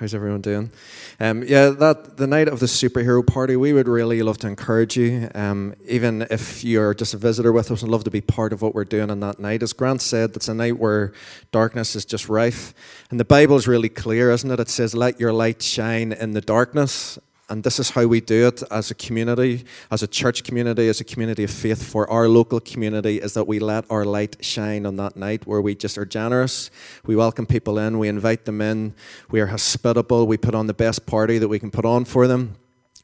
How's 0.00 0.12
everyone 0.12 0.40
doing? 0.40 0.72
Um, 1.20 1.44
yeah, 1.44 1.68
that 1.68 2.16
the 2.16 2.26
night 2.26 2.48
of 2.48 2.58
the 2.58 2.66
superhero 2.66 3.24
party, 3.24 3.54
we 3.54 3.72
would 3.72 3.86
really 3.86 4.20
love 4.24 4.38
to 4.38 4.48
encourage 4.48 4.96
you. 4.96 5.28
Um, 5.36 5.74
even 5.86 6.26
if 6.32 6.64
you're 6.64 6.94
just 6.94 7.14
a 7.14 7.16
visitor 7.16 7.52
with 7.52 7.70
us, 7.70 7.84
I'd 7.84 7.88
love 7.88 8.02
to 8.02 8.10
be 8.10 8.20
part 8.20 8.52
of 8.52 8.60
what 8.60 8.74
we're 8.74 8.84
doing 8.84 9.08
on 9.08 9.20
that 9.20 9.38
night. 9.38 9.62
As 9.62 9.72
Grant 9.72 10.02
said, 10.02 10.34
it's 10.34 10.48
a 10.48 10.54
night 10.54 10.80
where 10.80 11.12
darkness 11.52 11.94
is 11.94 12.04
just 12.04 12.28
rife, 12.28 12.74
and 13.08 13.20
the 13.20 13.24
Bible 13.24 13.54
is 13.54 13.68
really 13.68 13.88
clear, 13.88 14.32
isn't 14.32 14.50
it? 14.50 14.58
It 14.58 14.68
says, 14.68 14.96
"Let 14.96 15.20
your 15.20 15.32
light 15.32 15.62
shine 15.62 16.10
in 16.10 16.32
the 16.32 16.40
darkness." 16.40 17.16
And 17.48 17.62
this 17.62 17.78
is 17.78 17.90
how 17.90 18.06
we 18.06 18.20
do 18.20 18.46
it 18.48 18.62
as 18.70 18.90
a 18.90 18.94
community, 18.94 19.64
as 19.90 20.02
a 20.02 20.06
church 20.06 20.44
community, 20.44 20.88
as 20.88 21.00
a 21.00 21.04
community 21.04 21.44
of 21.44 21.50
faith 21.50 21.82
for 21.82 22.08
our 22.10 22.26
local 22.26 22.58
community, 22.58 23.18
is 23.18 23.34
that 23.34 23.46
we 23.46 23.58
let 23.58 23.84
our 23.90 24.04
light 24.04 24.42
shine 24.42 24.86
on 24.86 24.96
that 24.96 25.14
night 25.16 25.46
where 25.46 25.60
we 25.60 25.74
just 25.74 25.98
are 25.98 26.06
generous. 26.06 26.70
We 27.04 27.16
welcome 27.16 27.44
people 27.44 27.78
in, 27.78 27.98
we 27.98 28.08
invite 28.08 28.46
them 28.46 28.62
in, 28.62 28.94
we 29.30 29.40
are 29.40 29.48
hospitable, 29.48 30.26
we 30.26 30.38
put 30.38 30.54
on 30.54 30.68
the 30.68 30.74
best 30.74 31.04
party 31.04 31.36
that 31.38 31.48
we 31.48 31.58
can 31.58 31.70
put 31.70 31.84
on 31.84 32.06
for 32.06 32.26
them 32.26 32.56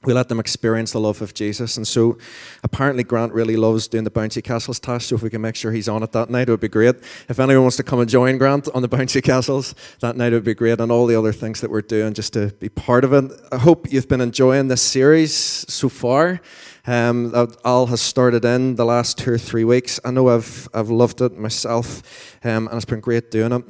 we 0.04 0.14
let 0.14 0.30
them 0.30 0.40
experience 0.40 0.92
the 0.92 1.00
love 1.00 1.20
of 1.20 1.34
Jesus. 1.34 1.76
And 1.76 1.86
so 1.86 2.16
apparently 2.62 3.04
Grant 3.04 3.34
really 3.34 3.56
loves 3.56 3.86
doing 3.86 4.04
the 4.04 4.10
bouncy 4.10 4.42
castles 4.42 4.80
task, 4.80 5.08
so 5.08 5.14
if 5.14 5.22
we 5.22 5.28
can 5.28 5.42
make 5.42 5.56
sure 5.56 5.72
he's 5.72 5.90
on 5.90 6.02
it 6.02 6.12
that 6.12 6.30
night, 6.30 6.48
it 6.48 6.52
would 6.52 6.60
be 6.60 6.68
great. 6.68 6.96
If 7.28 7.38
anyone 7.38 7.64
wants 7.64 7.76
to 7.76 7.82
come 7.82 8.00
and 8.00 8.08
join 8.08 8.38
Grant 8.38 8.66
on 8.74 8.80
the 8.80 8.88
bouncy 8.88 9.22
castles, 9.22 9.74
that 10.00 10.16
night 10.16 10.32
it 10.32 10.36
would 10.36 10.44
be 10.44 10.54
great, 10.54 10.80
and 10.80 10.90
all 10.90 11.06
the 11.06 11.16
other 11.16 11.32
things 11.32 11.60
that 11.60 11.70
we're 11.70 11.82
doing 11.82 12.14
just 12.14 12.32
to 12.32 12.46
be 12.60 12.70
part 12.70 13.04
of 13.04 13.12
it. 13.12 13.30
I 13.52 13.58
hope 13.58 13.92
you've 13.92 14.08
been 14.08 14.22
enjoying 14.22 14.68
this 14.68 14.80
series 14.80 15.34
so 15.34 15.90
far. 15.90 16.40
Um, 16.86 17.30
that 17.32 17.54
Al 17.62 17.86
has 17.86 18.00
started 18.00 18.42
in 18.46 18.76
the 18.76 18.86
last 18.86 19.18
two 19.18 19.34
or 19.34 19.38
three 19.38 19.64
weeks. 19.64 20.00
I 20.02 20.12
know 20.12 20.30
I've, 20.30 20.66
I've 20.72 20.88
loved 20.88 21.20
it 21.20 21.36
myself, 21.36 22.38
um, 22.42 22.68
and 22.68 22.76
it's 22.76 22.86
been 22.86 23.00
great 23.00 23.30
doing 23.30 23.52
it 23.52 23.64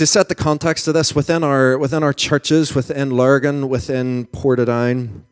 to 0.00 0.06
set 0.06 0.30
the 0.30 0.34
context 0.34 0.88
of 0.88 0.94
this 0.94 1.14
within 1.14 1.44
our 1.44 1.76
within 1.76 2.02
our 2.02 2.14
churches, 2.14 2.74
within 2.74 3.10
Lurgan, 3.10 3.68
within 3.68 4.24
Portadown, 4.28 5.24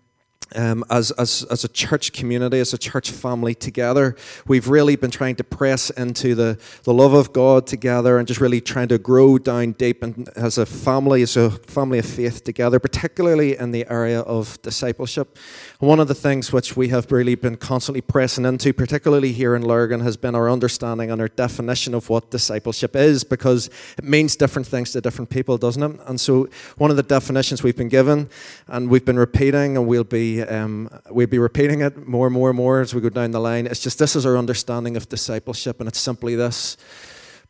um, 0.54 0.84
as, 0.90 1.10
as, 1.12 1.44
as 1.50 1.64
a 1.64 1.68
church 1.68 2.12
community, 2.12 2.58
as 2.58 2.72
a 2.72 2.78
church 2.78 3.10
family 3.10 3.54
together, 3.54 4.16
we've 4.46 4.68
really 4.68 4.96
been 4.96 5.10
trying 5.10 5.36
to 5.36 5.44
press 5.44 5.90
into 5.90 6.34
the, 6.34 6.58
the 6.84 6.94
love 6.94 7.12
of 7.12 7.32
God 7.32 7.66
together 7.66 8.18
and 8.18 8.26
just 8.26 8.40
really 8.40 8.60
trying 8.60 8.88
to 8.88 8.98
grow 8.98 9.38
down 9.38 9.72
deep 9.72 10.02
and 10.02 10.28
as 10.36 10.58
a 10.58 10.66
family, 10.66 11.22
as 11.22 11.36
a 11.36 11.50
family 11.50 11.98
of 11.98 12.06
faith 12.06 12.44
together, 12.44 12.78
particularly 12.78 13.56
in 13.56 13.72
the 13.72 13.86
area 13.90 14.20
of 14.20 14.60
discipleship. 14.62 15.36
One 15.80 16.00
of 16.00 16.08
the 16.08 16.14
things 16.14 16.52
which 16.52 16.76
we 16.76 16.88
have 16.88 17.10
really 17.12 17.34
been 17.34 17.56
constantly 17.56 18.00
pressing 18.00 18.44
into, 18.44 18.72
particularly 18.72 19.32
here 19.32 19.54
in 19.54 19.66
Lurgan, 19.66 20.00
has 20.00 20.16
been 20.16 20.34
our 20.34 20.50
understanding 20.50 21.10
and 21.10 21.20
our 21.20 21.28
definition 21.28 21.94
of 21.94 22.08
what 22.08 22.30
discipleship 22.30 22.96
is 22.96 23.22
because 23.24 23.68
it 23.98 24.04
means 24.04 24.36
different 24.36 24.66
things 24.66 24.92
to 24.92 25.00
different 25.00 25.30
people, 25.30 25.58
doesn't 25.58 25.82
it? 25.82 26.00
And 26.06 26.20
so 26.20 26.48
one 26.76 26.90
of 26.90 26.96
the 26.96 27.02
definitions 27.02 27.62
we've 27.62 27.76
been 27.76 27.88
given 27.88 28.30
and 28.66 28.88
we've 28.88 29.04
been 29.04 29.18
repeating 29.18 29.76
and 29.76 29.86
we'll 29.86 30.04
be 30.04 30.37
um, 30.42 30.88
we'd 31.10 31.30
be 31.30 31.38
repeating 31.38 31.80
it 31.80 32.06
more 32.06 32.26
and 32.26 32.34
more 32.34 32.50
and 32.50 32.56
more 32.56 32.80
as 32.80 32.94
we 32.94 33.00
go 33.00 33.08
down 33.08 33.30
the 33.30 33.40
line. 33.40 33.66
It's 33.66 33.80
just 33.80 33.98
this 33.98 34.16
is 34.16 34.26
our 34.26 34.36
understanding 34.36 34.96
of 34.96 35.08
discipleship, 35.08 35.80
and 35.80 35.88
it's 35.88 36.00
simply 36.00 36.34
this. 36.34 36.76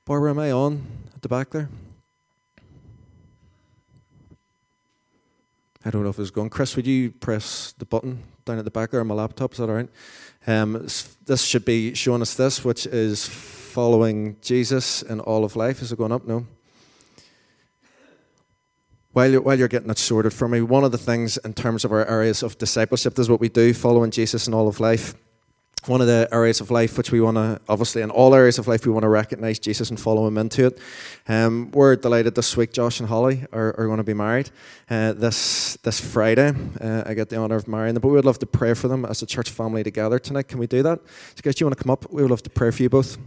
Barbara, 0.05 0.31
am 0.31 0.39
I 0.39 0.51
on 0.51 0.87
at 1.15 1.23
the 1.23 1.29
back 1.29 1.51
there? 1.51 1.69
I 5.85 5.91
don't 5.91 6.03
know 6.03 6.11
if 6.11 6.19
it's 6.19 6.31
going. 6.31 6.51
Chris, 6.51 6.77
would 6.77 6.87
you 6.87 7.11
press 7.11 7.73
the 7.79 7.87
button 7.87 8.25
down 8.45 8.59
at 8.59 8.65
the 8.65 8.71
back 8.71 8.91
there 8.91 9.01
on 9.01 9.07
my 9.07 9.15
laptop? 9.15 9.53
Is 9.53 9.59
that 9.59 9.69
all 9.69 9.77
right? 9.77 9.89
Um, 10.47 10.73
this 11.27 11.43
should 11.43 11.65
be 11.65 11.95
showing 11.95 12.23
us 12.23 12.35
this, 12.35 12.65
which 12.65 12.87
is 12.87 13.27
following 13.27 14.37
Jesus 14.43 15.03
in 15.03 15.21
all 15.21 15.45
of 15.45 15.57
life. 15.57 15.83
Is 15.83 15.93
it 15.93 15.99
going 15.99 16.13
up? 16.13 16.27
No 16.27 16.47
while 19.19 19.33
you're, 19.33 19.41
while 19.41 19.59
you're 19.59 19.67
getting 19.67 19.91
it 19.91 19.99
sorted 19.99 20.33
for 20.33 20.47
me, 20.47 20.61
one 20.61 20.85
of 20.85 20.93
the 20.93 20.99
things 20.99 21.39
in 21.39 21.53
terms 21.53 21.85
of 21.85 21.91
our 21.91 22.07
areas 22.09 22.45
of 22.45 22.57
discipleship, 22.57 23.19
is 23.19 23.29
what 23.29 23.41
we 23.41 23.49
do, 23.49 23.75
following 23.75 24.13
Jesus 24.13 24.47
in 24.47 24.55
all 24.55 24.69
of 24.69 24.79
life. 24.79 25.17
One 25.87 26.01
of 26.01 26.07
the 26.07 26.29
areas 26.31 26.61
of 26.61 26.71
life 26.71 26.97
which 26.97 27.11
we 27.11 27.21
want 27.21 27.37
to, 27.37 27.61
obviously, 27.69 28.03
in 28.03 28.11
all 28.13 28.33
areas 28.33 28.61
of 28.61 28.69
life, 28.69 28.87
we 28.87 28.93
want 28.93 29.03
to 29.03 29.09
recognize 29.09 29.59
Jesus 29.59 29.91
and 29.91 29.99
follow 29.99 30.25
him 30.29 30.39
into 30.39 30.67
it. 30.67 30.79
Um, 31.27 31.73
we're 31.73 31.97
delighted 31.97 32.37
this 32.37 32.57
week, 32.57 32.73
Josh 32.73 33.01
and 33.01 33.09
Holly 33.09 33.45
are, 33.53 33.75
are 33.77 33.87
going 33.87 33.97
to 33.97 34.05
be 34.05 34.15
married 34.15 34.51
uh, 34.89 35.15
this 35.15 35.77
this 35.83 35.99
Friday. 36.01 36.55
Uh, 36.81 37.03
I 37.05 37.15
get 37.15 37.29
the 37.29 37.39
honor 37.39 37.57
of 37.57 37.67
marrying 37.67 37.95
them, 37.95 38.03
but 38.03 38.09
we 38.09 38.15
would 38.15 38.25
love 38.25 38.39
to 38.39 38.47
pray 38.47 38.73
for 38.75 38.87
them 38.87 39.05
as 39.05 39.21
a 39.21 39.27
church 39.27 39.51
family 39.51 39.83
together 39.83 40.21
tonight. 40.21 40.47
Can 40.47 40.61
we 40.61 40.69
do 40.69 40.85
that? 40.85 41.01
So, 41.35 41.41
guys, 41.43 41.57
do 41.57 41.65
you 41.65 41.67
want 41.67 41.77
to 41.77 41.83
come 41.83 41.91
up? 41.91 42.09
We 42.13 42.23
would 42.23 42.31
love 42.31 42.45
to 42.45 42.51
pray 42.51 42.71
for 42.71 42.85
you 42.85 42.89
both 42.89 43.19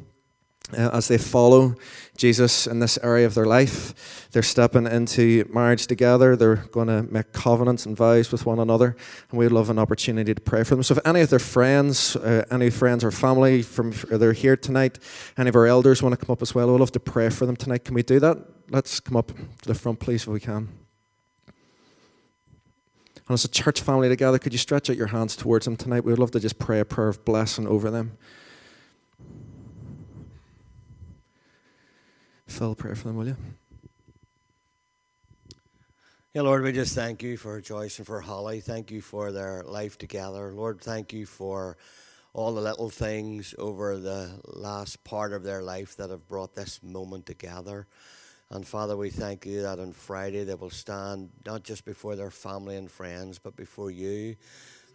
uh, 0.73 0.89
as 0.93 1.07
they 1.07 1.17
follow 1.17 1.75
Jesus 2.17 2.67
in 2.67 2.79
this 2.79 2.99
area 3.01 3.25
of 3.25 3.33
their 3.33 3.45
life. 3.45 4.29
They're 4.31 4.43
stepping 4.43 4.85
into 4.85 5.49
marriage 5.51 5.87
together. 5.87 6.35
They're 6.35 6.57
going 6.71 6.87
to 6.87 7.03
make 7.03 7.33
covenants 7.33 7.85
and 7.85 7.97
vows 7.97 8.31
with 8.31 8.45
one 8.45 8.59
another. 8.59 8.95
And 9.29 9.39
we'd 9.39 9.51
love 9.51 9.69
an 9.69 9.79
opportunity 9.79 10.33
to 10.33 10.41
pray 10.41 10.63
for 10.63 10.75
them. 10.75 10.83
So, 10.83 10.95
if 10.95 11.05
any 11.05 11.21
of 11.21 11.29
their 11.29 11.39
friends, 11.39 12.15
uh, 12.15 12.45
any 12.51 12.69
friends 12.69 13.03
or 13.03 13.11
family 13.11 13.61
from 13.61 13.93
they're 14.09 14.33
here 14.33 14.55
tonight, 14.55 14.99
any 15.37 15.49
of 15.49 15.55
our 15.55 15.65
elders 15.65 16.03
want 16.03 16.17
to 16.17 16.25
come 16.25 16.31
up 16.33 16.41
as 16.41 16.53
well, 16.53 16.71
we'd 16.71 16.79
love 16.79 16.91
to 16.93 16.99
pray 16.99 17.29
for 17.29 17.45
them 17.45 17.55
tonight. 17.55 17.85
Can 17.85 17.95
we 17.95 18.03
do 18.03 18.19
that? 18.19 18.37
Let's 18.69 18.99
come 18.99 19.17
up 19.17 19.27
to 19.27 19.67
the 19.67 19.75
front, 19.75 19.99
please, 19.99 20.23
if 20.23 20.27
we 20.27 20.39
can. 20.39 20.69
And 23.31 23.35
as 23.35 23.45
a 23.45 23.49
church 23.49 23.81
family 23.81 24.09
together, 24.09 24.37
could 24.39 24.53
you 24.53 24.59
stretch 24.59 24.89
out 24.89 24.97
your 24.97 25.07
hands 25.07 25.35
towards 25.35 25.65
them 25.65 25.77
tonight? 25.77 26.03
We'd 26.03 26.19
love 26.19 26.31
to 26.31 26.39
just 26.39 26.59
pray 26.59 26.79
a 26.79 26.85
prayer 26.85 27.07
of 27.07 27.23
blessing 27.25 27.67
over 27.67 27.89
them. 27.89 28.17
Phil, 32.51 32.75
pray 32.75 32.93
for 32.93 33.07
them, 33.07 33.15
will 33.15 33.27
you? 33.27 33.37
Yeah, 36.33 36.41
Lord, 36.41 36.63
we 36.63 36.73
just 36.73 36.93
thank 36.93 37.23
you 37.23 37.37
for 37.37 37.61
Joyce 37.61 37.97
and 37.97 38.05
for 38.05 38.19
Holly. 38.19 38.59
Thank 38.59 38.91
you 38.91 39.01
for 39.01 39.31
their 39.31 39.63
life 39.63 39.97
together. 39.97 40.51
Lord, 40.53 40.81
thank 40.81 41.13
you 41.13 41.25
for 41.25 41.77
all 42.33 42.53
the 42.53 42.61
little 42.61 42.89
things 42.89 43.55
over 43.57 43.97
the 43.97 44.39
last 44.45 45.01
part 45.05 45.31
of 45.31 45.43
their 45.43 45.61
life 45.61 45.95
that 45.95 46.09
have 46.09 46.27
brought 46.27 46.53
this 46.53 46.83
moment 46.83 47.25
together. 47.25 47.87
And 48.49 48.67
Father, 48.67 48.97
we 48.97 49.11
thank 49.11 49.45
you 49.45 49.61
that 49.61 49.79
on 49.79 49.93
Friday 49.93 50.43
they 50.43 50.55
will 50.55 50.69
stand 50.69 51.29
not 51.45 51.63
just 51.63 51.85
before 51.85 52.17
their 52.17 52.31
family 52.31 52.75
and 52.75 52.91
friends, 52.91 53.39
but 53.39 53.55
before 53.55 53.91
you 53.91 54.35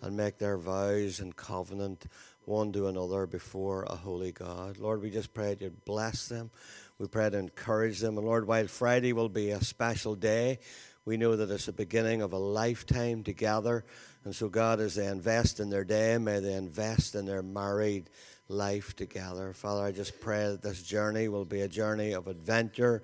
and 0.02 0.16
make 0.16 0.38
their 0.38 0.58
vows 0.58 1.20
and 1.20 1.34
covenant 1.34 2.06
one 2.44 2.72
to 2.72 2.86
another 2.86 3.26
before 3.26 3.84
a 3.84 3.96
holy 3.96 4.32
God. 4.32 4.78
Lord, 4.78 5.02
we 5.02 5.10
just 5.10 5.34
pray 5.34 5.48
that 5.48 5.60
you'd 5.60 5.84
bless 5.84 6.28
them. 6.28 6.50
We 6.98 7.08
pray 7.08 7.28
to 7.28 7.38
encourage 7.38 8.00
them. 8.00 8.16
And 8.16 8.26
Lord, 8.26 8.46
while 8.46 8.68
Friday 8.68 9.12
will 9.12 9.28
be 9.28 9.50
a 9.50 9.62
special 9.62 10.14
day, 10.14 10.60
we 11.04 11.16
know 11.16 11.36
that 11.36 11.50
it's 11.50 11.66
the 11.66 11.72
beginning 11.72 12.22
of 12.22 12.32
a 12.32 12.38
lifetime 12.38 13.22
together. 13.22 13.84
And 14.24 14.34
so, 14.34 14.48
God, 14.48 14.80
as 14.80 14.94
they 14.94 15.06
invest 15.06 15.60
in 15.60 15.70
their 15.70 15.84
day, 15.84 16.18
may 16.18 16.40
they 16.40 16.54
invest 16.54 17.14
in 17.14 17.26
their 17.26 17.42
married 17.42 18.10
life 18.48 18.94
together. 18.96 19.52
Father, 19.52 19.84
I 19.84 19.92
just 19.92 20.20
pray 20.20 20.48
that 20.48 20.62
this 20.62 20.82
journey 20.82 21.28
will 21.28 21.44
be 21.44 21.60
a 21.60 21.68
journey 21.68 22.12
of 22.12 22.28
adventure 22.28 23.02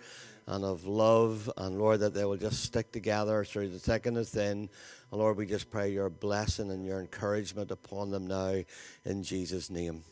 and 0.52 0.64
of 0.64 0.84
love. 0.84 1.50
And 1.56 1.78
Lord, 1.78 2.00
that 2.00 2.14
they 2.14 2.24
will 2.24 2.36
just 2.36 2.62
stick 2.62 2.92
together 2.92 3.44
through 3.44 3.70
the 3.70 3.78
thick 3.78 4.06
and 4.06 4.16
the 4.16 4.24
thin. 4.24 4.68
And 5.10 5.20
Lord, 5.20 5.36
we 5.36 5.46
just 5.46 5.70
pray 5.70 5.90
your 5.90 6.10
blessing 6.10 6.70
and 6.70 6.84
your 6.84 7.00
encouragement 7.00 7.70
upon 7.70 8.10
them 8.10 8.26
now 8.26 8.62
in 9.04 9.22
Jesus' 9.22 9.70
name. 9.70 10.04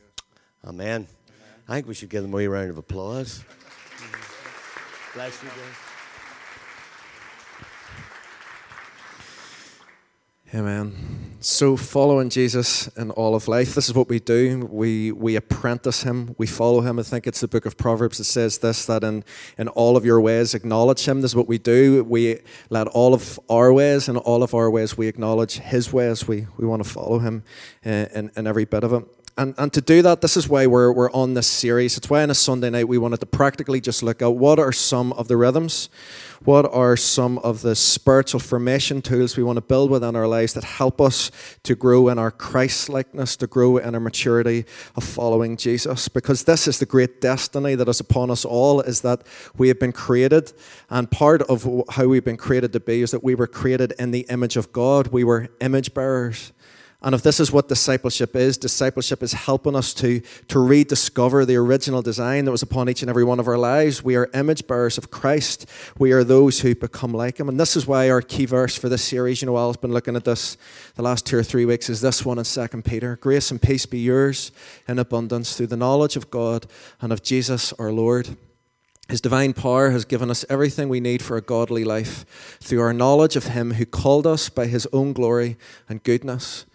Amen. 0.65 1.07
I 1.69 1.75
think 1.75 1.87
we 1.87 1.95
should 1.95 2.11
give 2.11 2.23
them 2.23 2.33
a 2.33 2.37
wee 2.37 2.47
round 2.47 2.71
of 2.71 2.79
applause. 2.79 3.45
Bless 5.15 5.43
you, 5.43 5.49
guys. 5.49 5.57
Amen. 10.55 11.20
So, 11.43 11.75
following 11.75 12.29
Jesus 12.29 12.89
in 12.99 13.11
all 13.13 13.35
of 13.35 13.49
life, 13.49 13.75
this 13.75 13.89
is 13.89 13.95
what 13.95 14.11
we 14.11 14.21
do. 14.21 14.69
We, 14.71 15.11
we 15.11 15.37
apprentice 15.37 16.03
him, 16.03 16.35
we 16.37 16.47
follow 16.47 16.83
him. 16.83 16.99
I 16.99 17.03
think 17.03 17.27
it's 17.27 17.41
the 17.41 17.49
book 17.49 17.65
of 17.65 17.79
Proverbs 17.79 18.19
that 18.19 18.25
says 18.25 18.59
this 18.59 18.85
that 18.85 19.03
in, 19.03 19.25
in 19.57 19.69
all 19.69 19.97
of 19.97 20.05
your 20.05 20.21
ways, 20.21 20.53
acknowledge 20.53 21.09
him. 21.09 21.23
This 21.23 21.31
is 21.31 21.37
what 21.37 21.49
we 21.49 21.57
do. 21.57 22.05
We 22.05 22.41
let 22.69 22.89
all 22.89 23.15
of 23.15 23.41
our 23.49 23.73
ways 23.73 24.07
and 24.07 24.19
all 24.19 24.43
of 24.43 24.53
our 24.53 24.71
ways, 24.71 24.99
we 24.99 25.09
acknowledge 25.09 25.55
his 25.55 25.91
ways. 25.91 26.29
We, 26.29 26.47
we 26.59 26.67
want 26.67 26.85
to 26.85 26.89
follow 26.89 27.21
him 27.21 27.43
in, 27.83 28.31
in, 28.37 28.47
every 28.47 28.67
bit 28.67 28.85
of 28.85 28.93
it. 28.93 29.05
And, 29.39 29.55
and 29.57 29.73
to 29.73 29.81
do 29.81 30.03
that, 30.03 30.21
this 30.21 30.37
is 30.37 30.47
why 30.47 30.67
we're, 30.67 30.93
we're 30.93 31.11
on 31.13 31.33
this 31.33 31.47
series. 31.47 31.97
It's 31.97 32.11
why 32.11 32.23
on 32.23 32.29
a 32.29 32.35
Sunday 32.35 32.69
night 32.69 32.87
we 32.87 32.99
wanted 32.99 33.21
to 33.21 33.27
practically 33.27 33.81
just 33.81 34.03
look 34.03 34.21
at 34.21 34.35
what 34.35 34.59
are 34.59 34.73
some 34.73 35.15
of 35.15 35.29
the 35.29 35.39
rhythms 35.39 35.89
What 36.45 36.73
are 36.73 36.97
some 36.97 37.37
of 37.41 37.61
the 37.61 37.77
spiritual 37.77 38.41
formation 38.41 39.03
tools 39.03 39.37
we 39.37 39.43
want 39.43 39.59
to 39.59 39.63
build 39.63 39.91
within 39.91 40.17
our 40.17 40.27
lives 40.27 40.55
that 40.55 40.65
help 40.65 40.99
us 40.99 41.31
to 41.65 41.75
grow 41.75 42.09
in 42.09 42.19
our 42.19 42.31
Christ 42.31 42.89
likeness, 42.89 43.37
to 43.37 43.47
grow 43.47 43.77
in 43.77 43.95
our 43.95 44.01
maturity 44.01 44.65
of 44.97 45.05
following 45.05 45.59
Jesus? 45.59 46.09
Because 46.09 46.45
this 46.45 46.67
is 46.67 46.79
the 46.79 46.87
great 46.87 47.21
destiny 47.21 47.75
that 47.75 47.89
is 47.89 48.01
upon 48.01 48.31
us 48.31 48.47
all, 48.47 48.81
is 48.81 49.03
that 49.03 49.23
we 49.59 49.69
have 49.69 49.79
been 49.79 49.93
created, 49.93 50.55
and 50.89 51.11
part 51.11 51.43
of 51.43 51.69
how 51.91 52.07
we've 52.07 52.25
been 52.25 52.39
created 52.39 52.73
to 52.73 52.81
be 52.81 53.03
is 53.03 53.11
that 53.11 53.23
we 53.23 53.35
were 53.35 53.47
created 53.47 53.93
in 53.99 54.11
the 54.11 54.25
image 54.31 54.57
of 54.57 54.73
God. 54.73 55.09
We 55.09 55.25
were 55.25 55.51
image 55.61 55.93
bearers. 55.93 56.53
And 57.03 57.15
if 57.15 57.23
this 57.23 57.41
is 57.41 57.51
what 57.51 57.69
discipleship 57.69 58.37
is, 58.37 58.59
discipleship 58.59 59.23
is 59.23 59.33
helping 59.33 59.75
us 59.75 59.95
to, 59.95 60.21
to 60.49 60.59
rediscover 60.59 61.47
the 61.47 61.57
original 61.57 62.03
design 62.03 62.45
that 62.45 62.51
was 62.51 62.61
upon 62.63 62.91
each 62.91 63.01
and 63.01 63.09
every 63.09 63.25
one 63.25 63.41
of 63.41 63.49
our 63.49 63.57
lives. 63.57 64.05
We 64.05 64.17
are 64.17 64.29
image 64.35 64.67
bearers 64.67 64.99
of 64.99 65.11
Christ. 65.11 65.65
We 65.99 66.13
are 66.13 66.25
those 66.25 66.61
who 66.61 66.75
become 66.75 67.13
like 67.13 67.41
Him. 67.41 67.49
And 67.49 67.59
this 67.59 67.75
is 67.75 67.87
why 67.87 68.11
our 68.11 68.21
key 68.21 68.45
verse 68.45 68.77
for 68.77 68.91
this 68.91 69.03
series, 69.03 69.41
you 69.41 69.47
know, 69.47 69.57
I've 69.57 69.81
been 69.81 69.95
looking 69.95 70.15
at 70.15 70.25
this 70.25 70.59
the 70.97 71.03
last 71.03 71.25
two 71.25 71.39
or 71.39 71.43
three 71.43 71.65
weeks, 71.65 71.89
is 71.89 72.03
this 72.03 72.23
one 72.27 72.39
in 72.39 72.45
2 72.45 72.69
Peter. 72.83 73.17
Grace 73.17 73.51
and 73.51 73.63
peace 73.63 73.87
be 73.87 74.01
yours 74.01 74.53
in 74.87 74.99
abundance 74.99 75.57
through 75.57 75.69
the 75.69 75.79
knowledge 75.79 76.17
of 76.17 76.31
God 76.31 76.67
and 77.01 77.15
of 77.15 77.23
Jesus 77.23 77.73
our 77.75 77.93
Lord. 77.93 78.37
His 79.09 79.23
divine 79.23 79.55
power 79.55 79.91
has 79.91 80.05
given 80.05 80.31
us 80.31 80.45
everything 80.49 80.89
we 80.89 81.01
need 81.01 81.23
for 81.23 81.37
a 81.37 81.41
godly 81.41 81.83
life 81.83 82.59
through 82.61 82.81
our 82.81 82.93
knowledge 82.93 83.37
of 83.37 83.47
Him 83.47 83.73
who 83.73 83.87
called 83.87 84.27
us 84.27 84.51
by 84.51 84.67
His 84.67 84.87
own 84.93 85.15
glory 85.15 85.57
and 85.89 86.03
goodness. 86.05 86.67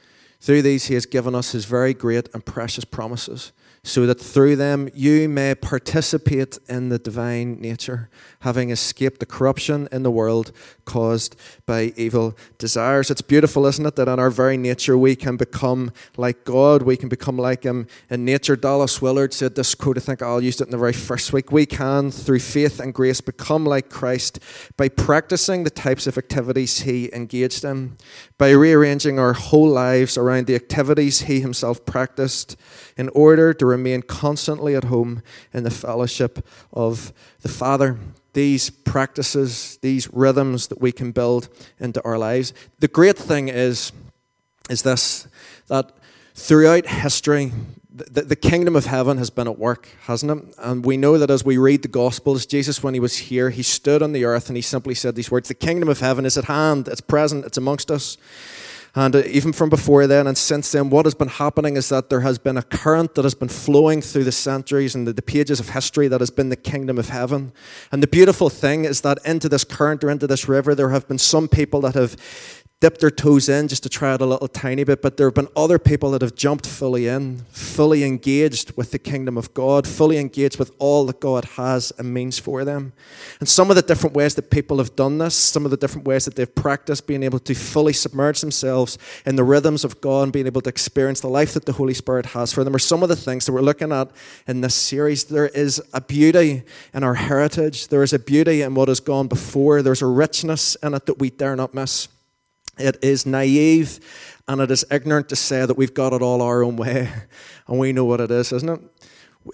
Through 0.46 0.62
these, 0.62 0.86
He 0.86 0.94
has 0.94 1.08
given 1.08 1.34
us 1.34 1.54
His 1.54 1.66
very 1.66 1.96
great 1.96 2.30
and 2.32 2.46
precious 2.46 2.86
promises, 2.86 3.52
so 3.86 4.08
that 4.08 4.20
through 4.20 4.56
them 4.56 4.90
you 4.96 5.30
may 5.30 5.54
participate 5.54 6.58
in 6.68 6.90
the 6.90 6.98
divine 6.98 7.62
nature, 7.62 8.10
having 8.40 8.72
escaped 8.72 9.20
the 9.20 9.26
corruption 9.28 9.88
in 9.92 10.02
the 10.02 10.10
world 10.10 10.52
caused 10.86 11.36
by 11.68 11.94
evil 11.96 12.36
desires. 12.58 13.12
It's 13.12 13.22
beautiful, 13.22 13.68
isn't 13.68 13.86
it, 13.86 13.96
that 13.96 14.08
in 14.08 14.20
our 14.20 14.32
very 14.32 14.58
nature 14.58 14.98
we 14.98 15.16
can 15.16 15.38
become 15.38 15.92
like 16.18 16.46
God, 16.46 16.82
we 16.82 16.98
can 16.98 17.10
become 17.10 17.38
like 17.38 17.64
Him 17.64 17.88
in 18.10 18.26
nature. 18.26 18.56
Dallas 18.56 19.04
Willard 19.04 19.34
said 19.34 19.54
this 19.54 19.76
quote, 19.76 19.98
I 19.98 20.02
think 20.02 20.24
I'll 20.24 20.42
used 20.42 20.62
it 20.62 20.66
in 20.66 20.72
the 20.72 20.78
very 20.80 20.94
first 20.94 21.32
week. 21.32 21.52
We 21.52 21.68
can, 21.68 22.10
through 22.10 22.40
faith 22.40 22.80
and 22.80 22.92
grace, 22.92 23.22
become 23.22 23.66
like 23.66 23.90
Christ 23.90 24.40
by 24.78 24.90
practicing 24.90 25.64
the 25.64 25.70
types 25.70 26.08
of 26.08 26.18
activities 26.18 26.80
He 26.80 27.14
engaged 27.14 27.64
in, 27.64 27.98
by 28.40 28.50
rearranging 28.50 29.20
our 29.20 29.34
whole 29.34 29.70
lives 29.70 30.18
around 30.18 30.48
the 30.48 30.56
activities 30.56 31.22
He 31.22 31.40
Himself 31.40 31.86
practiced 31.86 32.58
in 32.98 33.10
order 33.10 33.54
to 33.54 33.75
remain 33.78 34.02
constantly 34.02 34.76
at 34.76 34.86
home 34.86 35.22
in 35.54 35.64
the 35.64 35.72
fellowship 35.72 36.46
of 36.74 37.14
the 37.42 37.50
Father 37.50 37.98
these 38.36 38.70
practices, 38.70 39.80
these 39.82 40.12
rhythms 40.14 40.68
that 40.68 40.82
we 40.82 40.92
can 40.92 41.12
build 41.12 41.48
into 41.80 42.04
our 42.04 42.18
lives. 42.18 42.54
The 42.80 42.90
great 42.90 43.18
thing 43.18 43.48
is, 43.48 43.92
is 44.70 44.84
this 44.84 45.28
that 45.68 45.94
throughout 46.36 46.86
history, 46.86 47.54
the, 47.90 48.24
the 48.24 48.36
kingdom 48.36 48.76
of 48.76 48.86
heaven 48.86 49.18
has 49.18 49.30
been 49.30 49.48
at 49.48 49.58
work, 49.58 49.88
hasn't 50.02 50.32
it? 50.32 50.56
And 50.60 50.86
we 50.86 50.98
know 50.98 51.18
that 51.18 51.32
as 51.32 51.46
we 51.46 51.58
read 51.58 51.82
the 51.82 51.88
Gospels, 51.88 52.46
Jesus, 52.46 52.84
when 52.84 52.94
he 52.94 53.00
was 53.00 53.16
here, 53.18 53.52
he 53.52 53.64
stood 53.64 54.04
on 54.04 54.12
the 54.12 54.26
earth 54.26 54.50
and 54.50 54.58
he 54.58 54.62
simply 54.62 54.96
said 54.96 55.16
these 55.16 55.32
words 55.32 55.48
The 55.48 55.54
kingdom 55.56 55.88
of 55.88 56.02
heaven 56.02 56.26
is 56.26 56.38
at 56.38 56.46
hand, 56.46 56.90
it's 56.90 57.02
present, 57.02 57.46
it's 57.46 57.58
amongst 57.58 57.90
us. 57.90 58.18
And 58.96 59.14
uh, 59.14 59.24
even 59.26 59.52
from 59.52 59.70
before 59.70 60.08
then 60.08 60.26
and 60.26 60.38
since 60.38 60.72
then, 60.72 60.90
what 60.90 61.06
has 61.06 61.14
been 61.14 61.28
happening 61.28 61.76
is 61.76 61.90
that 61.90 62.10
there 62.10 62.22
has 62.22 62.38
been 62.40 62.58
a 62.58 62.64
current 62.64 63.16
that 63.16 63.26
has 63.26 63.36
been 63.36 63.50
flowing 63.50 64.02
through 64.02 64.24
the 64.24 64.32
centuries 64.32 64.96
and 64.96 65.06
the, 65.06 65.12
the 65.12 65.22
pages 65.22 65.60
of 65.60 65.70
history 65.70 66.08
that 66.08 66.22
has 66.22 66.32
been 66.32 66.48
the 66.48 66.56
kingdom 66.56 66.98
of 66.98 67.10
heaven. 67.10 67.52
And 67.92 68.02
the 68.02 68.08
beautiful 68.08 68.50
thing 68.50 68.86
is 68.86 69.02
that 69.02 69.20
into 69.26 69.50
this 69.50 69.66
current 69.66 70.04
or 70.04 70.10
into 70.10 70.28
this 70.28 70.48
river, 70.48 70.74
there 70.74 70.90
have 70.90 71.08
been 71.08 71.18
some 71.18 71.50
people 71.50 71.82
that 71.82 71.96
have 71.96 72.16
dipped 72.82 73.00
their 73.00 73.12
toes 73.12 73.48
in 73.48 73.70
just 73.70 73.84
to 73.84 73.90
try 73.90 74.14
it 74.14 74.22
a 74.22 74.26
little 74.26 74.50
tiny 74.50 74.84
bit, 74.84 75.02
but 75.02 75.16
there 75.16 75.28
have 75.28 75.34
been 75.34 75.48
other 75.56 75.80
people 75.80 76.12
that 76.12 76.22
have 76.22 76.36
jumped 76.36 76.68
fully 76.68 77.08
in, 77.08 77.38
fully 77.50 78.04
engaged 78.04 78.76
with 78.76 78.92
the 78.92 79.00
kingdom 79.00 79.38
of 79.38 79.54
God, 79.54 79.88
fully 79.88 80.18
engaged 80.18 80.60
with 80.60 80.72
all 80.78 81.06
that 81.06 81.22
God 81.22 81.46
has 81.56 81.94
and 81.98 82.14
means 82.14 82.38
for 82.38 82.66
them. 82.66 82.92
And 83.40 83.48
some 83.48 83.70
of 83.70 83.78
the 83.78 83.82
different 83.82 84.14
ways 84.14 84.36
that 84.36 84.52
people 84.52 84.80
have 84.80 84.94
done 84.96 85.20
this, 85.20 85.36
some 85.36 85.64
of 85.64 85.72
the 85.72 85.78
different 85.78 86.06
ways 86.06 86.26
that 86.26 86.36
they've 86.36 86.54
practiced 86.54 87.08
being 87.08 87.24
able 87.24 87.40
to 87.40 87.56
fully 87.56 87.94
submerge 87.94 88.42
themselves 88.42 88.98
in 89.26 89.38
the 89.38 89.44
rhythms 89.44 89.86
of 89.86 90.02
God 90.02 90.24
and 90.24 90.34
being 90.34 90.46
able 90.46 90.62
to 90.62 90.70
experience 90.70 91.22
the 91.22 91.30
life 91.30 91.54
that 91.54 91.66
the 91.66 91.74
Holy 91.74 91.94
Spirit 91.94 92.28
has 92.28 92.52
for 92.52 92.66
them, 92.66 92.76
are 92.76 92.80
some 92.80 93.04
of 93.04 93.10
the 93.10 93.16
things 93.16 93.46
that 93.46 93.54
we're 93.54 93.62
looking 93.62 93.94
at 93.94 94.12
in 94.48 94.60
this 94.60 94.76
series. 94.76 95.24
There 95.24 95.48
is 95.48 95.82
a 95.94 96.02
beauty 96.02 96.64
in 96.94 97.04
our 97.06 97.16
heritage, 97.16 97.88
there 97.88 98.04
is 98.04 98.12
a 98.12 98.20
beauty 98.20 98.64
in 98.64 98.76
what 98.76 98.90
has 98.90 99.00
gone 99.00 99.28
before, 99.28 99.82
there's 99.82 100.02
a 100.02 100.08
richness 100.08 100.76
in 100.84 100.94
it 100.94 101.06
that 101.06 101.20
we 101.20 101.30
dare 101.30 101.56
not 101.56 101.74
miss. 101.74 102.10
It 102.78 102.98
is 103.04 103.26
naive 103.26 104.00
and 104.48 104.62
it 104.62 104.70
is 104.70 104.86
ignorant 104.92 105.30
to 105.30 105.36
say 105.36 105.66
that 105.66 105.78
we've 105.78 105.94
got 105.94 106.14
it 106.14 106.22
all 106.22 106.42
our 106.42 106.64
own 106.64 106.76
way. 106.76 107.12
And 107.68 107.80
we 107.80 107.94
know 107.94 108.06
what 108.06 108.22
it 108.22 108.30
is, 108.30 108.52
isn't 108.52 108.70
it? 108.70 108.80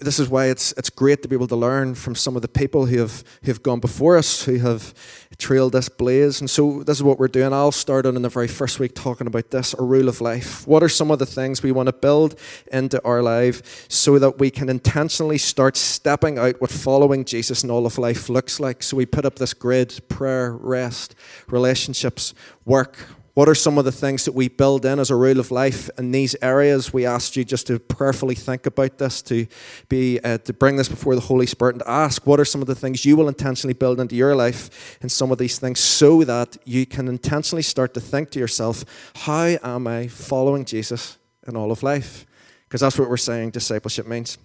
This 0.00 0.18
is 0.18 0.28
why 0.28 0.46
it's, 0.46 0.72
it's 0.78 0.88
great 0.88 1.20
to 1.22 1.28
be 1.28 1.36
able 1.36 1.48
to 1.48 1.56
learn 1.56 1.94
from 1.94 2.14
some 2.14 2.34
of 2.34 2.42
the 2.42 2.48
people 2.48 2.86
who 2.86 2.98
have, 2.98 3.22
who 3.42 3.50
have 3.50 3.62
gone 3.62 3.78
before 3.78 4.16
us, 4.16 4.44
who 4.44 4.56
have 4.58 4.94
trailed 5.36 5.72
this 5.72 5.88
blaze. 5.88 6.40
And 6.40 6.48
so, 6.48 6.82
this 6.82 6.96
is 6.96 7.02
what 7.02 7.18
we're 7.18 7.28
doing. 7.28 7.52
I'll 7.52 7.72
start 7.72 8.06
on 8.06 8.16
in 8.16 8.22
the 8.22 8.28
very 8.30 8.48
first 8.48 8.80
week 8.80 8.94
talking 8.94 9.26
about 9.26 9.50
this 9.50 9.74
a 9.74 9.82
rule 9.82 10.08
of 10.08 10.20
life. 10.20 10.66
What 10.66 10.82
are 10.82 10.88
some 10.88 11.10
of 11.10 11.18
the 11.18 11.26
things 11.26 11.62
we 11.62 11.72
want 11.72 11.88
to 11.88 11.92
build 11.92 12.38
into 12.72 13.04
our 13.04 13.22
life 13.22 13.86
so 13.90 14.18
that 14.18 14.38
we 14.38 14.50
can 14.50 14.68
intentionally 14.68 15.38
start 15.38 15.76
stepping 15.76 16.38
out 16.38 16.60
what 16.60 16.70
following 16.70 17.24
Jesus 17.24 17.62
in 17.62 17.70
all 17.70 17.84
of 17.84 17.98
life 17.98 18.28
looks 18.28 18.60
like? 18.60 18.82
So, 18.82 18.96
we 18.96 19.04
put 19.04 19.26
up 19.26 19.36
this 19.36 19.52
grid 19.52 20.00
prayer, 20.08 20.52
rest, 20.52 21.14
relationships, 21.48 22.34
work, 22.64 22.96
what 23.34 23.48
are 23.48 23.54
some 23.54 23.78
of 23.78 23.86
the 23.86 23.92
things 23.92 24.26
that 24.26 24.34
we 24.34 24.48
build 24.48 24.84
in 24.84 24.98
as 24.98 25.10
a 25.10 25.16
rule 25.16 25.40
of 25.40 25.50
life 25.50 25.88
in 25.96 26.12
these 26.12 26.36
areas? 26.42 26.92
We 26.92 27.06
asked 27.06 27.34
you 27.34 27.44
just 27.44 27.66
to 27.68 27.78
prayerfully 27.78 28.34
think 28.34 28.66
about 28.66 28.98
this, 28.98 29.22
to 29.22 29.46
be 29.88 30.20
uh, 30.20 30.38
to 30.38 30.52
bring 30.52 30.76
this 30.76 30.88
before 30.88 31.14
the 31.14 31.22
Holy 31.22 31.46
Spirit, 31.46 31.76
and 31.76 31.80
to 31.82 31.90
ask 31.90 32.26
what 32.26 32.38
are 32.38 32.44
some 32.44 32.60
of 32.60 32.66
the 32.66 32.74
things 32.74 33.06
you 33.06 33.16
will 33.16 33.28
intentionally 33.28 33.72
build 33.72 34.00
into 34.00 34.16
your 34.16 34.36
life 34.36 34.98
in 35.00 35.08
some 35.08 35.32
of 35.32 35.38
these 35.38 35.58
things, 35.58 35.80
so 35.80 36.24
that 36.24 36.58
you 36.64 36.84
can 36.84 37.08
intentionally 37.08 37.62
start 37.62 37.94
to 37.94 38.00
think 38.00 38.30
to 38.30 38.38
yourself, 38.38 38.84
"How 39.14 39.56
am 39.62 39.86
I 39.86 40.08
following 40.08 40.66
Jesus 40.66 41.16
in 41.46 41.56
all 41.56 41.72
of 41.72 41.82
life?" 41.82 42.26
Because 42.68 42.82
that's 42.82 42.98
what 42.98 43.08
we're 43.08 43.16
saying 43.16 43.50
discipleship 43.50 44.06
means. 44.06 44.36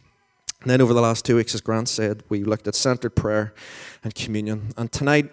And 0.62 0.72
then 0.72 0.82
over 0.82 0.94
the 0.94 1.02
last 1.02 1.26
two 1.26 1.36
weeks, 1.36 1.54
as 1.54 1.62
Grant 1.62 1.88
said, 1.90 2.24
we 2.30 2.44
looked 2.44 2.68
at 2.68 2.76
centered 2.76 3.16
prayer 3.16 3.54
and 4.04 4.16
communion, 4.16 4.74
and 4.78 4.92
tonight. 4.92 5.30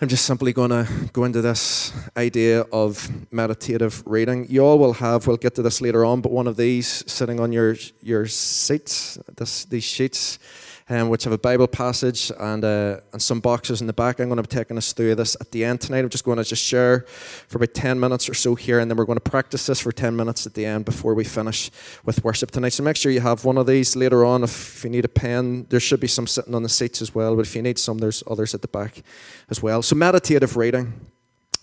I'm 0.00 0.08
just 0.08 0.24
simply 0.24 0.52
going 0.52 0.70
to 0.70 0.88
go 1.12 1.22
into 1.22 1.40
this 1.40 1.92
idea 2.16 2.62
of 2.72 3.08
meditative 3.32 4.02
reading. 4.04 4.44
You 4.48 4.64
all 4.64 4.76
will 4.76 4.94
have, 4.94 5.28
we'll 5.28 5.36
get 5.36 5.54
to 5.54 5.62
this 5.62 5.80
later 5.80 6.04
on, 6.04 6.20
but 6.20 6.32
one 6.32 6.48
of 6.48 6.56
these 6.56 7.04
sitting 7.10 7.38
on 7.38 7.52
your, 7.52 7.76
your 8.02 8.26
seats, 8.26 9.18
this, 9.36 9.64
these 9.66 9.84
sheets 9.84 10.40
um, 10.88 11.08
which 11.08 11.24
have 11.24 11.32
a 11.32 11.38
Bible 11.38 11.66
passage 11.66 12.30
and, 12.38 12.62
uh, 12.62 13.00
and 13.12 13.22
some 13.22 13.40
boxes 13.40 13.80
in 13.80 13.86
the 13.86 13.92
back. 13.92 14.20
I'm 14.20 14.28
going 14.28 14.36
to 14.36 14.42
be 14.42 14.54
taking 14.54 14.76
us 14.76 14.92
through 14.92 15.14
this 15.14 15.34
at 15.40 15.50
the 15.50 15.64
end 15.64 15.80
tonight. 15.80 16.00
I'm 16.00 16.10
just 16.10 16.24
going 16.24 16.36
to 16.36 16.44
just 16.44 16.62
share 16.62 17.06
for 17.48 17.56
about 17.56 17.72
10 17.72 17.98
minutes 17.98 18.28
or 18.28 18.34
so 18.34 18.54
here, 18.54 18.78
and 18.78 18.90
then 18.90 18.98
we're 18.98 19.06
going 19.06 19.16
to 19.18 19.30
practice 19.30 19.66
this 19.66 19.80
for 19.80 19.92
10 19.92 20.14
minutes 20.14 20.46
at 20.46 20.54
the 20.54 20.66
end 20.66 20.84
before 20.84 21.14
we 21.14 21.24
finish 21.24 21.70
with 22.04 22.22
worship 22.22 22.50
tonight. 22.50 22.70
So 22.70 22.82
make 22.82 22.96
sure 22.96 23.10
you 23.10 23.20
have 23.20 23.44
one 23.44 23.56
of 23.56 23.66
these 23.66 23.96
later 23.96 24.24
on. 24.26 24.44
If 24.44 24.84
you 24.84 24.90
need 24.90 25.06
a 25.06 25.08
pen, 25.08 25.66
there 25.70 25.80
should 25.80 26.00
be 26.00 26.06
some 26.06 26.26
sitting 26.26 26.54
on 26.54 26.62
the 26.62 26.68
seats 26.68 27.00
as 27.00 27.14
well, 27.14 27.34
but 27.34 27.46
if 27.46 27.56
you 27.56 27.62
need 27.62 27.78
some, 27.78 27.98
there's 27.98 28.22
others 28.30 28.54
at 28.54 28.60
the 28.60 28.68
back 28.68 29.02
as 29.48 29.62
well. 29.62 29.80
So 29.80 29.96
meditative 29.96 30.56
reading. 30.56 30.92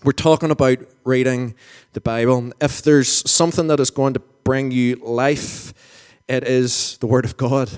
We're 0.04 0.14
talking 0.14 0.50
about 0.50 0.80
reading 1.04 1.54
the 1.94 2.02
Bible. 2.02 2.52
If 2.60 2.82
there's 2.82 3.30
something 3.30 3.68
that 3.68 3.80
is 3.80 3.92
going 3.92 4.16
to 4.16 4.20
bring 4.44 4.72
you 4.72 4.96
life, 4.96 5.76
it 6.28 6.44
is 6.44 6.98
the 6.98 7.06
Word 7.06 7.24
of 7.24 7.38
God 7.38 7.70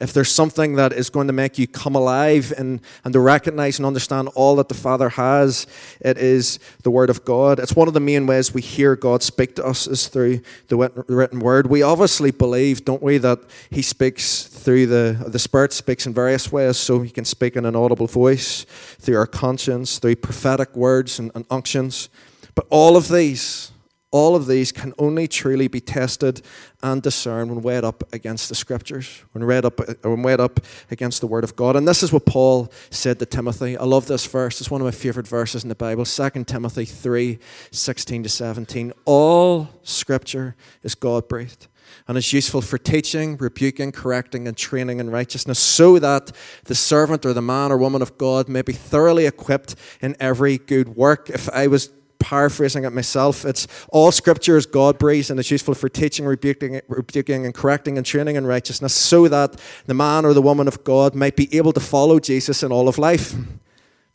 if 0.00 0.12
there's 0.12 0.30
something 0.30 0.76
that 0.76 0.92
is 0.92 1.10
going 1.10 1.26
to 1.26 1.32
make 1.32 1.58
you 1.58 1.66
come 1.66 1.96
alive 1.96 2.52
and, 2.56 2.80
and 3.02 3.12
to 3.12 3.18
recognize 3.18 3.78
and 3.78 3.86
understand 3.86 4.28
all 4.36 4.54
that 4.56 4.68
the 4.68 4.74
Father 4.74 5.08
has, 5.08 5.66
it 6.00 6.16
is 6.16 6.60
the 6.84 6.90
Word 6.90 7.10
of 7.10 7.24
God. 7.24 7.58
It's 7.58 7.74
one 7.74 7.88
of 7.88 7.94
the 7.94 8.00
main 8.00 8.26
ways 8.26 8.54
we 8.54 8.62
hear 8.62 8.94
God 8.94 9.24
speak 9.24 9.56
to 9.56 9.66
us 9.66 9.88
is 9.88 10.06
through 10.06 10.40
the 10.68 10.76
written 11.08 11.40
Word. 11.40 11.66
We 11.66 11.82
obviously 11.82 12.30
believe, 12.30 12.84
don't 12.84 13.02
we, 13.02 13.18
that 13.18 13.40
He 13.70 13.82
speaks 13.82 14.44
through 14.44 14.86
the, 14.86 15.24
the 15.26 15.38
Spirit 15.38 15.72
speaks 15.72 16.06
in 16.06 16.14
various 16.14 16.52
ways, 16.52 16.76
so 16.76 17.00
He 17.00 17.10
can 17.10 17.24
speak 17.24 17.56
in 17.56 17.66
an 17.66 17.74
audible 17.74 18.06
voice, 18.06 18.64
through 19.00 19.16
our 19.16 19.26
conscience, 19.26 19.98
through 19.98 20.16
prophetic 20.16 20.76
words 20.76 21.18
and, 21.18 21.32
and 21.34 21.44
unctions. 21.50 22.08
But 22.54 22.66
all 22.70 22.96
of 22.96 23.08
these, 23.08 23.72
all 24.10 24.34
of 24.34 24.46
these 24.46 24.72
can 24.72 24.94
only 24.98 25.28
truly 25.28 25.68
be 25.68 25.80
tested 25.80 26.40
and 26.82 27.02
discerned 27.02 27.50
when 27.50 27.60
weighed 27.60 27.84
up 27.84 28.02
against 28.14 28.48
the 28.48 28.54
scriptures, 28.54 29.22
when 29.32 29.44
read 29.44 29.64
up, 29.64 29.80
when 30.02 30.22
weighed 30.22 30.40
up 30.40 30.60
against 30.90 31.20
the 31.20 31.26
word 31.26 31.44
of 31.44 31.56
God. 31.56 31.76
And 31.76 31.86
this 31.86 32.02
is 32.02 32.12
what 32.12 32.24
Paul 32.24 32.72
said 32.90 33.18
to 33.18 33.26
Timothy. 33.26 33.76
I 33.76 33.84
love 33.84 34.06
this 34.06 34.24
verse. 34.26 34.60
It's 34.60 34.70
one 34.70 34.80
of 34.80 34.86
my 34.86 34.92
favorite 34.92 35.28
verses 35.28 35.62
in 35.62 35.68
the 35.68 35.74
Bible. 35.74 36.04
2 36.04 36.44
Timothy 36.44 36.86
3 36.86 37.38
16 37.70 38.22
to 38.22 38.28
17. 38.28 38.92
All 39.04 39.68
scripture 39.82 40.56
is 40.82 40.94
God 40.94 41.28
breathed 41.28 41.66
and 42.06 42.16
is 42.16 42.32
useful 42.32 42.60
for 42.62 42.78
teaching, 42.78 43.36
rebuking, 43.36 43.92
correcting, 43.92 44.48
and 44.48 44.56
training 44.56 45.00
in 45.00 45.10
righteousness, 45.10 45.58
so 45.58 45.98
that 45.98 46.32
the 46.64 46.74
servant 46.74 47.26
or 47.26 47.32
the 47.32 47.42
man 47.42 47.72
or 47.72 47.78
woman 47.78 48.02
of 48.02 48.16
God 48.18 48.48
may 48.48 48.62
be 48.62 48.72
thoroughly 48.72 49.26
equipped 49.26 49.74
in 50.00 50.16
every 50.20 50.58
good 50.58 50.96
work. 50.96 51.28
If 51.30 51.48
I 51.50 51.66
was 51.66 51.90
paraphrasing 52.18 52.84
it 52.84 52.92
myself, 52.92 53.44
it's 53.44 53.66
all 53.90 54.10
scripture 54.12 54.56
is 54.56 54.66
God 54.66 54.98
breathed 54.98 55.30
and 55.30 55.38
it's 55.38 55.50
useful 55.50 55.74
for 55.74 55.88
teaching, 55.88 56.26
rebuking, 56.26 56.80
rebuking, 56.88 57.44
and 57.44 57.54
correcting 57.54 57.96
and 57.96 58.06
training 58.06 58.36
in 58.36 58.46
righteousness, 58.46 58.94
so 58.94 59.28
that 59.28 59.60
the 59.86 59.94
man 59.94 60.24
or 60.24 60.32
the 60.32 60.42
woman 60.42 60.68
of 60.68 60.84
God 60.84 61.14
might 61.14 61.36
be 61.36 61.54
able 61.56 61.72
to 61.72 61.80
follow 61.80 62.18
Jesus 62.18 62.62
in 62.62 62.72
all 62.72 62.88
of 62.88 62.98
life 62.98 63.34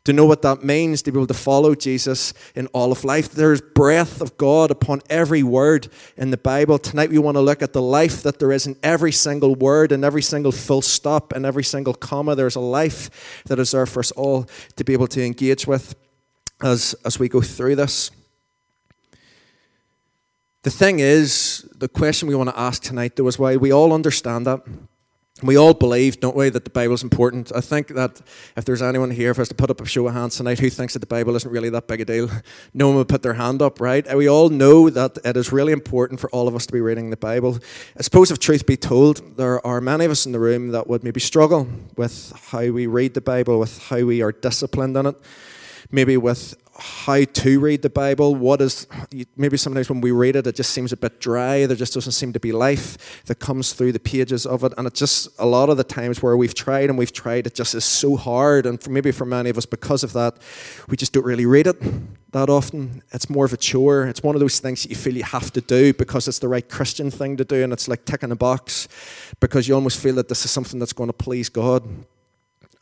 to 0.05 0.12
know 0.12 0.25
what 0.25 0.41
that 0.41 0.63
means 0.63 1.01
to 1.01 1.12
be 1.12 1.17
able 1.17 1.27
to 1.27 1.33
follow 1.33 1.75
Jesus 1.75 2.33
in 2.55 2.67
all 2.67 2.91
of 2.91 3.03
life. 3.03 3.29
There's 3.31 3.62
breath 3.62 4.22
of 4.22 4.38
God 4.38 4.69
upon 4.69 5.01
every 5.10 5.43
word 5.43 5.88
in 6.17 6.31
the 6.31 6.38
Bible. 6.38 6.77
Tonight 6.77 7.10
we 7.10 7.19
want 7.19 7.36
to 7.36 7.41
look 7.41 7.62
at 7.62 7.74
the 7.74 7.81
life 7.81 8.22
that 8.24 8.39
there 8.39 8.51
is 8.51 8.67
in 8.67 8.75
every 8.83 9.13
single 9.13 9.55
word 9.55 9.91
and 9.91 10.03
every 10.03 10.22
single 10.22 10.51
full 10.51 10.81
stop 10.81 11.31
and 11.31 11.45
every 11.45 11.63
single 11.63 11.93
comma. 11.93 12.36
There's 12.36 12.55
a 12.55 12.62
life 12.62 13.43
that 13.45 13.60
is 13.60 13.72
there 13.72 13.86
for 13.86 14.01
us 14.01 14.12
all 14.12 14.45
to 14.75 14.83
be 14.83 14.93
able 14.93 15.07
to 15.07 15.24
engage 15.24 15.65
with 15.67 15.95
as, 16.62 16.95
as 17.05 17.19
we 17.19 17.29
go 17.29 17.41
through 17.41 17.75
this. 17.75 18.12
The 20.63 20.72
thing 20.72 21.00
is, 21.00 21.67
the 21.75 21.89
question 21.89 22.29
we 22.29 22.36
want 22.36 22.50
to 22.50 22.57
ask 22.57 22.81
tonight, 22.81 23.17
though, 23.17 23.27
is 23.27 23.38
why 23.38 23.57
we 23.57 23.74
all 23.74 23.91
understand 23.91 24.48
that. 24.48 24.62
We 25.41 25.57
all 25.57 25.74
believe, 25.74 26.22
don't 26.22 26.38
we, 26.38 26.50
that 26.50 26.63
the 26.63 26.69
Bible 26.69 26.93
is 26.93 27.03
important. 27.03 27.51
I 27.53 27.60
think 27.60 27.89
that 27.89 28.22
if 28.55 28.63
there's 28.63 28.81
anyone 28.81 29.12
here, 29.12 29.33
I 29.36 29.38
was 29.38 29.50
to 29.50 29.55
put 29.55 29.69
up 29.69 29.81
a 29.81 29.86
show 29.86 30.07
of 30.07 30.13
hands 30.13 30.38
tonight, 30.38 30.60
who 30.60 30.69
thinks 30.69 30.93
that 30.93 31.00
the 31.00 31.05
Bible 31.05 31.36
isn't 31.36 31.51
really 31.51 31.69
that 31.72 31.88
big 31.88 32.00
a 32.00 32.05
deal, 32.05 32.29
no 32.74 32.88
one 32.88 32.95
would 32.95 33.10
put 33.10 33.24
their 33.24 33.33
hand 33.33 33.62
up, 33.62 33.81
right? 33.81 34.15
We 34.15 34.29
all 34.29 34.48
know 34.48 34.89
that 34.89 35.17
it 35.25 35.36
is 35.36 35.51
really 35.51 35.74
important 35.74 36.22
for 36.22 36.29
all 36.29 36.48
of 36.48 36.55
us 36.55 36.65
to 36.67 36.72
be 36.72 36.79
reading 36.79 37.10
the 37.10 37.17
Bible. 37.17 37.60
I 37.98 38.03
suppose, 38.03 38.31
if 38.31 38.39
truth 38.39 38.65
be 38.65 38.77
told, 38.77 39.36
there 39.36 39.65
are 39.67 39.81
many 39.81 40.05
of 40.05 40.12
us 40.12 40.25
in 40.25 40.31
the 40.31 40.39
room 40.39 40.69
that 40.69 40.88
would 40.88 41.03
maybe 41.03 41.19
struggle 41.19 41.67
with 41.98 42.31
how 42.51 42.69
we 42.69 42.88
read 42.88 43.13
the 43.13 43.19
Bible, 43.19 43.60
with 43.60 43.79
how 43.89 44.01
we 44.03 44.22
are 44.22 44.31
disciplined 44.31 44.95
in 44.95 45.07
it, 45.07 45.15
maybe 45.94 46.18
with 46.18 46.56
how 46.76 47.24
to 47.24 47.60
read 47.60 47.84
the 47.84 47.90
Bible. 47.90 48.34
What 48.34 48.60
is 48.60 48.88
maybe 49.38 49.58
sometimes 49.58 49.90
when 49.90 50.02
we 50.02 50.10
read 50.10 50.36
it, 50.36 50.48
it 50.48 50.56
just 50.56 50.72
seems 50.72 50.92
a 50.92 50.98
bit 50.98 51.20
dry. 51.20 51.68
There 51.68 51.78
just 51.78 51.94
doesn't 51.94 52.14
seem 52.14 52.34
to 52.34 52.40
be 52.40 52.52
life 52.52 53.24
that 53.26 53.36
comes 53.36 53.74
through 53.74 53.92
the 53.92 54.00
pages 54.00 54.48
of 54.48 54.64
it, 54.64 54.74
and 54.78 54.88
it's 54.88 55.00
just 55.00 55.30
a 55.38 55.46
lot 55.46 55.70
of 55.70 55.78
the 55.78 55.84
times 55.84 56.24
where 56.24 56.36
we've 56.36 56.56
tried 56.56 56.90
and 56.90 56.98
we've 56.98 57.14
tried, 57.14 57.46
it 57.46 57.54
just 57.54 57.76
is 57.76 57.86
so 57.86 58.16
hard. 58.16 58.66
And 58.66 58.82
for, 58.82 58.90
maybe 58.90 59.12
for 59.12 59.26
many 59.26 59.52
of 59.52 59.58
us, 59.58 59.68
because 59.68 60.04
of 60.04 60.14
that, 60.14 60.40
we 60.90 60.98
just 60.98 61.14
don't 61.14 61.26
really 61.26 61.46
read 61.46 61.68
it 61.68 61.78
that 62.32 62.50
often. 62.50 63.04
It's 63.12 63.30
more 63.30 63.46
of 63.46 63.54
a 63.54 63.58
chore. 63.58 64.06
It's 64.08 64.24
one 64.24 64.36
of 64.36 64.42
those 64.42 64.60
things 64.60 64.82
that 64.82 64.90
you 64.90 64.96
feel 64.96 65.16
you 65.16 65.24
have 65.24 65.54
to 65.54 65.62
do 65.62 65.94
because 65.94 66.28
it's 66.28 66.40
the 66.40 66.48
right 66.48 66.68
Christian 66.68 67.12
thing 67.12 67.38
to 67.38 67.46
do, 67.46 67.64
and 67.64 67.72
it's 67.72 67.88
like 67.88 68.04
ticking 68.06 68.32
a 68.32 68.36
box 68.36 68.88
because 69.40 69.68
you 69.68 69.76
almost 69.76 70.00
feel 70.00 70.16
that 70.16 70.28
this 70.28 70.44
is 70.44 70.50
something 70.50 70.80
that's 70.80 70.94
going 70.94 71.10
to 71.10 71.14
please 71.14 71.50
God. 71.50 71.84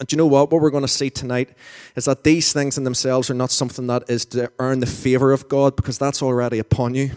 And 0.02 0.08
do 0.08 0.16
you 0.16 0.18
know 0.18 0.26
what? 0.26 0.52
What 0.52 0.64
we're 0.64 0.72
going 0.72 0.82
to 0.82 0.88
see 0.88 1.12
tonight 1.12 1.56
is 1.96 2.06
that 2.06 2.24
these 2.24 2.52
things 2.52 2.76
in 2.76 2.86
themselves 2.86 3.30
are 3.30 3.36
not 3.36 3.52
something 3.52 3.86
that 3.86 4.10
is 4.10 4.26
to 4.26 4.52
earn 4.58 4.80
the 4.80 4.88
favor 4.88 5.32
of 5.32 5.48
God 5.48 5.76
because 5.76 6.00
that's 6.00 6.24
already 6.24 6.58
upon 6.58 6.96
you. 6.96 7.12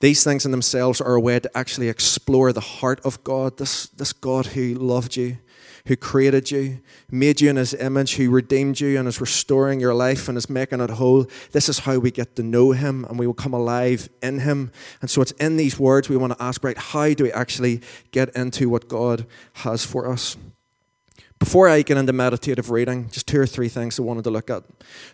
These 0.00 0.24
things 0.24 0.44
in 0.44 0.50
themselves 0.50 1.00
are 1.00 1.14
a 1.14 1.20
way 1.20 1.38
to 1.38 1.56
actually 1.56 1.88
explore 1.88 2.52
the 2.52 2.58
heart 2.58 2.98
of 3.04 3.22
God, 3.22 3.56
this, 3.56 3.86
this 3.86 4.12
God 4.12 4.46
who 4.46 4.74
loved 4.74 5.14
you, 5.14 5.38
who 5.86 5.94
created 5.94 6.50
you, 6.50 6.80
made 7.08 7.40
you 7.40 7.50
in 7.50 7.54
his 7.54 7.72
image, 7.72 8.16
who 8.16 8.30
redeemed 8.30 8.80
you 8.80 8.98
and 8.98 9.06
is 9.06 9.20
restoring 9.20 9.78
your 9.78 9.94
life 9.94 10.28
and 10.28 10.36
is 10.36 10.50
making 10.50 10.80
it 10.80 10.90
whole. 10.90 11.28
This 11.52 11.68
is 11.68 11.78
how 11.78 11.98
we 12.00 12.10
get 12.10 12.34
to 12.34 12.42
know 12.42 12.72
him 12.72 13.04
and 13.04 13.16
we 13.16 13.28
will 13.28 13.32
come 13.32 13.54
alive 13.54 14.08
in 14.20 14.40
him. 14.40 14.72
And 15.02 15.08
so 15.08 15.22
it's 15.22 15.30
in 15.38 15.56
these 15.56 15.78
words 15.78 16.08
we 16.08 16.16
want 16.16 16.36
to 16.36 16.42
ask, 16.42 16.64
right, 16.64 16.76
how 16.76 17.14
do 17.14 17.22
we 17.22 17.30
actually 17.30 17.80
get 18.10 18.34
into 18.34 18.68
what 18.68 18.88
God 18.88 19.24
has 19.52 19.86
for 19.86 20.10
us? 20.10 20.36
Before 21.42 21.68
I 21.68 21.82
get 21.82 21.96
into 21.96 22.12
meditative 22.12 22.70
reading, 22.70 23.10
just 23.10 23.26
two 23.26 23.40
or 23.40 23.46
three 23.46 23.68
things 23.68 23.98
I 23.98 24.02
wanted 24.02 24.22
to 24.22 24.30
look 24.30 24.48
at. 24.48 24.62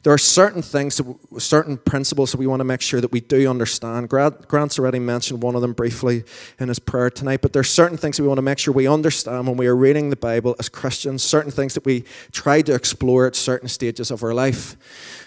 There 0.02 0.12
are 0.12 0.18
certain 0.18 0.60
things, 0.60 1.00
certain 1.38 1.78
principles 1.78 2.32
that 2.32 2.38
we 2.38 2.46
want 2.46 2.60
to 2.60 2.64
make 2.64 2.82
sure 2.82 3.00
that 3.00 3.10
we 3.10 3.20
do 3.20 3.48
understand. 3.48 4.10
Grant's 4.10 4.78
already 4.78 4.98
mentioned 4.98 5.42
one 5.42 5.54
of 5.54 5.62
them 5.62 5.72
briefly 5.72 6.24
in 6.60 6.68
his 6.68 6.80
prayer 6.80 7.08
tonight, 7.08 7.40
but 7.40 7.54
there 7.54 7.60
are 7.60 7.64
certain 7.64 7.96
things 7.96 8.18
that 8.18 8.24
we 8.24 8.28
want 8.28 8.36
to 8.36 8.42
make 8.42 8.58
sure 8.58 8.74
we 8.74 8.86
understand 8.86 9.46
when 9.48 9.56
we 9.56 9.66
are 9.68 9.74
reading 9.74 10.10
the 10.10 10.16
Bible 10.16 10.54
as 10.58 10.68
Christians, 10.68 11.22
certain 11.22 11.50
things 11.50 11.72
that 11.72 11.86
we 11.86 12.04
try 12.30 12.60
to 12.60 12.74
explore 12.74 13.26
at 13.26 13.34
certain 13.34 13.66
stages 13.66 14.10
of 14.10 14.22
our 14.22 14.34
life. 14.34 14.76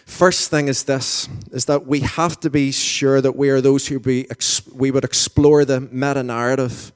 First 0.06 0.52
thing 0.52 0.68
is 0.68 0.84
this, 0.84 1.28
is 1.52 1.66
that 1.66 1.88
we 1.88 2.02
have 2.02 2.40
to 2.42 2.52
be 2.52 2.72
sure 2.72 3.22
that 3.22 3.36
we 3.36 3.50
are 3.50 3.60
those 3.60 3.88
who 3.88 4.00
be, 4.00 4.28
we 4.72 4.92
would 4.92 5.04
explore 5.04 5.66
the 5.66 5.82
meta-narrative 5.82 6.92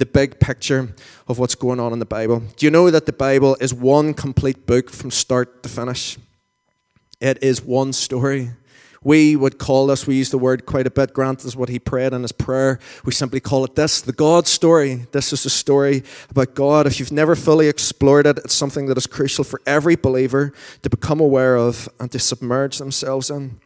the 0.00 0.06
big 0.06 0.40
picture 0.40 0.88
of 1.28 1.38
what's 1.38 1.54
going 1.54 1.78
on 1.78 1.92
in 1.92 1.98
the 1.98 2.06
Bible. 2.06 2.42
Do 2.56 2.64
you 2.64 2.70
know 2.70 2.90
that 2.90 3.04
the 3.04 3.12
Bible 3.12 3.54
is 3.60 3.74
one 3.74 4.14
complete 4.14 4.66
book 4.66 4.88
from 4.88 5.10
start 5.10 5.62
to 5.62 5.68
finish? 5.68 6.16
It 7.20 7.42
is 7.42 7.62
one 7.62 7.92
story. 7.92 8.52
We 9.04 9.36
would 9.36 9.58
call 9.58 9.86
this, 9.88 10.06
we 10.06 10.16
use 10.16 10.30
the 10.30 10.38
word 10.38 10.64
quite 10.64 10.86
a 10.86 10.90
bit. 10.90 11.12
Grant 11.12 11.44
is 11.44 11.54
what 11.54 11.68
he 11.68 11.78
prayed 11.78 12.14
in 12.14 12.22
his 12.22 12.32
prayer. 12.32 12.78
We 13.04 13.12
simply 13.12 13.40
call 13.40 13.62
it 13.64 13.74
this 13.74 14.00
the 14.00 14.12
God 14.12 14.46
story. 14.46 15.06
This 15.12 15.34
is 15.34 15.44
a 15.44 15.50
story 15.50 16.02
about 16.30 16.54
God. 16.54 16.86
If 16.86 16.98
you've 16.98 17.12
never 17.12 17.36
fully 17.36 17.68
explored 17.68 18.26
it, 18.26 18.38
it's 18.38 18.54
something 18.54 18.86
that 18.86 18.96
is 18.96 19.06
crucial 19.06 19.44
for 19.44 19.60
every 19.66 19.96
believer 19.96 20.54
to 20.82 20.88
become 20.88 21.20
aware 21.20 21.56
of 21.56 21.90
and 22.00 22.10
to 22.12 22.18
submerge 22.18 22.78
themselves 22.78 23.28
in. 23.28 23.60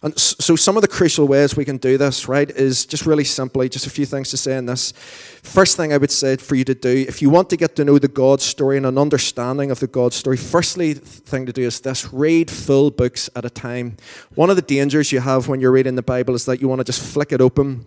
And 0.00 0.16
so, 0.16 0.54
some 0.54 0.76
of 0.76 0.82
the 0.82 0.88
crucial 0.88 1.26
ways 1.26 1.56
we 1.56 1.64
can 1.64 1.76
do 1.76 1.98
this, 1.98 2.28
right, 2.28 2.48
is 2.48 2.86
just 2.86 3.04
really 3.04 3.24
simply, 3.24 3.68
just 3.68 3.86
a 3.86 3.90
few 3.90 4.06
things 4.06 4.30
to 4.30 4.36
say 4.36 4.56
in 4.56 4.66
this. 4.66 4.92
First 4.92 5.76
thing 5.76 5.92
I 5.92 5.96
would 5.96 6.12
say 6.12 6.36
for 6.36 6.54
you 6.54 6.62
to 6.64 6.74
do, 6.74 7.04
if 7.08 7.20
you 7.20 7.30
want 7.30 7.50
to 7.50 7.56
get 7.56 7.74
to 7.76 7.84
know 7.84 7.98
the 7.98 8.06
God 8.06 8.40
story 8.40 8.76
and 8.76 8.86
an 8.86 8.96
understanding 8.96 9.72
of 9.72 9.80
the 9.80 9.88
God 9.88 10.12
story, 10.12 10.36
firstly, 10.36 10.94
thing 10.94 11.46
to 11.46 11.52
do 11.52 11.62
is 11.62 11.80
this 11.80 12.12
read 12.12 12.48
full 12.48 12.92
books 12.92 13.28
at 13.34 13.44
a 13.44 13.50
time. 13.50 13.96
One 14.36 14.50
of 14.50 14.56
the 14.56 14.62
dangers 14.62 15.10
you 15.10 15.18
have 15.18 15.48
when 15.48 15.60
you're 15.60 15.72
reading 15.72 15.96
the 15.96 16.02
Bible 16.02 16.36
is 16.36 16.44
that 16.44 16.60
you 16.60 16.68
want 16.68 16.78
to 16.78 16.84
just 16.84 17.02
flick 17.02 17.32
it 17.32 17.40
open. 17.40 17.84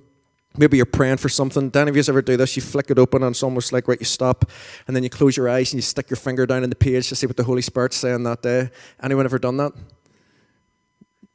Maybe 0.57 0.75
you're 0.75 0.85
praying 0.85 1.17
for 1.17 1.29
something. 1.29 1.69
Do 1.69 1.79
any 1.79 1.91
of 1.91 1.95
you 1.95 2.03
ever 2.09 2.21
do 2.21 2.35
this? 2.35 2.57
You 2.57 2.61
flick 2.61 2.91
it 2.91 2.99
open 2.99 3.23
and 3.23 3.31
it's 3.33 3.41
almost 3.41 3.71
like, 3.71 3.87
right, 3.87 3.99
you 3.99 4.05
stop 4.05 4.51
and 4.85 4.93
then 4.93 5.03
you 5.03 5.09
close 5.09 5.37
your 5.37 5.47
eyes 5.47 5.71
and 5.71 5.77
you 5.77 5.81
stick 5.81 6.09
your 6.09 6.17
finger 6.17 6.45
down 6.45 6.65
in 6.65 6.69
the 6.69 6.75
page 6.75 7.07
to 7.07 7.15
see 7.15 7.25
what 7.25 7.37
the 7.37 7.45
Holy 7.45 7.61
Spirit's 7.61 7.95
saying 7.95 8.23
that 8.23 8.41
day. 8.41 8.69
Anyone 9.01 9.23
ever 9.23 9.39
done 9.39 9.55
that? 9.57 9.71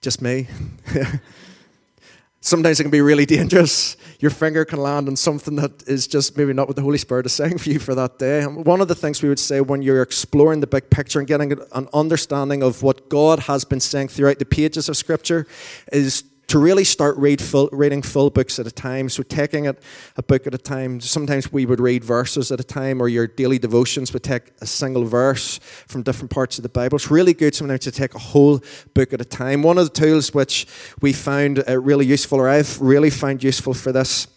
Just 0.07 0.23
me. 0.23 0.47
Sometimes 2.41 2.79
it 2.79 2.85
can 2.85 2.93
be 2.93 3.01
really 3.01 3.27
dangerous. 3.27 3.97
Your 4.21 4.31
finger 4.31 4.65
can 4.65 4.79
land 4.79 5.09
on 5.09 5.17
something 5.17 5.57
that 5.57 5.83
is 5.89 6.07
just 6.07 6.37
maybe 6.37 6.53
not 6.53 6.69
what 6.69 6.77
the 6.77 6.83
Holy 6.83 6.97
Spirit 6.97 7.27
is 7.27 7.33
saying 7.33 7.59
for 7.65 7.71
you 7.71 7.81
for 7.81 7.93
that 7.97 8.21
day. 8.21 8.43
And 8.43 8.65
one 8.65 8.81
of 8.81 8.87
the 8.87 8.95
things 8.95 9.21
we 9.21 9.29
would 9.29 9.41
say 9.41 9.61
when 9.61 9.83
you're 9.83 10.03
exploring 10.03 10.61
the 10.61 10.69
big 10.69 10.91
picture 10.91 11.19
and 11.19 11.27
getting 11.27 11.59
an 11.73 11.89
understanding 11.93 12.63
of 12.63 12.85
what 12.85 13.09
God 13.09 13.41
has 13.41 13.65
been 13.65 13.81
saying 13.81 14.07
throughout 14.07 14.39
the 14.39 14.45
pages 14.45 14.89
of 14.89 14.97
Scripture 14.97 15.45
is 15.93 16.23
to 16.49 16.59
really 16.59 16.85
start 16.85 17.17
read 17.17 17.41
full, 17.41 17.69
reading 17.73 18.03
full 18.03 18.31
books 18.31 18.59
at 18.59 18.67
a 18.67 18.71
time. 18.71 19.09
So 19.09 19.23
taking 19.23 19.65
it 19.65 19.83
a 20.17 20.23
book 20.23 20.47
at 20.47 20.55
a 20.55 20.59
time. 20.59 21.01
Sometimes 21.01 21.53
we 21.53 21.67
would 21.67 21.81
read 21.81 22.05
verses 22.05 22.53
at 22.53 22.61
a 22.61 22.65
time, 22.65 23.01
or 23.01 23.09
your 23.09 23.27
daily 23.27 23.59
devotions 23.59 24.13
would 24.13 24.23
take 24.23 24.53
a 24.61 24.67
single 24.67 25.05
verse 25.05 25.59
from 25.87 26.03
different 26.03 26.31
parts 26.31 26.59
of 26.59 26.63
the 26.63 26.69
Bible. 26.69 26.97
It's 26.97 27.11
really 27.11 27.35
good 27.35 27.55
sometimes 27.55 27.81
to 27.81 27.91
take 27.91 28.15
a 28.15 28.19
whole 28.19 28.63
book 28.95 29.13
at 29.13 29.21
a 29.21 29.25
time. 29.25 29.63
One 29.63 29.79
of 29.79 29.93
the 29.93 30.01
tools 30.01 30.33
which 30.33 30.67
we 31.01 31.13
found 31.13 31.65
uh, 31.69 31.81
really 31.81 32.07
useful, 32.07 32.39
or 32.39 32.49
I've 32.49 32.81
really 32.81 33.11
found 33.11 33.43
useful 33.43 33.75
for 33.75 33.93
this, 33.93 34.29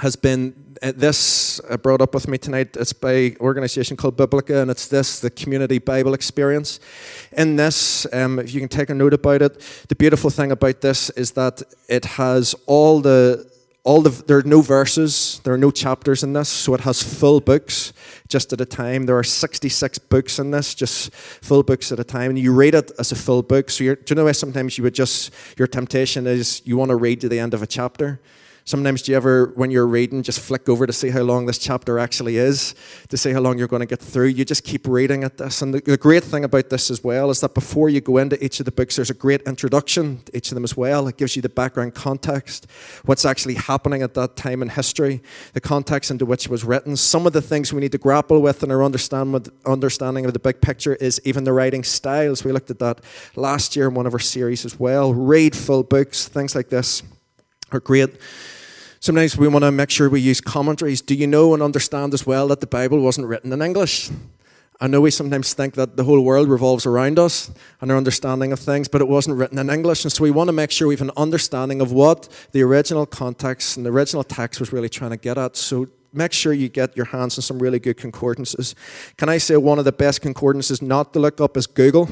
has 0.00 0.16
been 0.16 0.54
uh, 0.82 0.92
this 0.96 1.60
uh, 1.68 1.76
brought 1.76 2.00
up 2.00 2.14
with 2.14 2.26
me 2.26 2.38
tonight. 2.38 2.76
It's 2.76 2.92
by 2.92 3.12
an 3.12 3.36
organization 3.40 3.96
called 3.96 4.16
Biblica, 4.16 4.62
and 4.62 4.70
it's 4.70 4.88
this 4.88 5.20
the 5.20 5.30
Community 5.30 5.78
Bible 5.78 6.14
Experience. 6.14 6.80
In 7.36 7.56
this, 7.56 8.06
um, 8.12 8.38
if 8.38 8.54
you 8.54 8.60
can 8.60 8.68
take 8.68 8.90
a 8.90 8.94
note 8.94 9.12
about 9.12 9.42
it, 9.42 9.84
the 9.88 9.94
beautiful 9.94 10.30
thing 10.30 10.52
about 10.52 10.80
this 10.80 11.10
is 11.10 11.32
that 11.32 11.62
it 11.88 12.04
has 12.04 12.54
all 12.66 13.00
the 13.00 13.48
all 13.82 14.02
the 14.02 14.10
there 14.26 14.38
are 14.38 14.42
no 14.42 14.60
verses, 14.60 15.40
there 15.44 15.54
are 15.54 15.58
no 15.58 15.70
chapters 15.70 16.22
in 16.22 16.32
this, 16.32 16.48
so 16.48 16.74
it 16.74 16.80
has 16.80 17.02
full 17.02 17.40
books 17.40 17.92
just 18.28 18.52
at 18.52 18.60
a 18.60 18.66
time. 18.66 19.04
There 19.04 19.18
are 19.18 19.24
66 19.24 19.98
books 19.98 20.38
in 20.38 20.50
this, 20.50 20.74
just 20.74 21.14
full 21.14 21.62
books 21.62 21.90
at 21.92 21.98
a 21.98 22.04
time. 22.04 22.30
And 22.30 22.38
you 22.38 22.54
read 22.54 22.74
it 22.74 22.90
as 22.98 23.12
a 23.12 23.16
full 23.16 23.42
book. 23.42 23.70
So 23.70 23.78
do 23.78 23.96
you 24.08 24.14
know 24.14 24.24
why 24.24 24.32
sometimes 24.32 24.78
you 24.78 24.84
would 24.84 24.94
just 24.94 25.32
your 25.58 25.66
temptation 25.66 26.26
is 26.26 26.62
you 26.64 26.76
want 26.76 26.90
to 26.90 26.96
read 26.96 27.20
to 27.22 27.28
the 27.28 27.38
end 27.38 27.54
of 27.54 27.62
a 27.62 27.66
chapter. 27.66 28.20
Sometimes 28.70 29.02
do 29.02 29.10
you 29.10 29.16
ever, 29.16 29.46
when 29.56 29.72
you're 29.72 29.88
reading, 29.88 30.22
just 30.22 30.38
flick 30.38 30.68
over 30.68 30.86
to 30.86 30.92
see 30.92 31.10
how 31.10 31.22
long 31.22 31.44
this 31.44 31.58
chapter 31.58 31.98
actually 31.98 32.36
is, 32.36 32.76
to 33.08 33.16
see 33.16 33.32
how 33.32 33.40
long 33.40 33.58
you're 33.58 33.66
going 33.66 33.80
to 33.80 33.86
get 33.86 33.98
through? 33.98 34.26
You 34.26 34.44
just 34.44 34.62
keep 34.62 34.86
reading 34.86 35.24
at 35.24 35.38
this. 35.38 35.60
And 35.60 35.74
the, 35.74 35.80
the 35.80 35.96
great 35.96 36.22
thing 36.22 36.44
about 36.44 36.70
this 36.70 36.88
as 36.88 37.02
well 37.02 37.30
is 37.30 37.40
that 37.40 37.52
before 37.52 37.88
you 37.88 38.00
go 38.00 38.18
into 38.18 38.42
each 38.44 38.60
of 38.60 38.66
the 38.66 38.70
books, 38.70 38.94
there's 38.94 39.10
a 39.10 39.14
great 39.14 39.42
introduction 39.42 40.22
to 40.22 40.36
each 40.36 40.52
of 40.52 40.54
them 40.54 40.62
as 40.62 40.76
well. 40.76 41.08
It 41.08 41.16
gives 41.16 41.34
you 41.34 41.42
the 41.42 41.48
background 41.48 41.96
context, 41.96 42.68
what's 43.06 43.24
actually 43.24 43.54
happening 43.54 44.02
at 44.02 44.14
that 44.14 44.36
time 44.36 44.62
in 44.62 44.68
history, 44.68 45.20
the 45.52 45.60
context 45.60 46.12
into 46.12 46.24
which 46.24 46.44
it 46.44 46.50
was 46.52 46.62
written. 46.62 46.94
Some 46.94 47.26
of 47.26 47.32
the 47.32 47.42
things 47.42 47.72
we 47.72 47.80
need 47.80 47.90
to 47.90 47.98
grapple 47.98 48.40
with 48.40 48.62
in 48.62 48.70
our 48.70 48.84
understand, 48.84 49.48
understanding 49.66 50.26
of 50.26 50.32
the 50.32 50.38
big 50.38 50.60
picture 50.60 50.94
is 50.94 51.20
even 51.24 51.42
the 51.42 51.52
writing 51.52 51.82
styles. 51.82 52.44
We 52.44 52.52
looked 52.52 52.70
at 52.70 52.78
that 52.78 53.00
last 53.34 53.74
year 53.74 53.88
in 53.88 53.94
one 53.94 54.06
of 54.06 54.12
our 54.12 54.20
series 54.20 54.64
as 54.64 54.78
well. 54.78 55.12
Read 55.12 55.56
full 55.56 55.82
books, 55.82 56.28
things 56.28 56.54
like 56.54 56.68
this 56.68 57.02
are 57.72 57.80
great 57.80 58.10
Sometimes 59.02 59.34
we 59.34 59.48
want 59.48 59.64
to 59.64 59.72
make 59.72 59.88
sure 59.88 60.10
we 60.10 60.20
use 60.20 60.42
commentaries. 60.42 61.00
Do 61.00 61.14
you 61.14 61.26
know 61.26 61.54
and 61.54 61.62
understand 61.62 62.12
as 62.12 62.26
well 62.26 62.48
that 62.48 62.60
the 62.60 62.66
Bible 62.66 63.00
wasn't 63.00 63.28
written 63.28 63.50
in 63.50 63.62
English? 63.62 64.10
I 64.78 64.88
know 64.88 65.00
we 65.00 65.10
sometimes 65.10 65.54
think 65.54 65.72
that 65.76 65.96
the 65.96 66.04
whole 66.04 66.20
world 66.20 66.50
revolves 66.50 66.84
around 66.84 67.18
us 67.18 67.50
and 67.80 67.90
our 67.90 67.96
understanding 67.96 68.52
of 68.52 68.60
things, 68.60 68.88
but 68.88 69.00
it 69.00 69.08
wasn't 69.08 69.38
written 69.38 69.58
in 69.58 69.70
English. 69.70 70.04
And 70.04 70.12
so 70.12 70.22
we 70.22 70.30
want 70.30 70.48
to 70.48 70.52
make 70.52 70.70
sure 70.70 70.86
we 70.86 70.96
have 70.96 71.00
an 71.00 71.12
understanding 71.16 71.80
of 71.80 71.92
what 71.92 72.28
the 72.52 72.60
original 72.60 73.06
context 73.06 73.78
and 73.78 73.86
the 73.86 73.90
original 73.90 74.22
text 74.22 74.60
was 74.60 74.70
really 74.70 74.90
trying 74.90 75.12
to 75.12 75.16
get 75.16 75.38
at. 75.38 75.56
So 75.56 75.88
make 76.12 76.34
sure 76.34 76.52
you 76.52 76.68
get 76.68 76.94
your 76.94 77.06
hands 77.06 77.38
on 77.38 77.42
some 77.42 77.58
really 77.58 77.78
good 77.78 77.96
concordances. 77.96 78.74
Can 79.16 79.30
I 79.30 79.38
say 79.38 79.56
one 79.56 79.78
of 79.78 79.86
the 79.86 79.92
best 79.92 80.20
concordances 80.20 80.82
not 80.82 81.14
to 81.14 81.20
look 81.20 81.40
up 81.40 81.56
is 81.56 81.66
Google? 81.66 82.06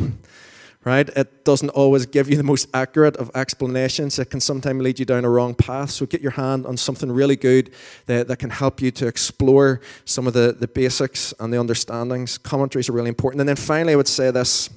Right? 0.84 1.08
It 1.10 1.44
doesn't 1.44 1.70
always 1.70 2.06
give 2.06 2.30
you 2.30 2.36
the 2.36 2.42
most 2.42 2.68
accurate 2.72 3.16
of 3.16 3.30
explanations. 3.34 4.18
It 4.18 4.30
can 4.30 4.40
sometimes 4.40 4.80
lead 4.80 4.98
you 4.98 5.04
down 5.04 5.24
a 5.24 5.28
wrong 5.28 5.54
path. 5.54 5.90
So 5.90 6.06
get 6.06 6.20
your 6.20 6.30
hand 6.32 6.66
on 6.66 6.76
something 6.76 7.10
really 7.10 7.36
good 7.36 7.70
that, 8.06 8.28
that 8.28 8.38
can 8.38 8.50
help 8.50 8.80
you 8.80 8.90
to 8.92 9.06
explore 9.06 9.80
some 10.04 10.26
of 10.26 10.32
the, 10.32 10.56
the 10.58 10.68
basics 10.68 11.34
and 11.40 11.52
the 11.52 11.58
understandings. 11.58 12.38
Commentaries 12.38 12.88
are 12.88 12.92
really 12.92 13.08
important. 13.08 13.40
And 13.40 13.48
then 13.48 13.56
finally, 13.56 13.92
I 13.92 13.96
would 13.96 14.08
say 14.08 14.30
this. 14.30 14.70